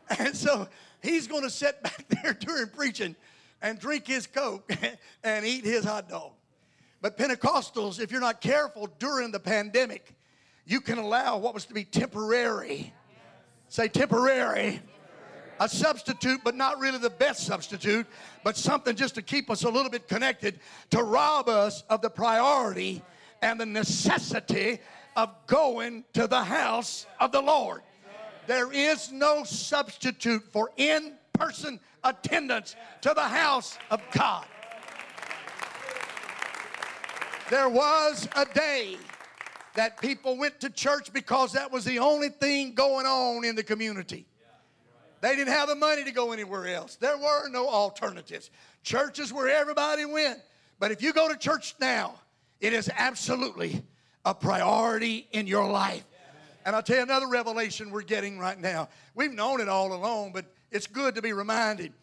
and 0.20 0.36
so 0.36 0.68
he's 1.02 1.28
going 1.28 1.44
to 1.44 1.50
sit 1.50 1.82
back 1.84 2.06
there 2.08 2.34
during 2.34 2.68
preaching 2.70 3.16
and 3.62 3.80
drink 3.80 4.08
his 4.08 4.28
Coke 4.28 4.72
and 5.24 5.46
eat 5.46 5.66
his 5.66 5.84
hot 5.84 6.10
dog. 6.10 6.32
But 7.02 7.18
Pentecostals, 7.18 8.00
if 8.00 8.12
you're 8.12 8.22
not 8.22 8.42
careful 8.42 8.90
during 9.00 9.32
the 9.32 9.40
pandemic, 9.40 10.16
you 10.66 10.82
can 10.82 10.98
allow 10.98 11.38
what 11.38 11.54
was 11.54 11.66
to 11.66 11.74
be 11.74 11.84
temporary. 11.84 12.94
Say 13.70 13.88
temporary 13.88 14.82
a 15.60 15.68
substitute, 15.68 16.42
but 16.44 16.56
not 16.56 16.80
really 16.80 16.98
the 16.98 17.10
best 17.10 17.46
substitute, 17.46 18.08
but 18.44 18.56
something 18.56 18.96
just 18.96 19.16
to 19.16 19.22
keep 19.22 19.50
us 19.50 19.64
a 19.64 19.70
little 19.70 19.92
bit 19.92 20.08
connected, 20.08 20.60
to 20.90 21.04
rob 21.04 21.50
us 21.50 21.84
of 21.90 22.02
the 22.02 22.10
priority 22.10 23.02
and 23.42 23.60
the 23.60 23.66
necessity 23.66 24.80
of 25.16 25.30
going 25.48 26.04
to 26.14 26.28
the 26.28 26.44
house 26.44 27.06
of 27.20 27.32
the 27.32 27.42
Lord. 27.42 27.82
There 28.50 28.72
is 28.72 29.12
no 29.12 29.44
substitute 29.44 30.42
for 30.42 30.72
in 30.76 31.14
person 31.34 31.80
attendance 32.04 32.76
to 33.02 33.14
the 33.14 33.22
house 33.22 33.78
of 33.92 34.02
God. 34.12 34.44
There 37.52 37.70
was 37.70 38.28
a 38.36 38.46
day 38.46 38.98
that 39.76 40.02
people 40.02 40.36
went 40.36 40.60
to 40.62 40.72
church 40.72 41.14
because 41.14 41.52
that 41.52 41.72
was 41.72 41.86
the 41.86 42.00
only 42.00 42.30
thing 42.30 42.74
going 42.74 43.06
on 43.06 43.46
in 43.46 43.56
the 43.56 43.62
community. 43.62 44.26
They 45.22 45.36
didn't 45.36 45.54
have 45.54 45.70
the 45.70 45.76
money 45.76 46.04
to 46.04 46.12
go 46.12 46.32
anywhere 46.32 46.70
else. 46.70 46.96
There 46.96 47.20
were 47.20 47.50
no 47.50 47.70
alternatives. 47.70 48.50
Churches 48.82 49.32
where 49.32 49.48
everybody 49.48 50.06
went. 50.06 50.40
But 50.80 50.90
if 50.90 51.04
you 51.04 51.14
go 51.14 51.32
to 51.32 51.38
church 51.38 51.76
now, 51.80 52.16
it 52.60 52.74
is 52.74 52.90
absolutely 52.98 53.84
a 54.26 54.34
priority 54.34 55.28
in 55.34 55.46
your 55.46 55.70
life. 55.70 56.04
And 56.66 56.76
I'll 56.76 56.84
tell 56.84 56.98
you 56.98 57.04
another 57.04 57.28
revelation 57.28 57.90
we're 57.90 58.02
getting 58.02 58.38
right 58.38 58.60
now. 58.60 58.90
We've 59.16 59.34
known 59.34 59.62
it 59.62 59.70
all 59.70 59.94
along, 59.94 60.34
but 60.34 60.46
it's 60.72 60.88
good 60.88 61.16
to 61.16 61.22
be 61.22 61.34
reminded. 61.34 61.94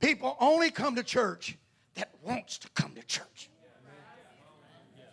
People 0.00 0.36
only 0.40 0.70
come 0.70 0.96
to 0.96 1.02
church 1.02 1.56
that 1.94 2.10
wants 2.22 2.58
to 2.58 2.68
come 2.70 2.94
to 2.94 3.02
church. 3.02 3.48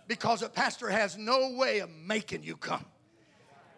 Because 0.07 0.41
a 0.41 0.49
pastor 0.49 0.89
has 0.89 1.17
no 1.17 1.53
way 1.55 1.79
of 1.79 1.89
making 1.89 2.43
you 2.43 2.57
come. 2.57 2.86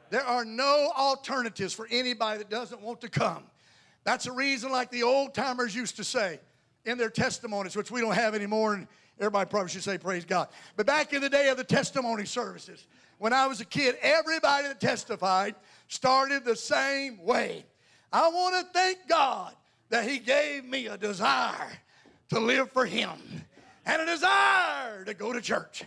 There 0.10 0.24
are 0.24 0.46
no 0.46 0.92
alternatives 0.98 1.74
for 1.74 1.88
anybody 1.92 2.40
that 2.40 2.50
doesn't 2.50 2.82
want 2.82 3.02
to 3.02 3.10
come. 3.10 3.44
That's 4.04 4.28
a 4.28 4.32
reason, 4.32 4.72
like 4.72 4.92
the 4.92 5.04
old 5.04 5.34
timers 5.34 5.76
used 5.76 5.98
to 5.98 6.04
say 6.04 6.40
in 6.86 6.98
their 6.98 7.10
testimonies, 7.10 7.76
which 7.76 7.92
we 7.92 8.02
don't 8.02 8.16
have 8.16 8.36
anymore, 8.36 8.76
and 8.76 8.88
everybody 9.20 9.50
probably 9.50 9.70
should 9.70 9.84
say, 9.84 9.98
Praise 9.98 10.26
God. 10.26 10.48
But 10.76 10.86
back 10.86 11.14
in 11.14 11.22
the 11.22 11.30
day 11.30 11.50
of 11.50 11.58
the 11.58 11.64
testimony 11.64 12.26
services, 12.26 12.88
when 13.18 13.34
I 13.34 13.48
was 13.48 13.62
a 13.62 13.66
kid, 13.66 13.96
everybody 14.02 14.68
that 14.68 14.80
testified 14.80 15.56
started 15.88 16.44
the 16.44 16.56
same 16.56 17.24
way. 17.24 17.66
I 18.12 18.30
want 18.30 18.56
to 18.56 18.74
thank 18.74 19.08
God 19.08 19.54
that 19.90 20.08
He 20.08 20.20
gave 20.20 20.66
me 20.66 20.88
a 20.88 20.98
desire 20.98 21.72
to 22.30 22.40
live 22.40 22.72
for 22.72 22.86
Him 22.86 23.12
and 23.86 24.02
a 24.02 24.06
desire 24.06 25.06
to 25.06 25.14
go 25.14 25.34
to 25.34 25.42
church. 25.42 25.84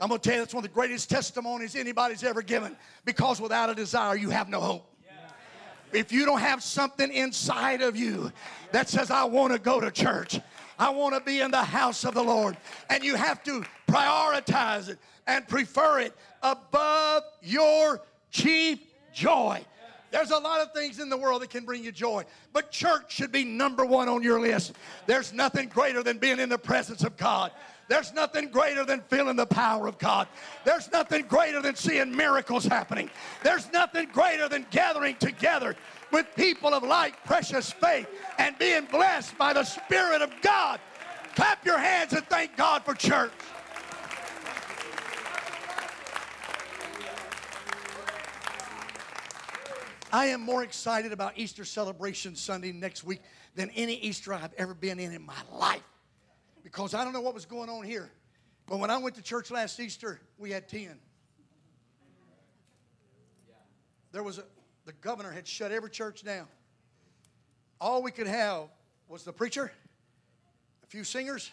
I'm 0.00 0.08
going 0.08 0.20
to 0.20 0.28
tell 0.28 0.36
you, 0.36 0.42
that's 0.42 0.54
one 0.54 0.64
of 0.64 0.70
the 0.70 0.74
greatest 0.74 1.10
testimonies 1.10 1.76
anybody's 1.76 2.24
ever 2.24 2.40
given 2.40 2.74
because 3.04 3.40
without 3.40 3.68
a 3.68 3.74
desire, 3.74 4.16
you 4.16 4.30
have 4.30 4.48
no 4.48 4.60
hope. 4.60 4.89
If 5.92 6.12
you 6.12 6.24
don't 6.24 6.40
have 6.40 6.62
something 6.62 7.12
inside 7.12 7.82
of 7.82 7.96
you 7.96 8.32
that 8.72 8.88
says, 8.88 9.10
I 9.10 9.24
want 9.24 9.52
to 9.52 9.58
go 9.58 9.80
to 9.80 9.90
church, 9.90 10.40
I 10.78 10.90
want 10.90 11.14
to 11.14 11.20
be 11.20 11.40
in 11.40 11.50
the 11.50 11.62
house 11.62 12.04
of 12.04 12.14
the 12.14 12.22
Lord, 12.22 12.56
and 12.88 13.04
you 13.04 13.14
have 13.16 13.42
to 13.44 13.64
prioritize 13.86 14.88
it 14.88 14.98
and 15.26 15.46
prefer 15.46 16.00
it 16.00 16.16
above 16.42 17.22
your 17.42 18.00
chief 18.30 18.80
joy. 19.12 19.64
There's 20.10 20.30
a 20.30 20.38
lot 20.38 20.60
of 20.60 20.72
things 20.72 20.98
in 20.98 21.08
the 21.08 21.16
world 21.16 21.42
that 21.42 21.50
can 21.50 21.64
bring 21.64 21.84
you 21.84 21.92
joy, 21.92 22.24
but 22.52 22.72
church 22.72 23.12
should 23.12 23.30
be 23.30 23.44
number 23.44 23.84
one 23.84 24.08
on 24.08 24.22
your 24.22 24.40
list. 24.40 24.72
There's 25.06 25.32
nothing 25.32 25.68
greater 25.68 26.02
than 26.02 26.18
being 26.18 26.40
in 26.40 26.48
the 26.48 26.58
presence 26.58 27.04
of 27.04 27.16
God. 27.16 27.52
There's 27.90 28.12
nothing 28.12 28.50
greater 28.50 28.84
than 28.84 29.00
feeling 29.08 29.34
the 29.34 29.46
power 29.46 29.88
of 29.88 29.98
God. 29.98 30.28
There's 30.64 30.92
nothing 30.92 31.24
greater 31.26 31.60
than 31.60 31.74
seeing 31.74 32.14
miracles 32.14 32.64
happening. 32.64 33.10
There's 33.42 33.70
nothing 33.72 34.08
greater 34.12 34.48
than 34.48 34.64
gathering 34.70 35.16
together 35.16 35.74
with 36.12 36.26
people 36.36 36.72
of 36.72 36.84
like 36.84 37.24
precious 37.24 37.72
faith 37.72 38.06
and 38.38 38.56
being 38.60 38.84
blessed 38.84 39.36
by 39.36 39.52
the 39.54 39.64
Spirit 39.64 40.22
of 40.22 40.30
God. 40.40 40.78
Clap 41.34 41.66
your 41.66 41.78
hands 41.78 42.12
and 42.12 42.24
thank 42.26 42.56
God 42.56 42.84
for 42.84 42.94
church. 42.94 43.32
I 50.12 50.26
am 50.26 50.40
more 50.42 50.62
excited 50.62 51.10
about 51.10 51.32
Easter 51.34 51.64
celebration 51.64 52.36
Sunday 52.36 52.70
next 52.70 53.02
week 53.02 53.20
than 53.56 53.68
any 53.70 53.94
Easter 53.94 54.32
I've 54.32 54.54
ever 54.58 54.74
been 54.74 55.00
in 55.00 55.12
in 55.12 55.26
my 55.26 55.42
life 55.52 55.82
because 56.70 56.94
I 56.94 57.02
don't 57.02 57.12
know 57.12 57.20
what 57.20 57.34
was 57.34 57.46
going 57.46 57.68
on 57.68 57.82
here. 57.82 58.10
But 58.66 58.78
when 58.78 58.90
I 58.90 58.98
went 58.98 59.16
to 59.16 59.22
church 59.22 59.50
last 59.50 59.80
Easter, 59.80 60.20
we 60.38 60.50
had 60.50 60.68
10. 60.68 60.98
There 64.12 64.22
was 64.22 64.38
a, 64.38 64.44
the 64.86 64.92
governor 64.92 65.30
had 65.32 65.46
shut 65.46 65.72
every 65.72 65.90
church 65.90 66.22
down. 66.22 66.46
All 67.80 68.02
we 68.02 68.10
could 68.10 68.26
have 68.26 68.68
was 69.08 69.24
the 69.24 69.32
preacher, 69.32 69.72
a 70.84 70.86
few 70.86 71.02
singers, 71.02 71.50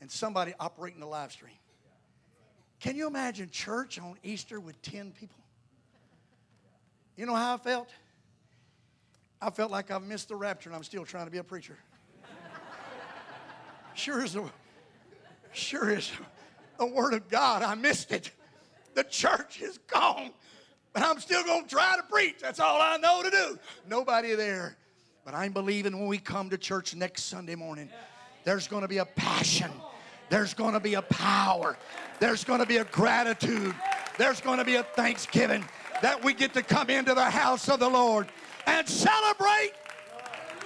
and 0.00 0.10
somebody 0.10 0.52
operating 0.60 1.00
the 1.00 1.06
live 1.06 1.32
stream. 1.32 1.54
Can 2.80 2.96
you 2.96 3.06
imagine 3.06 3.48
church 3.50 3.98
on 3.98 4.16
Easter 4.22 4.58
with 4.58 4.80
10 4.82 5.12
people? 5.12 5.38
You 7.16 7.26
know 7.26 7.34
how 7.34 7.54
I 7.54 7.58
felt? 7.58 7.88
I 9.40 9.50
felt 9.50 9.70
like 9.70 9.90
I've 9.90 10.02
missed 10.02 10.28
the 10.28 10.36
rapture 10.36 10.68
and 10.68 10.76
I'm 10.76 10.84
still 10.84 11.04
trying 11.04 11.26
to 11.26 11.30
be 11.30 11.38
a 11.38 11.44
preacher. 11.44 11.78
Sure 13.94 14.24
is 14.24 14.32
the, 14.32 14.44
sure 15.52 15.90
is 15.90 16.10
the 16.78 16.86
word 16.86 17.14
of 17.14 17.28
God. 17.28 17.62
I 17.62 17.74
missed 17.74 18.12
it. 18.12 18.30
The 18.94 19.04
church 19.04 19.60
is 19.62 19.78
gone, 19.78 20.30
but 20.92 21.02
I'm 21.02 21.18
still 21.18 21.42
going 21.44 21.64
to 21.64 21.68
try 21.68 21.96
to 21.96 22.02
preach. 22.02 22.36
That's 22.40 22.60
all 22.60 22.80
I 22.80 22.96
know 22.98 23.22
to 23.22 23.30
do. 23.30 23.58
Nobody 23.88 24.34
there. 24.34 24.76
But 25.24 25.34
I'm 25.34 25.52
believing 25.52 25.98
when 25.98 26.08
we 26.08 26.18
come 26.18 26.50
to 26.50 26.58
church 26.58 26.94
next 26.94 27.24
Sunday 27.24 27.54
morning, 27.54 27.88
there's 28.44 28.66
going 28.66 28.82
to 28.82 28.88
be 28.88 28.98
a 28.98 29.04
passion. 29.04 29.70
There's 30.30 30.52
going 30.52 30.72
to 30.72 30.80
be 30.80 30.94
a 30.94 31.02
power. 31.02 31.76
There's 32.18 32.44
going 32.44 32.60
to 32.60 32.66
be 32.66 32.78
a 32.78 32.84
gratitude. 32.84 33.74
There's 34.18 34.40
going 34.40 34.58
to 34.58 34.64
be 34.64 34.76
a 34.76 34.82
thanksgiving 34.82 35.64
that 36.02 36.22
we 36.22 36.34
get 36.34 36.52
to 36.54 36.62
come 36.62 36.90
into 36.90 37.14
the 37.14 37.30
house 37.30 37.68
of 37.68 37.78
the 37.78 37.88
Lord 37.88 38.28
and 38.66 38.88
celebrate 38.88 39.72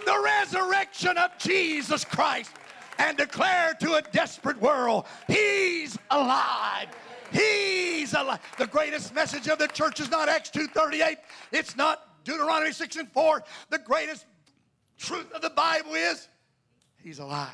the 0.07 0.23
resurrection 0.25 1.19
of 1.19 1.37
Jesus 1.39 2.05
Christ 2.05 2.51
and 2.99 3.17
declare 3.17 3.75
to 3.81 3.95
a 3.95 4.03
desperate 4.03 4.61
world, 4.61 5.07
He's 5.27 5.99
alive. 6.11 6.89
He's 7.33 8.15
alive. 8.15 8.41
The 8.59 8.67
greatest 8.67 9.15
message 9.15 9.49
of 9.49 9.59
the 9.59 9.69
church 9.69 10.01
is 10.01 10.11
not 10.11 10.29
Acts 10.29 10.51
2.38. 10.51 11.17
It's 11.53 11.77
not 11.77 12.25
Deuteronomy 12.25 12.73
6 12.73 12.97
and 12.97 13.11
4. 13.13 13.43
The 13.71 13.79
greatest 13.79 14.27
truth 14.99 15.31
of 15.33 15.43
the 15.43 15.51
Bible 15.51 15.95
is 15.95 16.29
He's 17.03 17.19
alive. 17.19 17.51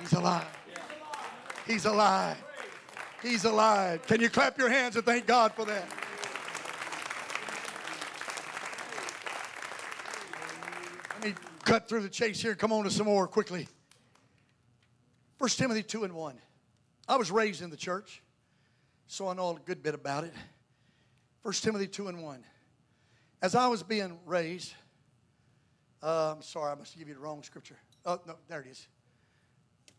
He's 0.00 0.12
alive. 0.12 0.46
He's 1.66 1.84
alive. 1.84 2.36
He's 3.22 3.44
alive. 3.44 4.06
Can 4.06 4.20
you 4.20 4.30
clap 4.30 4.58
your 4.58 4.68
hands 4.68 4.96
and 4.96 5.04
thank 5.04 5.26
God 5.26 5.52
for 5.52 5.64
that? 5.64 5.88
Let 11.14 11.24
me 11.24 11.34
cut 11.68 11.86
through 11.86 12.00
the 12.00 12.08
chase 12.08 12.40
here. 12.40 12.54
Come 12.54 12.72
on 12.72 12.84
to 12.84 12.90
some 12.90 13.04
more 13.04 13.28
quickly. 13.28 13.68
1 15.36 15.50
Timothy 15.50 15.82
2 15.82 16.04
and 16.04 16.14
1. 16.14 16.38
I 17.06 17.16
was 17.16 17.30
raised 17.30 17.60
in 17.60 17.68
the 17.68 17.76
church, 17.76 18.22
so 19.06 19.28
I 19.28 19.34
know 19.34 19.50
a 19.50 19.58
good 19.66 19.82
bit 19.82 19.94
about 19.94 20.24
it. 20.24 20.32
1 21.42 21.52
Timothy 21.54 21.86
2 21.86 22.08
and 22.08 22.22
1. 22.22 22.42
As 23.42 23.54
I 23.54 23.66
was 23.66 23.82
being 23.82 24.18
raised, 24.24 24.72
uh, 26.02 26.34
I'm 26.36 26.42
sorry, 26.42 26.72
I 26.72 26.74
must 26.74 26.98
give 26.98 27.06
you 27.06 27.14
the 27.14 27.20
wrong 27.20 27.42
scripture. 27.42 27.76
Oh, 28.06 28.18
no, 28.26 28.36
there 28.48 28.62
it 28.62 28.68
is. 28.68 28.88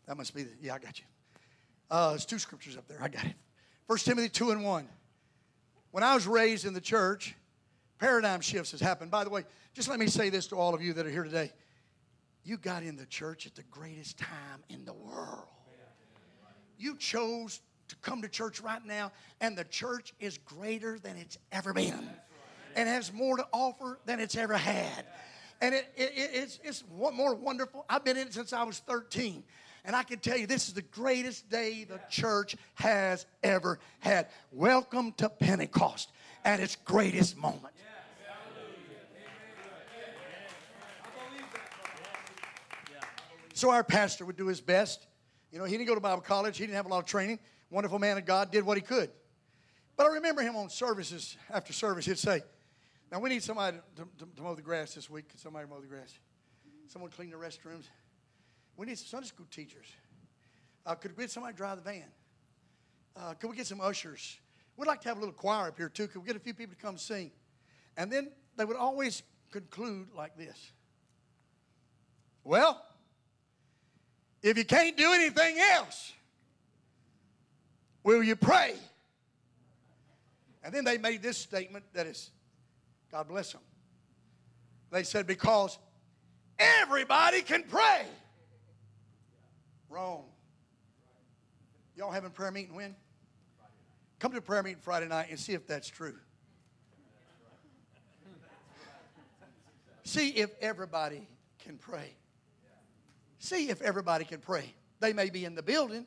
That 0.06 0.16
must 0.16 0.34
be 0.34 0.42
the, 0.42 0.50
yeah, 0.60 0.74
I 0.74 0.78
got 0.80 0.98
you. 0.98 1.04
Uh, 1.88 2.10
there's 2.10 2.26
two 2.26 2.40
scriptures 2.40 2.76
up 2.76 2.88
there. 2.88 2.98
I 3.00 3.06
got 3.06 3.24
it. 3.24 3.34
1 3.86 3.98
Timothy 4.00 4.28
2 4.28 4.50
and 4.50 4.64
1. 4.64 4.88
When 5.92 6.02
I 6.02 6.14
was 6.14 6.26
raised 6.26 6.64
in 6.64 6.74
the 6.74 6.80
church, 6.80 7.36
paradigm 8.00 8.40
shifts 8.40 8.72
has 8.72 8.80
happened. 8.80 9.10
By 9.10 9.24
the 9.24 9.30
way, 9.30 9.44
just 9.74 9.88
let 9.88 10.00
me 10.00 10.06
say 10.06 10.30
this 10.30 10.48
to 10.48 10.56
all 10.56 10.74
of 10.74 10.82
you 10.82 10.92
that 10.94 11.06
are 11.06 11.10
here 11.10 11.22
today. 11.22 11.52
You 12.42 12.56
got 12.56 12.82
in 12.82 12.96
the 12.96 13.06
church 13.06 13.46
at 13.46 13.54
the 13.54 13.62
greatest 13.64 14.18
time 14.18 14.64
in 14.70 14.84
the 14.84 14.94
world. 14.94 15.46
You 16.78 16.96
chose 16.96 17.60
to 17.88 17.96
come 17.96 18.22
to 18.22 18.28
church 18.28 18.60
right 18.60 18.84
now, 18.84 19.12
and 19.40 19.56
the 19.56 19.64
church 19.64 20.14
is 20.18 20.38
greater 20.38 20.98
than 20.98 21.16
it's 21.18 21.36
ever 21.52 21.74
been 21.74 22.08
and 22.74 22.88
has 22.88 23.12
more 23.12 23.36
to 23.36 23.46
offer 23.52 23.98
than 24.06 24.20
it's 24.20 24.36
ever 24.36 24.56
had. 24.56 25.04
And 25.60 25.74
it, 25.74 25.86
it, 25.94 26.12
it's, 26.14 26.60
it's 26.64 26.84
more 26.90 27.34
wonderful. 27.34 27.84
I've 27.88 28.04
been 28.04 28.16
in 28.16 28.28
it 28.28 28.34
since 28.34 28.52
I 28.54 28.62
was 28.62 28.78
13. 28.78 29.44
And 29.84 29.96
I 29.96 30.02
can 30.02 30.18
tell 30.18 30.36
you, 30.36 30.46
this 30.46 30.68
is 30.68 30.74
the 30.74 30.82
greatest 30.82 31.48
day 31.50 31.84
the 31.84 32.00
church 32.10 32.56
has 32.74 33.26
ever 33.42 33.78
had. 33.98 34.28
Welcome 34.52 35.12
to 35.18 35.28
Pentecost 35.28 36.10
at 36.44 36.60
its 36.60 36.76
greatest 36.76 37.36
moment. 37.36 37.74
So 43.60 43.68
our 43.68 43.84
pastor 43.84 44.24
would 44.24 44.38
do 44.38 44.46
his 44.46 44.62
best. 44.62 45.06
You 45.52 45.58
know, 45.58 45.66
he 45.66 45.72
didn't 45.72 45.86
go 45.86 45.94
to 45.94 46.00
Bible 46.00 46.22
college, 46.22 46.56
he 46.56 46.64
didn't 46.64 46.76
have 46.76 46.86
a 46.86 46.88
lot 46.88 47.00
of 47.00 47.04
training. 47.04 47.38
Wonderful 47.68 47.98
man 47.98 48.16
of 48.16 48.24
God, 48.24 48.50
did 48.50 48.64
what 48.64 48.78
he 48.78 48.80
could. 48.80 49.10
But 49.98 50.06
I 50.06 50.14
remember 50.14 50.40
him 50.40 50.56
on 50.56 50.70
services 50.70 51.36
after 51.50 51.74
service, 51.74 52.06
he'd 52.06 52.18
say, 52.18 52.40
Now 53.12 53.20
we 53.20 53.28
need 53.28 53.42
somebody 53.42 53.76
to, 53.96 54.02
to, 54.24 54.28
to 54.34 54.42
mow 54.42 54.54
the 54.54 54.62
grass 54.62 54.94
this 54.94 55.10
week. 55.10 55.28
Can 55.28 55.38
somebody 55.38 55.68
mow 55.68 55.78
the 55.78 55.88
grass? 55.88 56.18
Someone 56.86 57.10
clean 57.10 57.28
the 57.28 57.36
restrooms. 57.36 57.84
We 58.78 58.86
need 58.86 58.96
some 58.96 59.08
Sunday 59.08 59.28
school 59.28 59.46
teachers. 59.50 59.88
Uh, 60.86 60.94
could 60.94 61.14
we 61.14 61.24
get 61.24 61.30
somebody 61.30 61.52
to 61.52 61.58
drive 61.58 61.76
the 61.76 61.82
van? 61.82 62.04
Uh, 63.14 63.34
could 63.34 63.50
we 63.50 63.56
get 63.56 63.66
some 63.66 63.82
ushers? 63.82 64.38
We'd 64.78 64.86
like 64.86 65.02
to 65.02 65.08
have 65.08 65.18
a 65.18 65.20
little 65.20 65.34
choir 65.34 65.68
up 65.68 65.76
here 65.76 65.90
too. 65.90 66.08
Could 66.08 66.22
we 66.22 66.26
get 66.26 66.36
a 66.36 66.40
few 66.40 66.54
people 66.54 66.76
to 66.76 66.80
come 66.80 66.96
sing? 66.96 67.30
And 67.98 68.10
then 68.10 68.30
they 68.56 68.64
would 68.64 68.78
always 68.78 69.22
conclude 69.52 70.08
like 70.16 70.34
this 70.38 70.72
Well, 72.42 72.82
if 74.42 74.56
you 74.56 74.64
can't 74.64 74.96
do 74.96 75.12
anything 75.12 75.58
else, 75.58 76.12
will 78.02 78.22
you 78.22 78.36
pray? 78.36 78.74
And 80.62 80.74
then 80.74 80.84
they 80.84 80.98
made 80.98 81.22
this 81.22 81.38
statement 81.38 81.84
that 81.94 82.06
is, 82.06 82.30
God 83.10 83.28
bless 83.28 83.52
them. 83.52 83.62
They 84.90 85.02
said, 85.02 85.26
because 85.26 85.78
everybody 86.58 87.42
can 87.42 87.62
pray. 87.62 88.06
Wrong. 89.88 90.24
Y'all 91.96 92.10
having 92.10 92.30
prayer 92.30 92.50
meeting 92.50 92.74
when? 92.74 92.94
Come 94.18 94.32
to 94.32 94.38
a 94.38 94.42
prayer 94.42 94.62
meeting 94.62 94.80
Friday 94.82 95.08
night 95.08 95.26
and 95.30 95.38
see 95.38 95.52
if 95.52 95.66
that's 95.66 95.88
true. 95.88 96.14
see 100.04 100.30
if 100.30 100.50
everybody 100.60 101.26
can 101.58 101.76
pray. 101.78 102.14
See 103.40 103.70
if 103.70 103.80
everybody 103.80 104.24
can 104.24 104.38
pray. 104.38 104.74
They 105.00 105.14
may 105.14 105.30
be 105.30 105.46
in 105.46 105.54
the 105.54 105.62
building, 105.62 106.06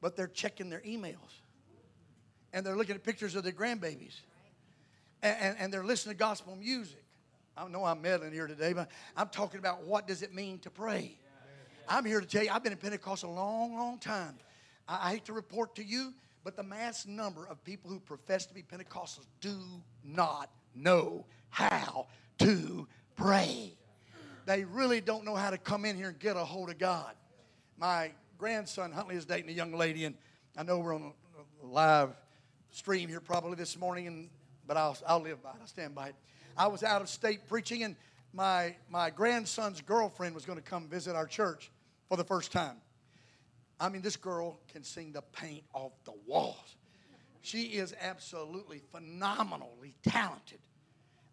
but 0.00 0.16
they're 0.16 0.28
checking 0.28 0.68
their 0.68 0.82
emails. 0.82 1.40
And 2.52 2.64
they're 2.64 2.76
looking 2.76 2.94
at 2.94 3.02
pictures 3.02 3.34
of 3.34 3.42
their 3.42 3.52
grandbabies. 3.52 4.20
And, 5.22 5.36
and, 5.40 5.56
and 5.58 5.72
they're 5.72 5.84
listening 5.84 6.14
to 6.14 6.18
gospel 6.18 6.54
music. 6.56 7.02
I 7.56 7.66
know 7.68 7.84
I'm 7.84 8.02
meddling 8.02 8.32
here 8.32 8.46
today, 8.46 8.74
but 8.74 8.90
I'm 9.16 9.28
talking 9.28 9.58
about 9.58 9.82
what 9.84 10.06
does 10.06 10.22
it 10.22 10.34
mean 10.34 10.58
to 10.60 10.70
pray. 10.70 11.18
I'm 11.88 12.04
here 12.04 12.20
to 12.20 12.26
tell 12.26 12.44
you, 12.44 12.50
I've 12.52 12.62
been 12.62 12.72
in 12.72 12.78
Pentecost 12.78 13.24
a 13.24 13.28
long, 13.28 13.74
long 13.74 13.98
time. 13.98 14.34
I, 14.86 15.08
I 15.08 15.10
hate 15.12 15.24
to 15.24 15.32
report 15.32 15.74
to 15.76 15.84
you, 15.84 16.12
but 16.44 16.54
the 16.54 16.62
mass 16.62 17.06
number 17.06 17.46
of 17.48 17.64
people 17.64 17.90
who 17.90 17.98
profess 17.98 18.44
to 18.44 18.54
be 18.54 18.62
Pentecostals 18.62 19.26
do 19.40 19.58
not 20.04 20.50
know 20.74 21.24
how 21.48 22.08
to 22.40 22.86
pray. 23.16 23.72
They 24.48 24.64
really 24.64 25.02
don't 25.02 25.26
know 25.26 25.34
how 25.34 25.50
to 25.50 25.58
come 25.58 25.84
in 25.84 25.94
here 25.94 26.08
and 26.08 26.18
get 26.18 26.38
a 26.38 26.42
hold 26.42 26.70
of 26.70 26.78
God. 26.78 27.12
My 27.76 28.12
grandson 28.38 28.92
Huntley 28.92 29.16
is 29.16 29.26
dating 29.26 29.50
a 29.50 29.52
young 29.52 29.74
lady, 29.74 30.06
and 30.06 30.14
I 30.56 30.62
know 30.62 30.78
we're 30.78 30.94
on 30.94 31.12
a 31.62 31.66
live 31.66 32.16
stream 32.70 33.10
here 33.10 33.20
probably 33.20 33.56
this 33.56 33.78
morning, 33.78 34.06
and 34.06 34.30
but 34.66 34.78
I'll, 34.78 34.96
I'll 35.06 35.20
live 35.20 35.42
by 35.42 35.50
it. 35.50 35.56
I'll 35.60 35.66
stand 35.66 35.94
by 35.94 36.08
it. 36.08 36.14
I 36.56 36.68
was 36.68 36.82
out 36.82 37.02
of 37.02 37.10
state 37.10 37.46
preaching, 37.46 37.82
and 37.82 37.94
my, 38.32 38.74
my 38.88 39.10
grandson's 39.10 39.82
girlfriend 39.82 40.34
was 40.34 40.46
going 40.46 40.58
to 40.58 40.64
come 40.64 40.88
visit 40.88 41.14
our 41.14 41.26
church 41.26 41.70
for 42.08 42.16
the 42.16 42.24
first 42.24 42.50
time. 42.50 42.78
I 43.78 43.90
mean, 43.90 44.00
this 44.00 44.16
girl 44.16 44.60
can 44.72 44.82
sing 44.82 45.12
the 45.12 45.20
paint 45.20 45.64
off 45.74 45.92
the 46.06 46.14
walls. 46.26 46.76
She 47.42 47.64
is 47.64 47.94
absolutely 48.00 48.80
phenomenally 48.92 49.94
talented. 50.02 50.60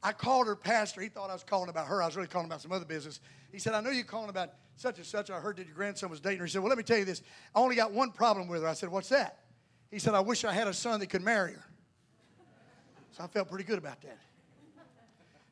I 0.04 0.12
called 0.12 0.48
her 0.48 0.56
pastor. 0.56 1.02
He 1.02 1.10
thought 1.10 1.30
I 1.30 1.34
was 1.34 1.44
calling 1.44 1.70
about 1.70 1.88
her. 1.88 2.02
I 2.02 2.06
was 2.06 2.16
really 2.16 2.28
calling 2.28 2.48
about 2.48 2.62
some 2.62 2.72
other 2.72 2.86
business. 2.86 3.20
He 3.52 3.60
said, 3.60 3.74
I 3.74 3.82
know 3.82 3.90
you're 3.90 4.04
calling 4.04 4.30
about 4.30 4.52
such 4.76 4.98
and 4.98 5.06
such. 5.06 5.30
I 5.32 5.40
heard 5.40 5.58
that 5.58 5.66
your 5.66 5.76
grandson 5.76 6.10
was 6.10 6.20
dating 6.20 6.40
her. 6.40 6.46
He 6.46 6.52
said, 6.52 6.62
Well, 6.62 6.70
let 6.70 6.78
me 6.78 6.84
tell 6.84 6.98
you 6.98 7.06
this. 7.06 7.22
I 7.56 7.60
only 7.60 7.76
got 7.76 7.92
one 7.92 8.12
problem 8.12 8.48
with 8.48 8.62
her. 8.62 8.68
I 8.68 8.74
said, 8.74 8.90
What's 8.90 9.10
that? 9.10 9.40
He 9.92 10.00
said, 10.00 10.14
I 10.14 10.20
wish 10.20 10.44
I 10.46 10.54
had 10.54 10.68
a 10.68 10.74
son 10.74 11.00
that 11.00 11.08
could 11.08 11.24
marry 11.24 11.54
her. 11.54 11.66
So 13.12 13.24
I 13.24 13.28
felt 13.28 13.50
pretty 13.50 13.64
good 13.64 13.78
about 13.78 14.02
that. 14.02 14.18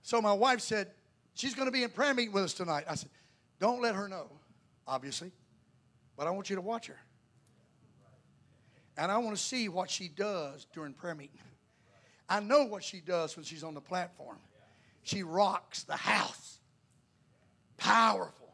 So 0.02 0.22
my 0.22 0.34
wife 0.34 0.60
said, 0.60 0.92
She's 1.34 1.56
going 1.56 1.68
to 1.68 1.72
be 1.72 1.84
in 1.84 1.90
prayer 1.90 2.14
meeting 2.14 2.34
with 2.34 2.44
us 2.44 2.54
tonight. 2.54 2.86
I 2.90 2.96
said, 2.96 3.10
Don't 3.60 3.82
let 3.82 3.96
her 3.96 4.08
know 4.08 4.30
obviously, 4.88 5.32
but 6.18 6.28
I 6.28 6.32
want 6.32 6.50
you 6.50 6.56
to 6.56 6.62
watch 6.62 6.88
her. 6.88 7.00
And 8.98 9.12
I 9.12 9.18
want 9.18 9.36
to 9.36 9.42
see 9.42 9.70
what 9.70 9.90
she 9.90 10.08
does 10.08 10.68
during 10.74 10.94
prayer 10.94 11.16
meeting. 11.16 11.40
I 12.34 12.40
know 12.40 12.64
what 12.64 12.84
she 12.84 13.00
does 13.00 13.36
when 13.36 13.46
she's 13.46 13.64
on 13.64 13.76
the 13.76 13.82
platform. 13.82 14.38
She 15.04 15.22
rocks 15.22 15.84
the 15.84 15.96
house. 15.96 16.58
Powerful. 17.78 18.52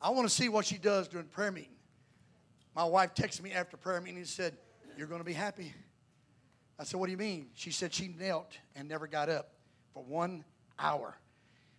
I 0.00 0.10
want 0.10 0.28
to 0.28 0.32
see 0.32 0.48
what 0.48 0.64
she 0.64 0.78
does 0.78 1.08
during 1.08 1.26
prayer 1.26 1.50
meeting. 1.50 1.74
My 2.76 2.84
wife 2.84 3.12
texted 3.16 3.42
me 3.42 3.50
after 3.50 3.76
prayer 3.76 4.00
meeting 4.00 4.18
and 4.18 4.28
said, 4.28 4.56
You're 4.96 5.08
going 5.08 5.18
to 5.18 5.24
be 5.24 5.32
happy. 5.32 5.74
I 6.78 6.84
said, 6.84 7.00
What 7.00 7.06
do 7.06 7.10
you 7.10 7.18
mean? 7.18 7.48
She 7.54 7.72
said 7.72 7.92
she 7.92 8.14
knelt 8.16 8.52
and 8.76 8.88
never 8.88 9.08
got 9.08 9.28
up 9.28 9.54
for 9.92 10.04
one 10.04 10.44
hour. 10.78 11.16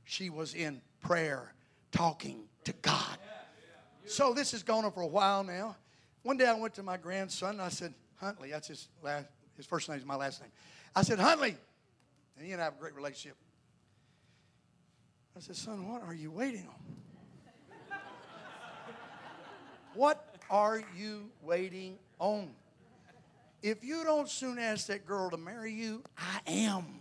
She 0.04 0.30
was 0.30 0.54
in 0.54 0.82
prayer 1.00 1.54
talking 1.94 2.44
to 2.66 2.74
God. 2.82 3.18
So 4.06 4.34
this 4.34 4.52
has 4.52 4.64
gone 4.64 4.84
on 4.84 4.92
for 4.92 5.02
a 5.02 5.08
while 5.08 5.46
now. 5.46 5.78
One 6.24 6.36
day 6.36 6.48
I 6.48 6.56
went 6.56 6.74
to 6.74 6.84
my 6.84 6.98
grandson 6.98 7.52
and 7.52 7.62
I 7.62 7.70
said, 7.70 7.94
Huntley, 8.18 8.52
that's 8.52 8.68
his 8.68 8.90
last, 9.02 9.28
his 9.56 9.66
first 9.66 9.88
name 9.88 9.98
is 9.98 10.06
my 10.06 10.18
last 10.18 10.42
name. 10.42 10.52
I 10.96 11.02
said, 11.02 11.20
Huntley, 11.20 11.58
and 12.38 12.46
he 12.46 12.54
and 12.54 12.62
I 12.62 12.66
have 12.66 12.76
a 12.76 12.80
great 12.80 12.96
relationship. 12.96 13.36
I 15.36 15.42
said, 15.42 15.58
Son, 15.58 15.90
what 15.90 16.02
are 16.02 16.14
you 16.14 16.32
waiting 16.32 16.70
on? 16.70 16.96
what 19.94 20.38
are 20.50 20.82
you 20.96 21.30
waiting 21.42 21.98
on? 22.20 22.52
If 23.62 23.84
you 23.84 24.06
don't 24.06 24.30
soon 24.30 24.58
ask 24.58 24.88
that 24.88 25.06
girl 25.06 25.30
to 25.32 25.38
marry 25.38 25.74
you, 25.74 26.02
I 26.18 26.40
am. 26.48 26.86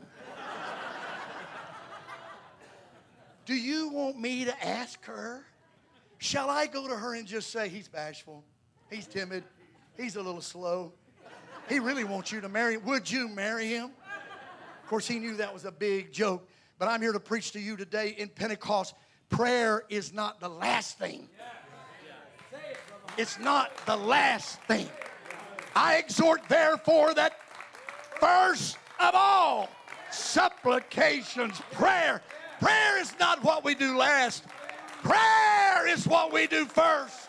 Do 3.46 3.54
you 3.54 3.90
want 3.90 4.18
me 4.18 4.46
to 4.46 4.66
ask 4.66 5.04
her? 5.04 5.44
Shall 6.18 6.50
I 6.50 6.66
go 6.66 6.88
to 6.88 6.96
her 6.96 7.14
and 7.14 7.28
just 7.28 7.52
say, 7.52 7.68
He's 7.68 7.86
bashful, 7.86 8.42
he's 8.90 9.06
timid, 9.06 9.44
he's 9.96 10.16
a 10.16 10.22
little 10.22 10.40
slow, 10.40 10.94
he 11.68 11.78
really 11.78 12.04
wants 12.04 12.32
you 12.32 12.40
to 12.40 12.48
marry 12.48 12.74
him? 12.74 12.84
Would 12.84 13.10
you 13.10 13.28
marry 13.28 13.68
him? 13.68 13.90
Of 14.82 14.88
course, 14.88 15.06
he 15.06 15.18
knew 15.18 15.36
that 15.36 15.52
was 15.52 15.64
a 15.64 15.72
big 15.72 16.12
joke, 16.12 16.48
but 16.78 16.88
I'm 16.88 17.00
here 17.00 17.12
to 17.12 17.20
preach 17.20 17.52
to 17.52 17.60
you 17.60 17.76
today 17.76 18.14
in 18.18 18.28
Pentecost. 18.28 18.94
Prayer 19.30 19.84
is 19.88 20.12
not 20.12 20.40
the 20.40 20.48
last 20.48 20.98
thing. 20.98 21.28
It's 23.16 23.38
not 23.38 23.70
the 23.86 23.96
last 23.96 24.60
thing. 24.62 24.88
I 25.74 25.96
exhort, 25.96 26.42
therefore, 26.48 27.14
that 27.14 27.34
first 28.20 28.76
of 29.00 29.14
all, 29.14 29.68
supplications, 30.10 31.60
prayer. 31.72 32.22
Prayer 32.60 33.00
is 33.00 33.12
not 33.18 33.42
what 33.42 33.64
we 33.64 33.74
do 33.74 33.96
last, 33.96 34.44
prayer 35.02 35.86
is 35.88 36.06
what 36.06 36.32
we 36.32 36.46
do 36.46 36.64
first. 36.66 37.23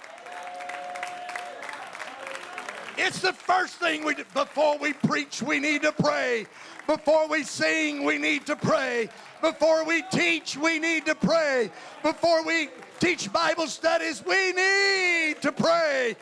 It's 2.97 3.19
the 3.19 3.33
first 3.33 3.75
thing 3.75 4.05
we 4.05 4.15
do. 4.15 4.23
Before 4.33 4.77
we 4.77 4.93
preach, 4.93 5.41
we 5.41 5.59
need 5.59 5.81
to 5.81 5.91
pray. 5.91 6.45
Before 6.87 7.27
we 7.27 7.43
sing, 7.43 8.03
we 8.03 8.17
need 8.17 8.45
to 8.45 8.55
pray. 8.55 9.09
Before 9.41 9.83
we 9.85 10.03
teach, 10.11 10.55
we 10.55 10.79
need 10.79 11.05
to 11.05 11.15
pray. 11.15 11.71
Before 12.03 12.43
we 12.45 12.69
teach 12.99 13.31
Bible 13.33 13.67
studies, 13.67 14.23
we 14.25 14.53
need 14.53 15.41
to 15.41 15.51
pray. 15.51 16.15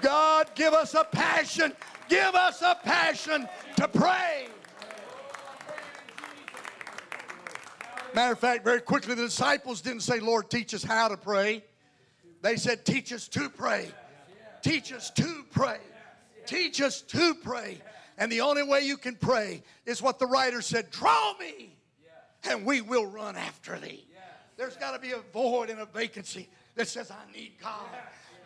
God, 0.00 0.50
give 0.54 0.74
us 0.74 0.94
a 0.94 1.04
passion. 1.04 1.72
Give 2.08 2.34
us 2.34 2.62
a 2.62 2.76
passion 2.82 3.48
to 3.76 3.86
pray. 3.86 4.48
Matter 8.14 8.32
of 8.32 8.38
fact, 8.38 8.64
very 8.64 8.80
quickly, 8.80 9.14
the 9.14 9.22
disciples 9.22 9.80
didn't 9.80 10.00
say, 10.00 10.18
Lord, 10.18 10.50
teach 10.50 10.74
us 10.74 10.82
how 10.82 11.08
to 11.08 11.16
pray. 11.16 11.62
They 12.42 12.56
said, 12.56 12.84
teach 12.84 13.12
us 13.12 13.28
to 13.28 13.50
pray. 13.50 13.90
Teach 14.62 14.92
us 14.92 15.10
to 15.10 15.44
pray. 15.52 15.78
Teach 16.48 16.80
us 16.80 17.02
to 17.02 17.34
pray. 17.34 17.78
And 18.16 18.32
the 18.32 18.40
only 18.40 18.62
way 18.62 18.80
you 18.80 18.96
can 18.96 19.16
pray 19.16 19.62
is 19.84 20.00
what 20.00 20.18
the 20.18 20.26
writer 20.26 20.62
said 20.62 20.90
draw 20.90 21.34
me, 21.38 21.76
and 22.48 22.64
we 22.64 22.80
will 22.80 23.04
run 23.04 23.36
after 23.36 23.78
thee. 23.78 24.06
There's 24.56 24.76
got 24.76 24.92
to 24.92 24.98
be 24.98 25.12
a 25.12 25.20
void 25.32 25.68
and 25.68 25.78
a 25.78 25.84
vacancy 25.84 26.48
that 26.74 26.88
says, 26.88 27.10
I 27.10 27.36
need 27.36 27.52
God. 27.60 27.86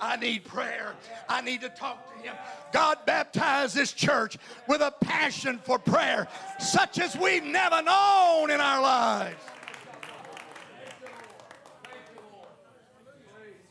I 0.00 0.16
need 0.16 0.44
prayer. 0.44 0.94
I 1.28 1.42
need 1.42 1.60
to 1.60 1.68
talk 1.68 2.12
to 2.16 2.22
Him. 2.22 2.34
God 2.72 2.98
baptized 3.06 3.76
this 3.76 3.92
church 3.92 4.36
with 4.66 4.80
a 4.80 4.92
passion 5.00 5.60
for 5.62 5.78
prayer, 5.78 6.26
such 6.58 6.98
as 6.98 7.16
we've 7.16 7.44
never 7.44 7.80
known 7.82 8.50
in 8.50 8.60
our 8.60 8.82
lives. 8.82 9.44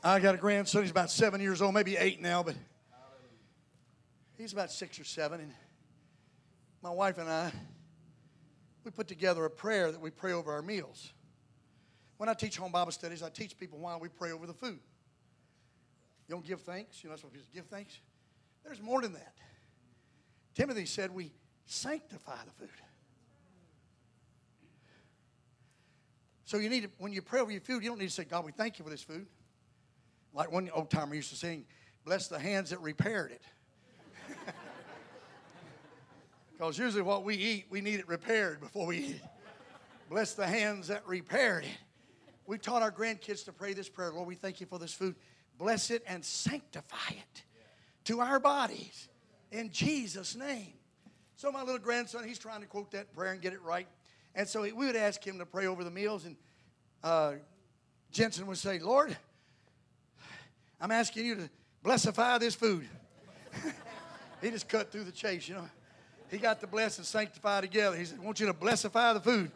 I 0.02 0.20
got 0.20 0.36
a 0.36 0.38
grandson. 0.38 0.84
He's 0.84 0.90
about 0.90 1.12
seven 1.12 1.42
years 1.42 1.62
old, 1.62 1.74
maybe 1.74 1.98
eight 1.98 2.22
now, 2.22 2.44
but 2.44 2.56
he's 4.42 4.54
about 4.54 4.72
six 4.72 5.00
or 5.00 5.04
seven. 5.04 5.40
And 5.40 5.54
my 6.82 6.90
wife 6.90 7.18
and 7.18 7.30
I, 7.30 7.52
we 8.84 8.92
put 8.92 9.08
together 9.08 9.46
a 9.46 9.50
prayer 9.50 9.92
that 9.92 10.02
we 10.02 10.10
pray 10.10 10.34
over 10.34 10.52
our 10.52 10.62
meals. 10.62 11.14
When 12.18 12.28
I 12.28 12.34
teach 12.34 12.58
home 12.58 12.72
Bible 12.72 12.92
studies, 12.92 13.24
I 13.24 13.30
teach 13.30 13.58
people 13.58 13.80
why 13.80 13.98
we 13.98 14.10
pray 14.10 14.32
over 14.32 14.46
the 14.48 14.54
food. 14.54 14.80
You 16.28 16.36
don't 16.36 16.46
give 16.46 16.62
thanks. 16.62 17.04
You 17.04 17.10
know 17.10 17.14
that's 17.14 17.24
what 17.24 17.34
people 17.34 17.48
give 17.54 17.66
thanks. 17.68 18.00
There's 18.64 18.82
more 18.82 19.02
than 19.02 19.14
that. 19.14 19.34
Timothy 20.54 20.86
said 20.86 21.12
we 21.12 21.32
sanctify 21.66 22.38
the 22.46 22.52
food. 22.52 22.70
So 26.46 26.58
you 26.58 26.70
need 26.70 26.84
to, 26.84 26.90
when 26.98 27.14
you 27.14 27.22
pray 27.22 27.40
over 27.40 27.52
your 27.52 27.62
food, 27.62 27.82
you 27.82 27.90
don't 27.90 28.00
need 28.00 28.10
to 28.10 28.14
say, 28.14 28.26
God, 28.26 28.44
we 28.44 28.52
thank 28.52 28.78
you 28.78 28.84
for 28.84 28.92
this 28.92 29.02
food. 29.02 29.26
Like 30.34 30.52
one 30.52 30.70
old 30.74 30.90
timer 30.90 31.16
used 31.16 31.30
to 31.30 31.36
sing, 31.36 31.66
bless 32.06 32.28
the 32.28 32.40
hands 32.40 32.72
that 32.72 32.82
repaired 32.82 33.32
it. 33.32 33.42
Because 36.62 36.78
usually 36.78 37.02
what 37.02 37.24
we 37.24 37.34
eat, 37.34 37.66
we 37.72 37.82
need 37.82 38.00
it 38.00 38.08
repaired 38.08 38.60
before 38.60 38.86
we 38.86 38.98
eat 38.98 39.10
it. 39.16 39.22
Bless 40.12 40.36
the 40.36 40.46
hands 40.46 40.90
that 40.90 41.02
repaired 41.08 41.64
it. 41.64 41.72
We 42.46 42.60
taught 42.60 42.84
our 42.84 42.92
grandkids 42.92 43.44
to 43.46 43.52
pray 43.52 43.74
this 43.74 43.90
prayer 43.90 44.12
Lord, 44.14 44.28
we 44.28 44.36
thank 44.36 44.62
you 44.62 44.68
for 44.68 44.78
this 44.78 44.94
food 44.94 45.16
bless 45.58 45.90
it 45.90 46.04
and 46.06 46.24
sanctify 46.24 47.14
it 47.14 47.44
to 48.04 48.20
our 48.20 48.40
bodies 48.40 49.10
in 49.52 49.72
Jesus' 49.72 50.36
name. 50.36 50.74
So, 51.36 51.52
my 51.52 51.64
little 51.64 51.80
grandson, 51.80 52.28
he's 52.28 52.38
trying 52.38 52.62
to 52.62 52.68
quote 52.68 52.92
that 52.92 53.12
prayer 53.16 53.32
and 53.32 53.42
get 53.42 53.54
it 53.54 53.62
right. 53.64 53.88
And 54.36 54.48
so 54.48 54.62
we 54.62 54.72
would 54.72 54.96
ask 54.96 55.26
him 55.26 55.40
to 55.40 55.48
pray 55.48 55.66
over 55.66 55.84
the 55.84 55.90
meals, 55.90 56.26
and 56.26 56.36
uh, 57.04 57.34
Jensen 58.12 58.46
would 58.46 58.60
say, 58.60 58.78
Lord, 58.78 59.18
I'm 60.80 60.92
asking 60.92 61.26
you 61.26 61.36
to 61.36 61.50
blessify 61.84 62.40
this 62.40 62.54
food. 62.54 62.88
he 64.44 64.52
just 64.52 64.70
cut 64.70 64.92
through 64.92 65.06
the 65.06 65.12
chase, 65.12 65.50
you 65.50 65.56
know. 65.56 65.68
He 66.32 66.38
got 66.38 66.62
the 66.62 66.68
bless 66.68 66.98
and 66.98 67.06
sanctify 67.06 67.60
together. 67.60 67.98
He 67.98 68.06
said, 68.06 68.20
I 68.22 68.26
want 68.26 68.40
you 68.40 68.48
to 68.48 68.54
blessify 68.54 69.14
the 69.14 69.20
food. 69.20 69.52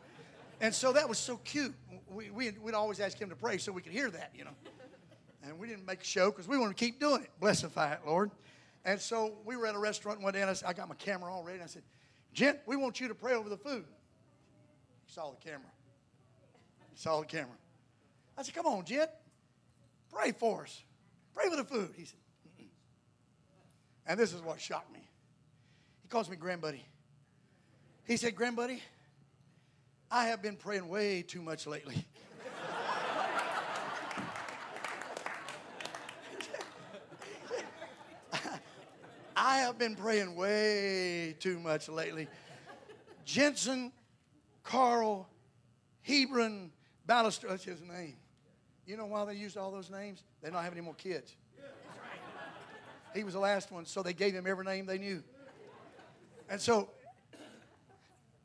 And 0.59 0.75
so 0.75 0.91
that 0.91 1.07
was 1.07 1.17
so 1.17 1.37
cute. 1.37 1.73
We, 2.09 2.29
we, 2.29 2.51
would 2.61 2.73
always 2.73 2.99
ask 2.99 3.17
him 3.17 3.29
to 3.29 3.35
pray 3.35 3.57
so 3.57 3.71
we 3.71 3.81
could 3.81 3.93
hear 3.93 4.09
that, 4.11 4.31
you 4.35 4.43
know. 4.43 4.51
And 5.41 5.57
we 5.57 5.67
didn't 5.67 5.85
make 5.85 6.01
a 6.01 6.05
show 6.05 6.31
because 6.31 6.49
we 6.49 6.57
wanted 6.57 6.77
to 6.77 6.85
keep 6.85 6.99
doing 6.99 7.21
it. 7.21 7.29
Blessify 7.41 7.93
it, 7.93 7.99
Lord. 8.05 8.29
And 8.83 8.99
so 8.99 9.35
we 9.45 9.55
were 9.55 9.67
at 9.67 9.75
a 9.75 9.79
restaurant 9.79 10.21
one 10.21 10.33
day, 10.33 10.41
and 10.41 10.49
I, 10.49 10.53
said, 10.53 10.67
I 10.67 10.73
got 10.73 10.89
my 10.89 10.95
camera 10.95 11.33
all 11.33 11.43
ready. 11.43 11.59
And 11.59 11.63
I 11.63 11.67
said, 11.67 11.83
Gent, 12.33 12.59
we 12.65 12.75
want 12.75 12.99
you 12.99 13.07
to 13.07 13.15
pray 13.15 13.35
over 13.35 13.47
the 13.47 13.57
food. 13.57 13.85
He 15.05 15.13
saw 15.13 15.31
the 15.31 15.37
camera. 15.37 15.71
He 16.91 16.99
saw 16.99 17.21
the 17.21 17.25
camera. 17.25 17.55
I 18.37 18.43
said, 18.43 18.53
Come 18.53 18.65
on, 18.65 18.83
Gent. 18.83 19.09
Pray 20.11 20.33
for 20.33 20.63
us. 20.63 20.83
Pray 21.33 21.49
for 21.49 21.55
the 21.55 21.63
food. 21.63 21.93
He 21.95 22.05
said, 22.05 22.19
Mm-mm. 22.47 22.67
and 24.07 24.19
this 24.19 24.33
is 24.33 24.41
what 24.41 24.59
shocked 24.59 24.93
me. 24.93 25.04
He 26.05 26.09
calls 26.09 26.29
me 26.29 26.37
grandbuddy. 26.37 26.81
He 28.05 28.15
said, 28.15 28.35
Grandbuddy, 28.35 28.79
I 30.11 30.25
have 30.25 30.39
been 30.39 30.55
praying 30.55 30.87
way 30.87 31.23
too 31.23 31.41
much 31.41 31.65
lately. 31.65 32.05
I 39.35 39.57
have 39.57 39.79
been 39.79 39.95
praying 39.95 40.35
way 40.35 41.35
too 41.39 41.59
much 41.59 41.89
lately. 41.89 42.27
Jensen, 43.25 43.91
Carl, 44.61 45.27
Hebron, 46.03 46.69
Ballister, 47.09 47.49
that's 47.49 47.63
his 47.63 47.81
name. 47.81 48.17
You 48.85 48.95
know 48.95 49.07
why 49.07 49.25
they 49.25 49.33
used 49.33 49.57
all 49.57 49.71
those 49.71 49.89
names? 49.89 50.21
They 50.43 50.51
don't 50.51 50.61
have 50.61 50.71
any 50.71 50.81
more 50.81 50.93
kids. 50.93 51.35
He 53.15 53.23
was 53.23 53.33
the 53.33 53.39
last 53.39 53.71
one, 53.71 53.87
so 53.87 54.03
they 54.03 54.13
gave 54.13 54.35
him 54.35 54.45
every 54.45 54.65
name 54.65 54.85
they 54.85 54.99
knew. 54.99 55.23
And 56.49 56.61
so 56.61 56.89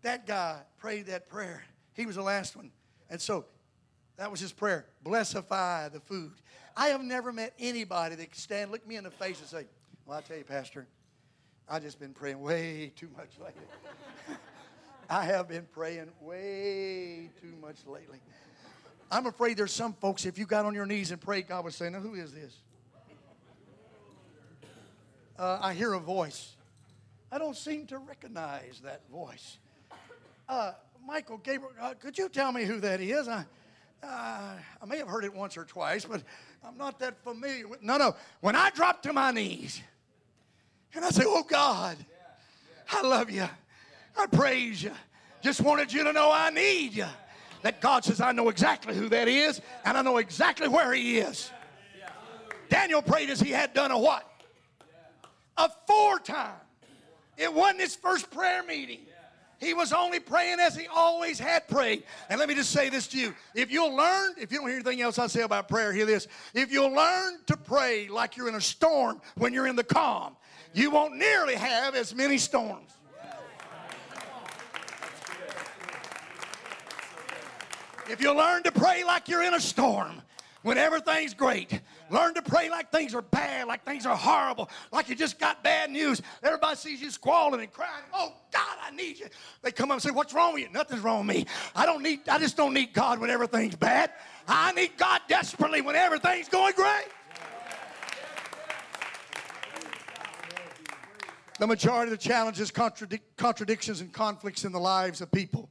that 0.03 0.27
guy 0.27 0.61
prayed 0.79 1.07
that 1.07 1.29
prayer. 1.29 1.63
He 1.95 2.07
was 2.07 2.17
the 2.17 2.23
last 2.23 2.57
one. 2.57 2.71
And 3.11 3.21
so 3.21 3.45
that 4.17 4.31
was 4.31 4.41
his 4.41 4.53
prayer. 4.53 4.87
Blessify 5.05 5.93
the 5.93 6.01
food. 6.01 6.33
I 6.77 6.89
have 6.89 7.03
never 7.03 7.33
met 7.33 7.55
anybody 7.59 8.15
that 8.15 8.31
could 8.31 8.41
stand, 8.41 8.71
look 8.71 8.87
me 8.87 8.97
in 8.97 9.05
the 9.05 9.11
face 9.11 9.39
and 9.41 9.49
say, 9.49 9.67
Well, 10.07 10.19
I 10.19 10.21
tell 10.23 10.37
you, 10.37 10.45
Pastor, 10.45 10.87
I've 11.69 11.83
just 11.83 11.99
been 11.99 12.13
praying 12.13 12.41
way 12.41 12.93
too 12.97 13.09
much 13.17 13.31
lately. 13.39 13.65
I 15.11 15.25
have 15.25 15.49
been 15.49 15.67
praying 15.73 16.11
way 16.21 17.31
too 17.41 17.55
much 17.61 17.77
lately. 17.87 18.21
I'm 19.11 19.27
afraid 19.27 19.57
there's 19.57 19.73
some 19.73 19.92
folks, 19.94 20.25
if 20.25 20.38
you 20.38 20.46
got 20.46 20.65
on 20.65 20.75
your 20.75 20.87
knees 20.87 21.11
and 21.11 21.21
prayed, 21.21 21.48
God 21.48 21.65
would 21.65 21.75
say, 21.75 21.90
Now, 21.90 22.01
who 22.01 22.15
is 22.15 22.33
this? 22.33 22.57
Uh, 25.38 25.59
I 25.61 25.75
hear 25.75 25.94
a 25.94 25.98
voice. 26.01 26.55
I 27.33 27.38
don't 27.38 27.56
seem 27.56 27.87
to 27.87 27.98
recognize 27.98 28.81
that 28.83 29.02
voice. 29.10 29.58
Uh, 30.48 30.72
Michael 31.06 31.38
Gabriel, 31.38 31.72
uh, 31.81 31.94
could 31.94 32.18
you 32.18 32.28
tell 32.28 32.52
me 32.52 32.64
who 32.64 32.81
that 32.81 33.00
is? 33.00 33.28
I, 33.28 33.44
uh, 34.02 34.54
I 34.83 34.87
may 34.87 34.98
have 34.98 35.08
heard 35.08 35.24
it 35.24 35.33
once 35.33 35.56
or 35.56 35.64
twice, 35.64 36.04
but 36.04 36.22
I'm 36.64 36.76
not 36.76 36.98
that 36.98 37.22
familiar 37.22 37.68
with. 37.68 37.83
No, 37.83 37.96
no. 37.96 38.16
When 38.40 38.56
I 38.56 38.70
drop 38.70 39.02
to 39.04 39.12
my 39.12 39.31
knees 39.31 39.81
and 40.94 41.04
I 41.04 41.10
say, 41.10 41.22
"Oh 41.24 41.44
God, 41.44 41.96
I 42.90 43.02
love 43.02 43.31
you, 43.31 43.48
I 44.16 44.26
praise 44.26 44.83
you," 44.83 44.92
just 45.40 45.60
wanted 45.60 45.92
you 45.92 46.04
to 46.04 46.12
know 46.12 46.31
I 46.33 46.50
need 46.50 46.94
you. 46.94 47.06
That 47.62 47.81
God 47.81 48.04
says, 48.04 48.20
"I 48.20 48.33
know 48.33 48.48
exactly 48.48 48.94
who 48.94 49.08
that 49.10 49.28
is, 49.28 49.60
and 49.85 49.96
I 49.96 50.02
know 50.02 50.16
exactly 50.16 50.66
where 50.66 50.92
He 50.92 51.18
is." 51.18 51.50
Daniel 52.70 53.02
prayed 53.02 53.28
as 53.31 53.40
he 53.40 53.50
had 53.50 53.74
done 53.74 53.90
a 53.90 53.98
what? 53.98 54.26
A 55.56 55.68
four 55.87 56.20
time. 56.20 56.54
It 57.41 57.53
wasn't 57.53 57.81
his 57.81 57.97
first 57.97 58.31
prayer 58.31 58.63
meeting. 58.63 59.01
He 59.59 59.73
was 59.73 59.93
only 59.93 60.21
praying 60.21 60.61
as 60.61 60.77
he 60.77 60.87
always 60.87 61.38
had 61.38 61.67
prayed. 61.69 62.03
And 62.29 62.38
let 62.38 62.49
me 62.49 62.55
just 62.55 62.71
say 62.71 62.91
this 62.91 63.07
to 63.09 63.19
you. 63.19 63.35
If 63.55 63.71
you'll 63.71 63.95
learn, 63.95 64.35
if 64.38 64.53
you 64.53 64.59
don't 64.59 64.69
hear 64.69 64.77
anything 64.77 65.01
else 65.01 65.19
I 65.19 65.27
say 65.27 65.41
about 65.41 65.69
prayer, 65.69 65.93
hear 65.93 66.07
this. 66.07 66.29
If 66.55 66.71
you'll 66.71 66.93
learn 66.93 67.38
to 67.47 67.57
pray 67.57 68.09
like 68.09 68.37
you're 68.37 68.49
in 68.49 68.55
a 68.55 68.61
storm 68.61 69.23
when 69.37 69.55
you're 69.55 69.67
in 69.67 69.77
the 69.77 69.85
calm, 69.85 70.37
you 70.75 70.91
won't 70.91 71.17
nearly 71.17 71.55
have 71.55 71.95
as 71.95 72.15
many 72.15 72.37
storms. 72.37 72.91
If 78.11 78.21
you 78.21 78.37
learn 78.37 78.65
to 78.65 78.73
pray 78.73 79.05
like 79.05 79.29
you're 79.29 79.45
in 79.45 79.55
a 79.55 79.61
storm, 79.61 80.21
when 80.63 80.79
everything's 80.79 81.35
great. 81.35 81.81
Learn 82.11 82.35
to 82.35 82.42
pray 82.42 82.69
like 82.69 82.90
things 82.90 83.15
are 83.15 83.23
bad, 83.23 83.69
like 83.69 83.85
things 83.85 84.04
are 84.04 84.17
horrible, 84.17 84.69
like 84.92 85.08
you 85.08 85.15
just 85.15 85.38
got 85.38 85.63
bad 85.63 85.90
news. 85.90 86.21
Everybody 86.42 86.77
sees 86.77 87.00
you 87.00 87.11
squalling 87.11 87.61
and 87.61 87.73
crying. 87.73 88.04
Oh 88.13 88.35
God, 88.52 88.77
I 88.83 88.90
need 88.90 89.19
you. 89.19 89.27
They 89.63 89.71
come 89.71 89.90
up 89.90 89.96
and 89.96 90.02
say, 90.02 90.11
What's 90.11 90.35
wrong 90.35 90.54
with 90.54 90.63
you? 90.63 90.69
Nothing's 90.71 91.02
wrong 91.02 91.27
with 91.27 91.37
me. 91.37 91.46
I 91.75 91.87
don't 91.87 92.02
need, 92.02 92.29
I 92.29 92.38
just 92.38 92.56
don't 92.56 92.75
need 92.75 92.92
God 92.92 93.21
when 93.21 93.31
everything's 93.31 93.77
bad. 93.77 94.11
I 94.48 94.73
need 94.73 94.96
God 94.96 95.21
desperately 95.29 95.81
when 95.81 95.94
everything's 95.94 96.48
going 96.48 96.75
great. 96.75 97.06
The 101.61 101.67
majority 101.67 102.11
of 102.11 102.19
the 102.19 102.29
challenges, 102.29 102.71
contradic- 102.71 103.21
contradictions, 103.37 104.00
and 104.00 104.11
conflicts 104.13 104.65
in 104.65 104.73
the 104.73 104.81
lives 104.81 105.21
of 105.21 105.31
people 105.31 105.69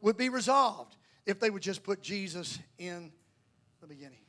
would 0.00 0.16
be 0.16 0.30
resolved 0.30 0.96
if 1.26 1.38
they 1.38 1.50
would 1.50 1.62
just 1.62 1.82
put 1.82 2.02
Jesus 2.02 2.58
in 2.78 3.12
the 3.80 3.86
beginning. 3.86 4.25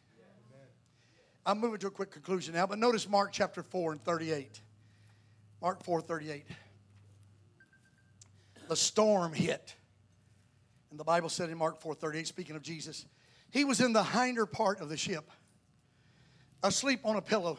I'm 1.47 1.61
moving 1.61 1.79
to 1.79 1.87
a 1.87 1.91
quick 1.91 2.11
conclusion 2.11 2.55
now, 2.55 2.67
but 2.67 2.77
notice 2.77 3.07
Mark 3.07 3.31
chapter 3.31 3.63
4 3.63 3.93
and 3.93 4.03
38. 4.03 4.59
Mark 5.61 5.81
4 5.81 6.01
38. 6.01 6.45
The 8.67 8.75
storm 8.75 9.31
hit. 9.31 9.73
And 10.91 10.99
the 10.99 11.05
Bible 11.05 11.29
said 11.29 11.49
in 11.49 11.57
Mark 11.57 11.79
4 11.79 11.95
38, 11.95 12.27
speaking 12.27 12.57
of 12.57 12.63
Jesus, 12.63 13.05
he 13.49 13.63
was 13.63 13.79
in 13.79 13.93
the 13.93 14.03
hinder 14.03 14.45
part 14.45 14.81
of 14.81 14.89
the 14.89 14.97
ship, 14.97 15.31
asleep 16.63 16.99
on 17.05 17.15
a 17.15 17.21
pillow, 17.21 17.57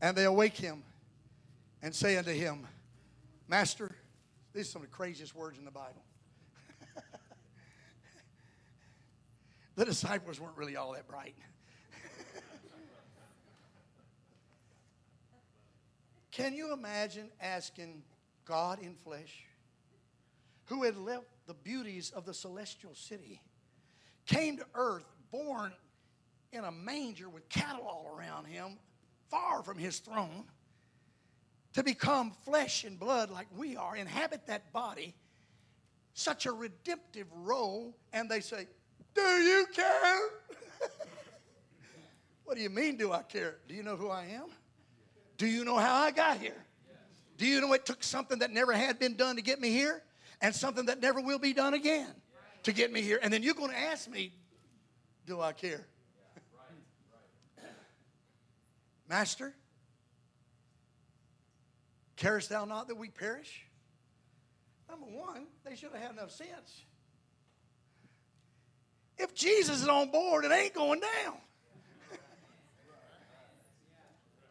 and 0.00 0.16
they 0.16 0.24
awake 0.24 0.56
him 0.56 0.82
and 1.82 1.94
say 1.94 2.16
unto 2.16 2.32
him, 2.32 2.66
Master, 3.46 3.94
these 4.52 4.66
are 4.66 4.70
some 4.72 4.82
of 4.82 4.90
the 4.90 4.96
craziest 4.96 5.36
words 5.36 5.56
in 5.56 5.64
the 5.64 5.70
Bible. 5.70 6.02
the 9.76 9.84
disciples 9.84 10.40
weren't 10.40 10.56
really 10.56 10.74
all 10.74 10.94
that 10.94 11.06
bright. 11.06 11.36
Can 16.32 16.54
you 16.54 16.72
imagine 16.72 17.30
asking 17.42 18.02
God 18.46 18.80
in 18.80 18.94
flesh, 18.94 19.44
who 20.64 20.82
had 20.82 20.96
left 20.96 21.26
the 21.46 21.54
beauties 21.54 22.10
of 22.10 22.24
the 22.24 22.32
celestial 22.32 22.94
city, 22.94 23.42
came 24.24 24.56
to 24.56 24.64
earth, 24.74 25.04
born 25.30 25.72
in 26.52 26.64
a 26.64 26.72
manger 26.72 27.28
with 27.28 27.46
cattle 27.50 27.86
all 27.86 28.16
around 28.16 28.46
him, 28.46 28.78
far 29.30 29.62
from 29.62 29.76
his 29.76 29.98
throne, 29.98 30.44
to 31.74 31.82
become 31.82 32.32
flesh 32.44 32.84
and 32.84 32.98
blood 32.98 33.30
like 33.30 33.46
we 33.54 33.76
are, 33.76 33.94
inhabit 33.94 34.46
that 34.46 34.72
body, 34.72 35.14
such 36.14 36.46
a 36.46 36.52
redemptive 36.52 37.26
role, 37.34 37.94
and 38.14 38.30
they 38.30 38.40
say, 38.40 38.66
Do 39.14 39.20
you 39.20 39.66
care? 39.74 40.20
what 42.44 42.56
do 42.56 42.62
you 42.62 42.70
mean, 42.70 42.96
do 42.96 43.12
I 43.12 43.22
care? 43.22 43.56
Do 43.68 43.74
you 43.74 43.82
know 43.82 43.96
who 43.96 44.08
I 44.08 44.24
am? 44.26 44.46
Do 45.42 45.48
you 45.48 45.64
know 45.64 45.76
how 45.76 45.96
I 45.96 46.12
got 46.12 46.38
here? 46.38 46.64
Do 47.36 47.48
you 47.48 47.60
know 47.60 47.72
it 47.72 47.84
took 47.84 48.04
something 48.04 48.38
that 48.38 48.52
never 48.52 48.72
had 48.72 49.00
been 49.00 49.16
done 49.16 49.34
to 49.34 49.42
get 49.42 49.60
me 49.60 49.70
here 49.70 50.00
and 50.40 50.54
something 50.54 50.86
that 50.86 51.00
never 51.00 51.20
will 51.20 51.40
be 51.40 51.52
done 51.52 51.74
again 51.74 52.06
to 52.62 52.70
get 52.70 52.92
me 52.92 53.02
here? 53.02 53.18
And 53.20 53.32
then 53.32 53.42
you're 53.42 53.56
going 53.56 53.72
to 53.72 53.76
ask 53.76 54.08
me, 54.08 54.32
Do 55.26 55.40
I 55.40 55.50
care? 55.50 55.84
Master, 59.08 59.52
carest 62.14 62.48
thou 62.48 62.64
not 62.64 62.86
that 62.86 62.96
we 62.96 63.08
perish? 63.08 63.66
Number 64.88 65.06
one, 65.06 65.48
they 65.64 65.74
should 65.74 65.90
have 65.90 66.00
had 66.00 66.12
enough 66.12 66.30
sense. 66.30 66.84
If 69.18 69.34
Jesus 69.34 69.82
is 69.82 69.88
on 69.88 70.12
board, 70.12 70.44
it 70.44 70.52
ain't 70.52 70.74
going 70.74 71.00
down. 71.00 71.34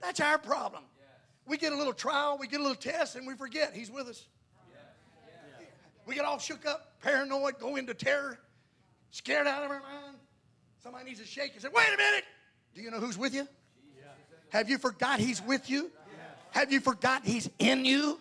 That's 0.01 0.19
our 0.19 0.37
problem. 0.37 0.83
We 1.47 1.57
get 1.57 1.73
a 1.73 1.75
little 1.75 1.93
trial, 1.93 2.37
we 2.39 2.47
get 2.47 2.59
a 2.59 2.63
little 2.63 2.75
test, 2.75 3.15
and 3.15 3.25
we 3.27 3.35
forget 3.35 3.73
He's 3.73 3.91
with 3.91 4.07
us. 4.07 4.25
We 6.05 6.15
get 6.15 6.25
all 6.25 6.39
shook 6.39 6.65
up, 6.65 6.99
paranoid, 7.01 7.59
go 7.59 7.75
into 7.75 7.93
terror, 7.93 8.39
scared 9.11 9.47
out 9.47 9.63
of 9.63 9.71
our 9.71 9.81
mind. 9.81 10.17
Somebody 10.81 11.05
needs 11.05 11.19
to 11.19 11.25
shake 11.27 11.53
and 11.53 11.61
say, 11.61 11.69
Wait 11.73 11.87
a 11.93 11.97
minute. 11.97 12.23
Do 12.73 12.81
you 12.81 12.89
know 12.89 12.99
who's 12.99 13.17
with 13.17 13.33
you? 13.33 13.47
Have 14.49 14.69
you 14.69 14.77
forgot 14.77 15.19
He's 15.19 15.41
with 15.41 15.69
you? 15.69 15.91
Have 16.51 16.71
you 16.71 16.79
forgot 16.79 17.23
He's 17.23 17.49
in 17.59 17.85
you? 17.85 18.19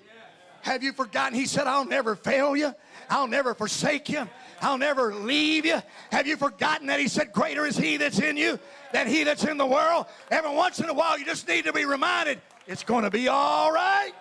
Have 0.62 0.82
you 0.82 0.92
forgotten 0.92 1.38
He 1.38 1.46
said, 1.46 1.66
I'll 1.66 1.84
never 1.84 2.14
fail 2.14 2.56
you? 2.56 2.74
I'll 3.08 3.26
never 3.26 3.54
forsake 3.54 4.08
you. 4.08 4.28
I'll 4.60 4.78
never 4.78 5.14
leave 5.14 5.64
you. 5.64 5.80
Have 6.12 6.26
you 6.26 6.36
forgotten 6.36 6.86
that 6.88 7.00
He 7.00 7.08
said, 7.08 7.32
Greater 7.32 7.66
is 7.66 7.76
He 7.76 7.96
that's 7.96 8.20
in 8.20 8.36
you 8.36 8.58
than 8.92 9.06
He 9.06 9.24
that's 9.24 9.44
in 9.44 9.56
the 9.56 9.66
world? 9.66 10.06
Every 10.30 10.54
once 10.54 10.80
in 10.80 10.88
a 10.88 10.94
while, 10.94 11.18
you 11.18 11.24
just 11.24 11.48
need 11.48 11.64
to 11.64 11.72
be 11.72 11.84
reminded 11.84 12.40
it's 12.66 12.84
going 12.84 13.04
to 13.04 13.10
be 13.10 13.28
all 13.28 13.72
right. 13.72 14.12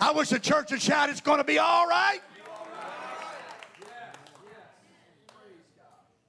I 0.00 0.12
wish 0.12 0.28
the 0.28 0.38
church 0.38 0.70
would 0.70 0.82
shout, 0.82 1.08
It's 1.08 1.20
going 1.20 1.38
to 1.38 1.44
be 1.44 1.58
all 1.58 1.86
right. 1.86 2.20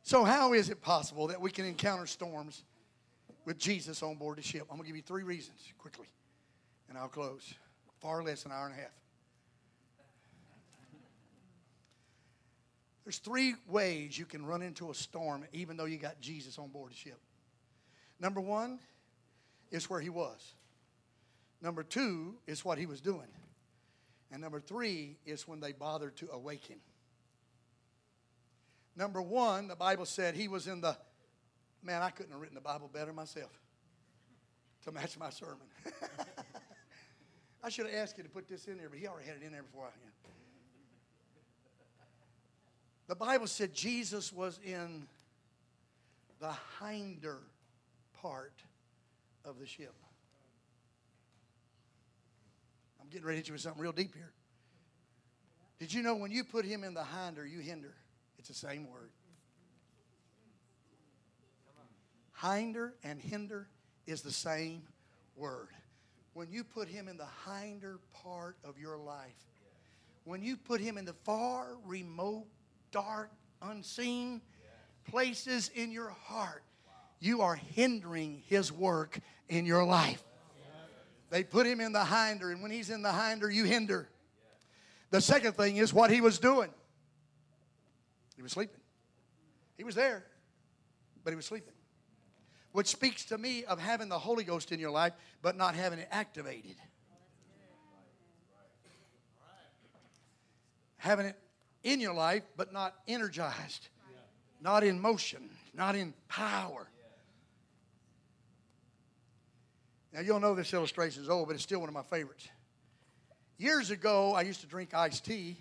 So, 0.03 0.23
how 0.23 0.53
is 0.53 0.69
it 0.69 0.81
possible 0.81 1.27
that 1.27 1.41
we 1.41 1.51
can 1.51 1.65
encounter 1.65 2.05
storms 2.05 2.63
with 3.43 3.57
Jesus 3.57 4.01
on 4.01 4.15
board 4.15 4.37
the 4.37 4.41
ship? 4.41 4.61
I'm 4.71 4.77
going 4.77 4.83
to 4.83 4.87
give 4.87 4.95
you 4.95 5.01
three 5.01 5.23
reasons 5.23 5.59
quickly, 5.77 6.07
and 6.87 6.97
I'll 6.97 7.09
close. 7.09 7.53
Far 7.99 8.23
less 8.23 8.43
than 8.43 8.53
an 8.53 8.57
hour 8.57 8.67
and 8.67 8.75
a 8.75 8.77
half. 8.77 8.91
There's 13.07 13.19
three 13.19 13.55
ways 13.69 14.19
you 14.19 14.25
can 14.25 14.45
run 14.45 14.61
into 14.61 14.91
a 14.91 14.93
storm 14.93 15.45
even 15.53 15.77
though 15.77 15.85
you 15.85 15.95
got 15.95 16.19
Jesus 16.19 16.59
on 16.59 16.67
board 16.67 16.91
the 16.91 16.95
ship. 16.95 17.17
Number 18.19 18.41
one 18.41 18.79
is 19.71 19.89
where 19.89 20.01
he 20.01 20.09
was. 20.09 20.55
Number 21.61 21.83
two 21.83 22.35
is 22.47 22.65
what 22.65 22.77
he 22.77 22.85
was 22.85 22.99
doing. 22.99 23.29
And 24.29 24.41
number 24.41 24.59
three 24.59 25.15
is 25.25 25.47
when 25.47 25.61
they 25.61 25.71
bothered 25.71 26.17
to 26.17 26.29
awake 26.31 26.65
him. 26.65 26.79
Number 28.97 29.21
one, 29.21 29.69
the 29.69 29.77
Bible 29.77 30.05
said 30.05 30.35
he 30.35 30.49
was 30.49 30.67
in 30.67 30.81
the, 30.81 30.97
man, 31.81 32.01
I 32.01 32.09
couldn't 32.09 32.33
have 32.33 32.41
written 32.41 32.55
the 32.55 32.59
Bible 32.59 32.89
better 32.93 33.13
myself 33.13 33.57
to 34.83 34.91
match 34.91 35.17
my 35.17 35.29
sermon. 35.29 35.67
I 37.63 37.69
should 37.69 37.85
have 37.85 37.95
asked 37.95 38.17
you 38.17 38.23
to 38.23 38.29
put 38.29 38.49
this 38.49 38.67
in 38.67 38.77
there, 38.77 38.89
but 38.89 38.99
he 38.99 39.07
already 39.07 39.29
had 39.29 39.37
it 39.37 39.45
in 39.45 39.53
there 39.53 39.63
before 39.63 39.85
I. 39.85 39.91
Yeah. 40.03 40.36
The 43.07 43.15
Bible 43.15 43.47
said 43.47 43.73
Jesus 43.73 44.33
was 44.33 44.59
in 44.65 45.07
the 46.39 46.53
hinder 46.81 47.39
part 48.21 48.53
of 49.45 49.59
the 49.59 49.65
ship. 49.65 49.93
I'm 53.01 53.07
getting 53.09 53.25
ready 53.25 53.37
to 53.37 53.39
hit 53.39 53.47
you 53.47 53.53
with 53.53 53.61
something 53.61 53.81
real 53.81 53.93
deep 53.93 54.13
here. 54.13 54.33
Did 55.79 55.93
you 55.93 56.01
know 56.03 56.15
when 56.15 56.31
you 56.31 56.43
put 56.43 56.65
him 56.65 56.83
in 56.83 56.93
the 56.93 57.03
hinder, 57.03 57.45
you 57.45 57.59
hinder? 57.59 57.93
It's 58.37 58.49
the 58.49 58.53
same 58.53 58.89
word. 58.89 59.11
Hinder 62.41 62.93
and 63.03 63.21
hinder 63.21 63.67
is 64.05 64.21
the 64.21 64.31
same 64.31 64.83
word. 65.35 65.69
When 66.33 66.51
you 66.51 66.63
put 66.63 66.87
him 66.87 67.07
in 67.07 67.17
the 67.17 67.27
hinder 67.45 67.99
part 68.23 68.57
of 68.63 68.77
your 68.77 68.97
life, 68.97 69.45
when 70.25 70.41
you 70.43 70.57
put 70.57 70.81
him 70.81 70.97
in 70.97 71.05
the 71.05 71.13
far 71.13 71.77
remote 71.85 72.47
dark, 72.97 73.29
unseen 73.61 74.41
places 75.11 75.69
in 75.75 75.91
your 75.91 76.09
heart, 76.09 76.63
you 77.19 77.41
are 77.41 77.53
hindering 77.53 78.41
his 78.47 78.71
work 78.71 79.19
in 79.49 79.67
your 79.67 79.83
life. 79.83 80.23
They 81.29 81.43
put 81.43 81.67
him 81.67 81.79
in 81.79 81.91
the 81.91 82.03
hinder, 82.03 82.49
and 82.49 82.61
when 82.63 82.71
he's 82.71 82.89
in 82.89 83.03
the 83.03 83.13
hinder, 83.13 83.51
you 83.51 83.65
hinder. 83.65 84.09
The 85.11 85.21
second 85.21 85.53
thing 85.53 85.77
is 85.77 85.93
what 85.93 86.09
he 86.09 86.21
was 86.21 86.39
doing. 86.39 86.69
He 88.35 88.41
was 88.41 88.53
sleeping. 88.53 88.81
He 89.77 89.83
was 89.83 89.93
there, 89.93 90.25
but 91.23 91.29
he 91.29 91.35
was 91.35 91.45
sleeping. 91.45 91.73
Which 92.71 92.87
speaks 92.87 93.25
to 93.25 93.37
me 93.37 93.63
of 93.65 93.79
having 93.79 94.09
the 94.09 94.17
Holy 94.17 94.43
Ghost 94.43 94.71
in 94.71 94.79
your 94.79 94.91
life, 94.91 95.13
but 95.43 95.55
not 95.55 95.75
having 95.75 95.99
it 95.99 96.07
activated. 96.09 96.77
Having 100.97 101.27
it 101.27 101.39
in 101.87 102.01
your 102.01 102.13
life, 102.13 102.43
but 102.57 102.73
not 102.73 102.95
energized, 103.07 103.87
not 104.61 104.83
in 104.83 104.99
motion, 104.99 105.49
not 105.73 105.95
in 105.95 106.13
power. 106.27 106.87
Now, 110.11 110.19
you'll 110.19 110.39
know 110.39 110.53
this 110.53 110.73
illustration 110.73 111.23
is 111.23 111.29
old, 111.29 111.47
but 111.47 111.53
it's 111.53 111.63
still 111.63 111.79
one 111.79 111.89
of 111.89 111.93
my 111.93 112.03
favorites. 112.03 112.47
Years 113.57 113.89
ago, 113.89 114.33
I 114.33 114.41
used 114.41 114.61
to 114.61 114.67
drink 114.67 114.93
iced 114.93 115.25
tea, 115.25 115.57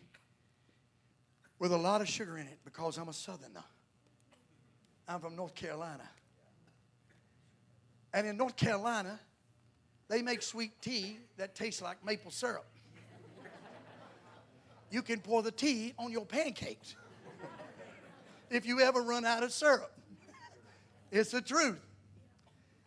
with 1.58 1.72
a 1.72 1.76
lot 1.76 2.00
of 2.00 2.08
sugar 2.08 2.36
in 2.36 2.46
it 2.46 2.58
because 2.64 2.98
I'm 2.98 3.08
a 3.08 3.12
southerner. 3.12 3.64
I'm 5.08 5.20
from 5.20 5.36
North 5.36 5.54
Carolina. 5.54 6.08
And 8.12 8.26
in 8.26 8.36
North 8.36 8.56
Carolina, 8.56 9.18
they 10.08 10.22
make 10.22 10.42
sweet 10.42 10.72
tea 10.82 11.18
that 11.36 11.54
tastes 11.54 11.80
like 11.80 12.04
maple 12.04 12.30
syrup. 12.30 12.66
You 14.90 15.02
can 15.02 15.20
pour 15.20 15.42
the 15.42 15.50
tea 15.50 15.94
on 15.98 16.12
your 16.12 16.24
pancakes 16.24 16.96
if 18.50 18.66
you 18.66 18.80
ever 18.80 19.02
run 19.02 19.24
out 19.24 19.42
of 19.42 19.52
syrup. 19.52 19.92
It's 21.10 21.30
the 21.30 21.40
truth. 21.40 21.80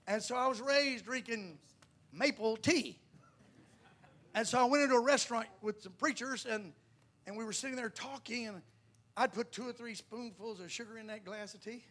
And 0.07 0.21
so 0.23 0.35
I 0.35 0.47
was 0.47 0.61
raised 0.61 1.05
drinking 1.05 1.59
maple 2.11 2.57
tea. 2.57 2.97
And 4.33 4.47
so 4.47 4.59
I 4.59 4.65
went 4.65 4.83
into 4.83 4.95
a 4.95 5.01
restaurant 5.01 5.47
with 5.61 5.81
some 5.81 5.93
preachers, 5.93 6.45
and, 6.45 6.73
and 7.27 7.35
we 7.35 7.43
were 7.43 7.53
sitting 7.53 7.75
there 7.75 7.89
talking, 7.89 8.47
and 8.47 8.61
I'd 9.17 9.33
put 9.33 9.51
two 9.51 9.67
or 9.67 9.73
three 9.73 9.95
spoonfuls 9.95 10.59
of 10.59 10.71
sugar 10.71 10.97
in 10.97 11.07
that 11.07 11.25
glass 11.25 11.53
of 11.53 11.63
tea. 11.63 11.83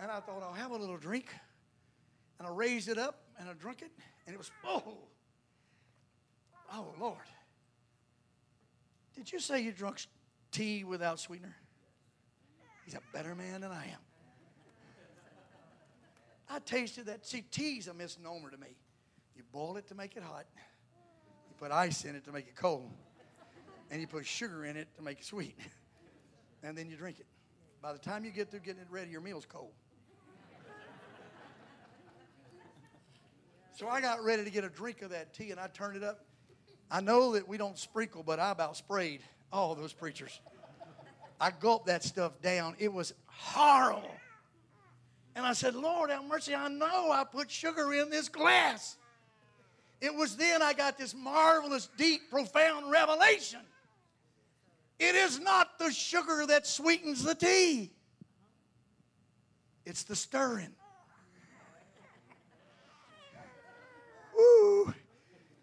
And 0.00 0.10
I 0.10 0.20
thought, 0.20 0.42
I'll 0.42 0.52
have 0.52 0.70
a 0.70 0.76
little 0.76 0.96
drink. 0.96 1.26
And 2.38 2.46
I 2.46 2.50
raised 2.52 2.88
it 2.88 2.98
up, 2.98 3.22
and 3.38 3.48
I 3.48 3.52
drank 3.54 3.82
it, 3.82 3.90
and 4.26 4.34
it 4.34 4.38
was, 4.38 4.50
oh, 4.64 4.98
oh, 6.72 6.94
Lord. 7.00 7.16
Did 9.18 9.32
you 9.32 9.40
say 9.40 9.60
you 9.60 9.72
drank 9.72 10.06
tea 10.52 10.84
without 10.84 11.18
sweetener? 11.18 11.56
He's 12.84 12.94
a 12.94 13.00
better 13.12 13.34
man 13.34 13.62
than 13.62 13.72
I 13.72 13.86
am. 13.86 13.98
I 16.48 16.60
tasted 16.60 17.06
that. 17.06 17.26
See, 17.26 17.42
tea's 17.50 17.88
a 17.88 17.94
misnomer 17.94 18.48
to 18.48 18.56
me. 18.56 18.76
You 19.36 19.42
boil 19.52 19.76
it 19.76 19.88
to 19.88 19.96
make 19.96 20.16
it 20.16 20.22
hot, 20.22 20.46
you 20.56 21.54
put 21.58 21.72
ice 21.72 22.04
in 22.04 22.14
it 22.14 22.24
to 22.26 22.32
make 22.32 22.46
it 22.46 22.54
cold, 22.54 22.90
and 23.90 24.00
you 24.00 24.06
put 24.06 24.24
sugar 24.24 24.64
in 24.64 24.76
it 24.76 24.86
to 24.96 25.02
make 25.02 25.18
it 25.18 25.24
sweet. 25.24 25.58
And 26.62 26.78
then 26.78 26.88
you 26.88 26.96
drink 26.96 27.18
it. 27.18 27.26
By 27.82 27.92
the 27.92 27.98
time 27.98 28.24
you 28.24 28.30
get 28.30 28.50
through 28.50 28.60
getting 28.60 28.82
it 28.82 28.88
ready, 28.88 29.10
your 29.10 29.20
meal's 29.20 29.46
cold. 29.46 29.72
So 33.72 33.88
I 33.88 34.00
got 34.00 34.22
ready 34.24 34.44
to 34.44 34.50
get 34.50 34.62
a 34.64 34.68
drink 34.68 35.02
of 35.02 35.10
that 35.10 35.34
tea 35.34 35.50
and 35.50 35.60
I 35.60 35.66
turned 35.66 35.96
it 35.96 36.04
up. 36.04 36.24
I 36.90 37.00
know 37.00 37.32
that 37.34 37.46
we 37.46 37.58
don't 37.58 37.78
sprinkle, 37.78 38.22
but 38.22 38.40
I 38.40 38.50
about 38.50 38.76
sprayed 38.76 39.20
all 39.52 39.74
those 39.74 39.92
preachers. 39.92 40.40
I 41.40 41.50
gulped 41.50 41.86
that 41.86 42.02
stuff 42.02 42.40
down. 42.42 42.74
It 42.78 42.92
was 42.92 43.14
horrible. 43.26 44.10
And 45.36 45.46
I 45.46 45.52
said, 45.52 45.74
Lord, 45.74 46.10
have 46.10 46.24
mercy. 46.24 46.54
I 46.54 46.68
know 46.68 47.12
I 47.12 47.24
put 47.24 47.50
sugar 47.50 47.92
in 47.92 48.10
this 48.10 48.28
glass. 48.28 48.96
It 50.00 50.14
was 50.14 50.36
then 50.36 50.62
I 50.62 50.72
got 50.72 50.98
this 50.98 51.14
marvelous, 51.14 51.88
deep, 51.96 52.30
profound 52.30 52.90
revelation. 52.90 53.60
It 54.98 55.14
is 55.14 55.38
not 55.38 55.78
the 55.78 55.92
sugar 55.92 56.44
that 56.46 56.66
sweetens 56.66 57.22
the 57.22 57.34
tea, 57.34 57.92
it's 59.84 60.02
the 60.02 60.16
stirring. 60.16 60.74
Woo. 64.36 64.94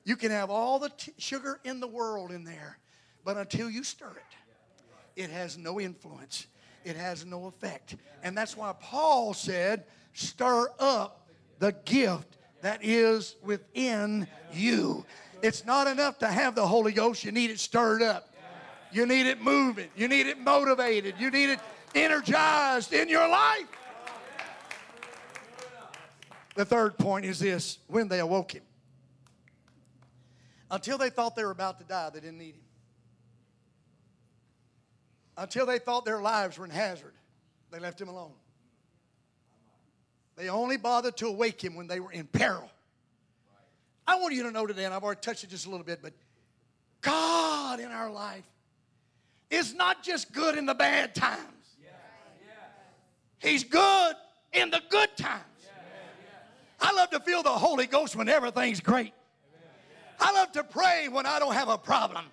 You 0.06 0.16
can 0.16 0.32
have 0.32 0.49
all 0.49 0.80
the 0.80 0.89
t- 0.89 1.12
sugar 1.18 1.60
in 1.64 1.80
the 1.80 1.88
world 1.88 2.32
in 2.32 2.43
there, 2.43 2.78
but 3.26 3.38
until 3.38 3.70
you 3.70 3.84
stir 3.84 4.12
it, 4.12 5.22
it 5.22 5.30
has 5.32 5.58
no 5.58 5.82
influence. 5.82 6.47
It 6.84 6.95
has 6.95 7.26
no 7.26 7.47
effect. 7.47 7.95
And 8.24 8.38
that's 8.38 8.56
why 8.56 8.74
Paul 8.80 9.34
said, 9.34 9.86
stir 10.14 10.70
up 10.80 11.28
the 11.58 11.74
gift 11.86 12.38
that 12.62 12.80
is 12.84 13.36
within 13.43 14.28
you. 14.53 15.03
It's 15.41 15.66
not 15.66 15.88
enough 15.88 16.20
to 16.20 16.28
have 16.28 16.53
the 16.53 16.66
Holy 16.66 16.91
Ghost, 16.91 17.24
you 17.24 17.32
need 17.32 17.49
it 17.49 17.60
stirred 17.60 18.03
up. 18.03 18.30
You 18.91 19.06
need 19.06 19.26
it 19.26 19.41
moving. 19.41 19.89
You 19.95 20.08
need 20.08 20.28
it 20.28 20.39
motivated. 20.39 21.16
You 21.20 21.30
need 21.30 21.49
it 21.49 21.60
energized 21.95 22.93
in 22.93 23.10
your 23.10 23.28
life. 23.28 23.68
The 26.56 26.64
third 26.64 26.97
point 26.97 27.26
is 27.26 27.39
this 27.39 27.80
when 27.88 28.08
they 28.08 28.20
awoke 28.20 28.53
him. 28.53 28.64
Until 30.72 30.97
they 30.97 31.09
thought 31.09 31.36
they 31.36 31.43
were 31.43 31.51
about 31.51 31.78
to 31.80 31.84
die, 31.84 32.09
they 32.13 32.20
didn't 32.20 32.38
need 32.38 32.55
him. 32.55 32.61
Until 35.38 35.66
they 35.66 35.80
thought 35.80 36.05
their 36.05 36.22
lives 36.22 36.57
were 36.57 36.66
in 36.66 36.72
hazard, 36.72 37.13
they 37.72 37.80
left 37.80 37.99
him 37.99 38.07
alone. 38.07 38.32
They 40.36 40.49
only 40.49 40.78
bothered 40.78 41.18
to 41.18 41.28
awake 41.28 41.63
him 41.63 41.76
when 41.76 41.88
they 41.88 41.99
were 41.99 42.11
in 42.11 42.26
peril. 42.26 42.70
I 44.07 44.16
want 44.16 44.34
you 44.34 44.43
to 44.43 44.51
know 44.51 44.66
today, 44.66 44.86
and 44.86 44.93
I've 44.93 45.03
already 45.03 45.22
touched 45.22 45.43
it 45.43 45.49
just 45.49 45.66
a 45.66 45.70
little 45.70 45.86
bit, 45.86 45.99
but 46.01 46.13
God 47.01 47.80
in 47.80 47.91
our 47.91 48.11
life 48.11 48.43
is 49.49 49.74
not 49.74 50.03
just 50.03 50.32
good 50.32 50.57
in 50.57 50.66
the 50.66 50.74
bad 50.74 51.16
times. 51.16 51.41
He's 53.39 53.63
good 53.63 54.16
in 54.53 54.70
the 54.72 54.82
good 54.89 55.16
times. 55.18 55.43
I 56.80 56.93
love 56.93 57.09
to 57.11 57.20
feel 57.20 57.43
the 57.43 57.49
Holy 57.49 57.86
Ghost 57.86 58.16
when 58.16 58.28
everything's 58.28 58.80
great. 58.80 59.13
I 60.20 60.32
love 60.34 60.51
to 60.53 60.63
pray 60.63 61.07
when 61.09 61.26
I 61.26 61.39
don't 61.39 61.53
have 61.53 61.70
a 61.70 61.78
problem. 61.78 62.26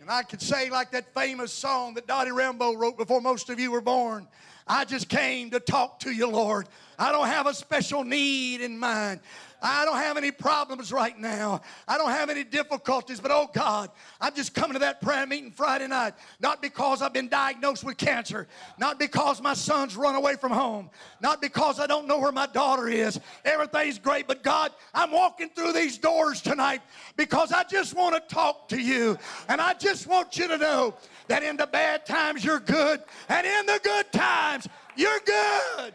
And 0.00 0.10
I 0.10 0.22
could 0.22 0.40
say, 0.40 0.70
like 0.70 0.90
that 0.92 1.12
famous 1.14 1.52
song 1.52 1.94
that 1.94 2.06
Dottie 2.06 2.30
Rambo 2.30 2.74
wrote 2.74 2.96
before 2.96 3.20
most 3.20 3.50
of 3.50 3.60
you 3.60 3.70
were 3.70 3.82
born 3.82 4.26
I 4.70 4.84
just 4.84 5.08
came 5.08 5.50
to 5.50 5.58
talk 5.58 5.98
to 6.00 6.12
you, 6.12 6.28
Lord. 6.28 6.68
I 6.96 7.10
don't 7.10 7.26
have 7.26 7.48
a 7.48 7.54
special 7.54 8.04
need 8.04 8.60
in 8.60 8.78
mind. 8.78 9.18
I 9.62 9.84
don't 9.84 9.96
have 9.96 10.16
any 10.16 10.30
problems 10.30 10.92
right 10.92 11.18
now. 11.18 11.60
I 11.86 11.98
don't 11.98 12.10
have 12.10 12.30
any 12.30 12.44
difficulties, 12.44 13.20
but 13.20 13.30
oh 13.30 13.50
God, 13.52 13.90
I'm 14.20 14.34
just 14.34 14.54
coming 14.54 14.74
to 14.74 14.78
that 14.78 15.00
prayer 15.00 15.26
meeting 15.26 15.50
Friday 15.50 15.86
night, 15.86 16.14
not 16.40 16.62
because 16.62 17.02
I've 17.02 17.12
been 17.12 17.28
diagnosed 17.28 17.84
with 17.84 17.96
cancer, 17.96 18.46
not 18.78 18.98
because 18.98 19.42
my 19.42 19.54
son's 19.54 19.96
run 19.96 20.14
away 20.14 20.36
from 20.36 20.52
home, 20.52 20.88
not 21.20 21.42
because 21.42 21.80
I 21.80 21.86
don't 21.86 22.06
know 22.06 22.18
where 22.18 22.32
my 22.32 22.46
daughter 22.46 22.88
is. 22.88 23.18
Everything's 23.44 23.98
great, 23.98 24.26
but 24.26 24.42
God, 24.42 24.72
I'm 24.94 25.10
walking 25.10 25.50
through 25.50 25.72
these 25.72 25.98
doors 25.98 26.40
tonight 26.40 26.80
because 27.16 27.52
I 27.52 27.64
just 27.64 27.94
want 27.94 28.14
to 28.14 28.34
talk 28.34 28.68
to 28.68 28.80
you. 28.80 29.18
And 29.48 29.60
I 29.60 29.74
just 29.74 30.06
want 30.06 30.38
you 30.38 30.48
to 30.48 30.56
know 30.56 30.94
that 31.30 31.44
in 31.44 31.56
the 31.56 31.66
bad 31.66 32.04
times 32.04 32.44
you're 32.44 32.58
good, 32.58 33.00
and 33.28 33.46
in 33.46 33.66
the 33.66 33.80
good 33.84 34.10
times 34.10 34.66
you're 34.96 35.20
good. 35.24 35.94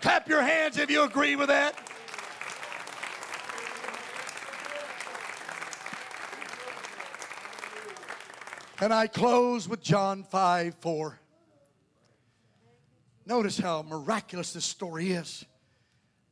Clap 0.00 0.28
your 0.28 0.42
hands 0.42 0.76
if 0.76 0.90
you 0.90 1.04
agree 1.04 1.36
with 1.36 1.46
that. 1.46 1.78
And 8.80 8.92
I 8.92 9.06
close 9.06 9.68
with 9.68 9.80
John 9.80 10.24
5 10.24 10.74
4. 10.80 11.20
Notice 13.24 13.58
how 13.58 13.82
miraculous 13.82 14.52
this 14.52 14.64
story 14.64 15.12
is. 15.12 15.44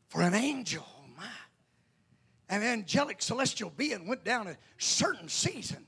For 0.09 0.23
an 0.23 0.35
angel, 0.35 0.85
my, 1.17 1.25
an 2.49 2.65
angelic 2.65 3.23
celestial 3.23 3.71
being 3.77 4.09
went 4.09 4.25
down 4.25 4.49
a 4.49 4.57
certain 4.77 5.29
season. 5.29 5.87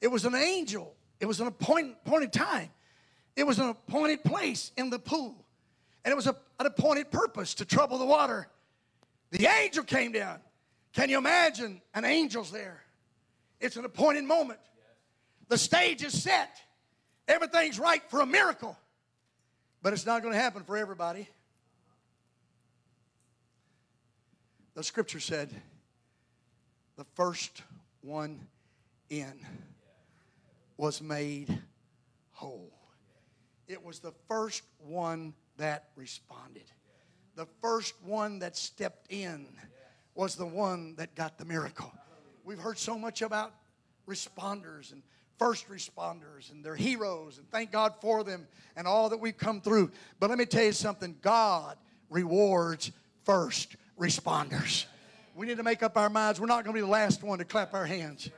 It 0.00 0.08
was 0.08 0.24
an 0.24 0.34
angel, 0.34 0.96
it 1.22 1.26
was 1.26 1.38
an 1.40 1.46
appointed, 1.46 2.32
time, 2.32 2.68
it 3.36 3.46
was 3.46 3.60
an 3.60 3.68
appointed 3.68 4.24
place 4.24 4.72
in 4.76 4.90
the 4.90 4.98
pool, 4.98 5.36
and 6.04 6.10
it 6.10 6.16
was 6.16 6.26
a, 6.26 6.34
an 6.58 6.66
appointed 6.66 7.12
purpose 7.12 7.54
to 7.54 7.64
trouble 7.64 7.96
the 7.96 8.04
water. 8.04 8.48
The 9.30 9.46
angel 9.46 9.84
came 9.84 10.10
down. 10.10 10.40
Can 10.92 11.10
you 11.10 11.18
imagine 11.18 11.80
an 11.94 12.04
angel's 12.04 12.50
there? 12.50 12.82
It's 13.60 13.76
an 13.76 13.84
appointed 13.84 14.24
moment. 14.24 14.58
The 15.48 15.56
stage 15.56 16.02
is 16.02 16.20
set. 16.20 16.60
Everything's 17.28 17.78
right 17.78 18.02
for 18.10 18.20
a 18.20 18.26
miracle. 18.26 18.76
But 19.80 19.92
it's 19.92 20.04
not 20.04 20.22
going 20.22 20.34
to 20.34 20.40
happen 20.40 20.64
for 20.64 20.76
everybody. 20.76 21.28
The 24.74 24.82
scripture 24.82 25.20
said, 25.20 25.50
the 26.96 27.06
first 27.14 27.62
one 28.00 28.40
in 29.08 29.34
was 30.76 31.02
made 31.02 31.62
whole. 32.30 32.72
It 33.68 33.84
was 33.84 34.00
the 34.00 34.12
first 34.28 34.62
one 34.78 35.34
that 35.56 35.88
responded. 35.96 36.64
The 37.36 37.46
first 37.60 37.94
one 38.02 38.40
that 38.40 38.56
stepped 38.56 39.10
in 39.10 39.46
was 40.14 40.36
the 40.36 40.46
one 40.46 40.94
that 40.96 41.14
got 41.14 41.38
the 41.38 41.44
miracle. 41.44 41.90
We've 42.44 42.58
heard 42.58 42.78
so 42.78 42.98
much 42.98 43.22
about 43.22 43.54
responders 44.06 44.92
and 44.92 45.02
first 45.38 45.68
responders 45.68 46.50
and 46.50 46.64
they're 46.64 46.76
heroes 46.76 47.38
and 47.38 47.50
thank 47.50 47.72
God 47.72 47.94
for 48.00 48.22
them 48.22 48.46
and 48.76 48.86
all 48.86 49.08
that 49.08 49.18
we've 49.18 49.36
come 49.36 49.60
through. 49.60 49.90
But 50.20 50.30
let 50.30 50.38
me 50.38 50.44
tell 50.44 50.64
you 50.64 50.72
something 50.72 51.16
God 51.22 51.76
rewards 52.10 52.92
first 53.24 53.76
responders. 53.98 54.86
We 55.34 55.46
need 55.46 55.56
to 55.56 55.62
make 55.62 55.82
up 55.82 55.96
our 55.96 56.10
minds. 56.10 56.40
We're 56.40 56.46
not 56.46 56.64
going 56.64 56.74
to 56.74 56.80
be 56.80 56.84
the 56.84 56.92
last 56.92 57.22
one 57.22 57.38
to 57.38 57.44
clap 57.44 57.72
our 57.72 57.86
hands. 57.86 58.28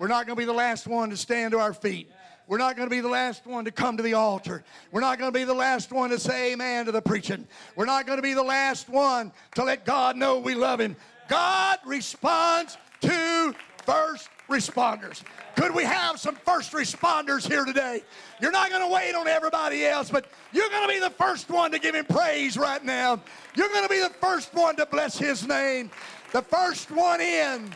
We're 0.00 0.08
not 0.08 0.26
going 0.26 0.34
to 0.34 0.40
be 0.40 0.46
the 0.46 0.54
last 0.54 0.86
one 0.86 1.10
to 1.10 1.16
stand 1.18 1.52
to 1.52 1.58
our 1.58 1.74
feet. 1.74 2.10
We're 2.46 2.56
not 2.56 2.74
going 2.74 2.88
to 2.88 2.90
be 2.90 3.02
the 3.02 3.08
last 3.08 3.46
one 3.46 3.66
to 3.66 3.70
come 3.70 3.98
to 3.98 4.02
the 4.02 4.14
altar. 4.14 4.64
We're 4.92 5.02
not 5.02 5.18
going 5.18 5.30
to 5.30 5.38
be 5.38 5.44
the 5.44 5.52
last 5.52 5.92
one 5.92 6.08
to 6.08 6.18
say 6.18 6.52
amen 6.52 6.86
to 6.86 6.92
the 6.92 7.02
preaching. 7.02 7.46
We're 7.76 7.84
not 7.84 8.06
going 8.06 8.16
to 8.16 8.22
be 8.22 8.32
the 8.32 8.42
last 8.42 8.88
one 8.88 9.30
to 9.56 9.62
let 9.62 9.84
God 9.84 10.16
know 10.16 10.38
we 10.38 10.54
love 10.54 10.80
Him. 10.80 10.96
God 11.28 11.80
responds 11.84 12.78
to 13.02 13.54
first 13.84 14.30
responders. 14.48 15.22
Could 15.54 15.74
we 15.74 15.84
have 15.84 16.18
some 16.18 16.34
first 16.34 16.72
responders 16.72 17.46
here 17.46 17.66
today? 17.66 18.02
You're 18.40 18.52
not 18.52 18.70
going 18.70 18.82
to 18.82 18.92
wait 18.92 19.14
on 19.14 19.28
everybody 19.28 19.84
else, 19.84 20.08
but 20.08 20.24
you're 20.50 20.70
going 20.70 20.88
to 20.88 20.94
be 20.94 20.98
the 20.98 21.10
first 21.10 21.50
one 21.50 21.72
to 21.72 21.78
give 21.78 21.94
him 21.94 22.06
praise 22.06 22.56
right 22.56 22.82
now. 22.82 23.20
You're 23.54 23.68
going 23.68 23.84
to 23.84 23.90
be 23.90 24.00
the 24.00 24.14
first 24.18 24.54
one 24.54 24.76
to 24.76 24.86
bless 24.86 25.18
his 25.18 25.46
name. 25.46 25.90
The 26.32 26.40
first 26.40 26.90
one 26.90 27.20
in 27.20 27.70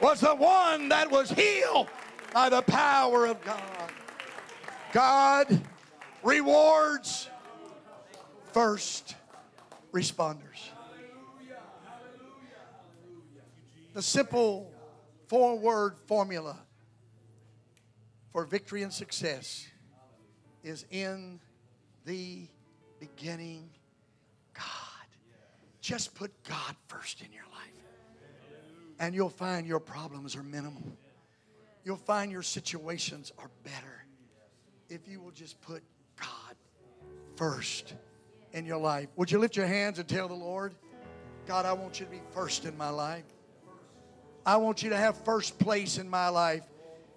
was 0.00 0.20
the 0.20 0.34
one 0.34 0.88
that 0.88 1.10
was 1.10 1.30
healed 1.30 1.88
by 2.32 2.48
the 2.48 2.62
power 2.62 3.26
of 3.26 3.40
God. 3.44 3.92
God 4.92 5.60
rewards 6.22 7.28
first 8.52 9.14
responders. 9.92 10.70
The 13.92 14.02
simple 14.02 14.70
four 15.28 15.58
word 15.58 15.96
formula 16.06 16.56
for 18.32 18.44
victory 18.44 18.82
and 18.82 18.92
success 18.92 19.66
is 20.62 20.86
in 20.90 21.40
the 22.04 22.46
beginning, 23.00 23.70
God. 24.54 24.64
Just 25.80 26.14
put 26.14 26.30
God 26.44 26.76
first 26.86 27.20
in 27.20 27.32
your 27.32 27.44
life. 27.44 27.49
And 29.00 29.14
you'll 29.14 29.30
find 29.30 29.66
your 29.66 29.80
problems 29.80 30.36
are 30.36 30.42
minimal. 30.42 30.84
You'll 31.84 31.96
find 31.96 32.30
your 32.30 32.42
situations 32.42 33.32
are 33.38 33.50
better 33.64 34.04
if 34.90 35.08
you 35.08 35.20
will 35.20 35.30
just 35.30 35.60
put 35.62 35.82
God 36.20 36.54
first 37.36 37.94
in 38.52 38.66
your 38.66 38.76
life. 38.76 39.08
Would 39.16 39.30
you 39.30 39.38
lift 39.38 39.56
your 39.56 39.66
hands 39.66 39.98
and 39.98 40.06
tell 40.06 40.28
the 40.28 40.34
Lord, 40.34 40.74
God, 41.46 41.64
I 41.64 41.72
want 41.72 41.98
you 41.98 42.06
to 42.06 42.12
be 42.12 42.20
first 42.32 42.66
in 42.66 42.76
my 42.76 42.90
life. 42.90 43.24
I 44.44 44.56
want 44.58 44.82
you 44.82 44.90
to 44.90 44.96
have 44.96 45.16
first 45.24 45.58
place 45.58 45.96
in 45.96 46.08
my 46.08 46.28
life. 46.28 46.62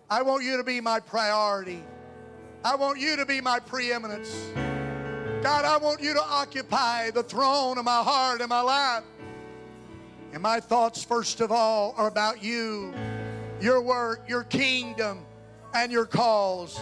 I 0.09 0.21
want 0.21 0.43
you 0.43 0.57
to 0.57 0.63
be 0.63 0.79
my 0.79 0.99
priority. 0.99 1.83
I 2.63 2.75
want 2.75 2.99
you 2.99 3.17
to 3.17 3.25
be 3.25 3.41
my 3.41 3.59
preeminence. 3.59 4.33
God, 5.43 5.65
I 5.65 5.77
want 5.77 6.01
you 6.01 6.13
to 6.13 6.23
occupy 6.23 7.11
the 7.11 7.23
throne 7.23 7.77
of 7.77 7.83
my 7.83 8.01
heart 8.01 8.39
and 8.39 8.49
my 8.49 8.61
life. 8.61 9.03
And 10.33 10.41
my 10.41 10.59
thoughts, 10.59 11.03
first 11.03 11.41
of 11.41 11.51
all, 11.51 11.93
are 11.95 12.07
about 12.07 12.43
you, 12.43 12.91
your 13.61 13.81
work, 13.81 14.27
your 14.27 14.43
kingdom, 14.43 15.25
and 15.75 15.91
your 15.91 16.05
cause. 16.05 16.79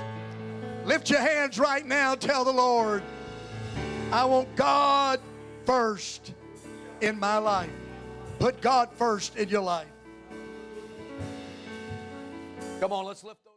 Lift 0.85 1.09
your 1.09 1.19
hands 1.19 1.59
right 1.59 1.85
now. 1.85 2.15
Tell 2.15 2.45
the 2.45 2.51
Lord, 2.53 3.03
I 4.11 4.23
want 4.23 4.55
God 4.55 5.19
first 5.65 6.33
in 7.01 7.19
my 7.19 7.37
life. 7.37 7.69
Put 8.39 8.61
God 8.61 8.89
first 8.93 9.35
in 9.35 9.49
your 9.49 9.61
life. 9.61 9.87
Come 12.79 12.93
on, 12.93 13.05
let's 13.05 13.23
lift. 13.23 13.50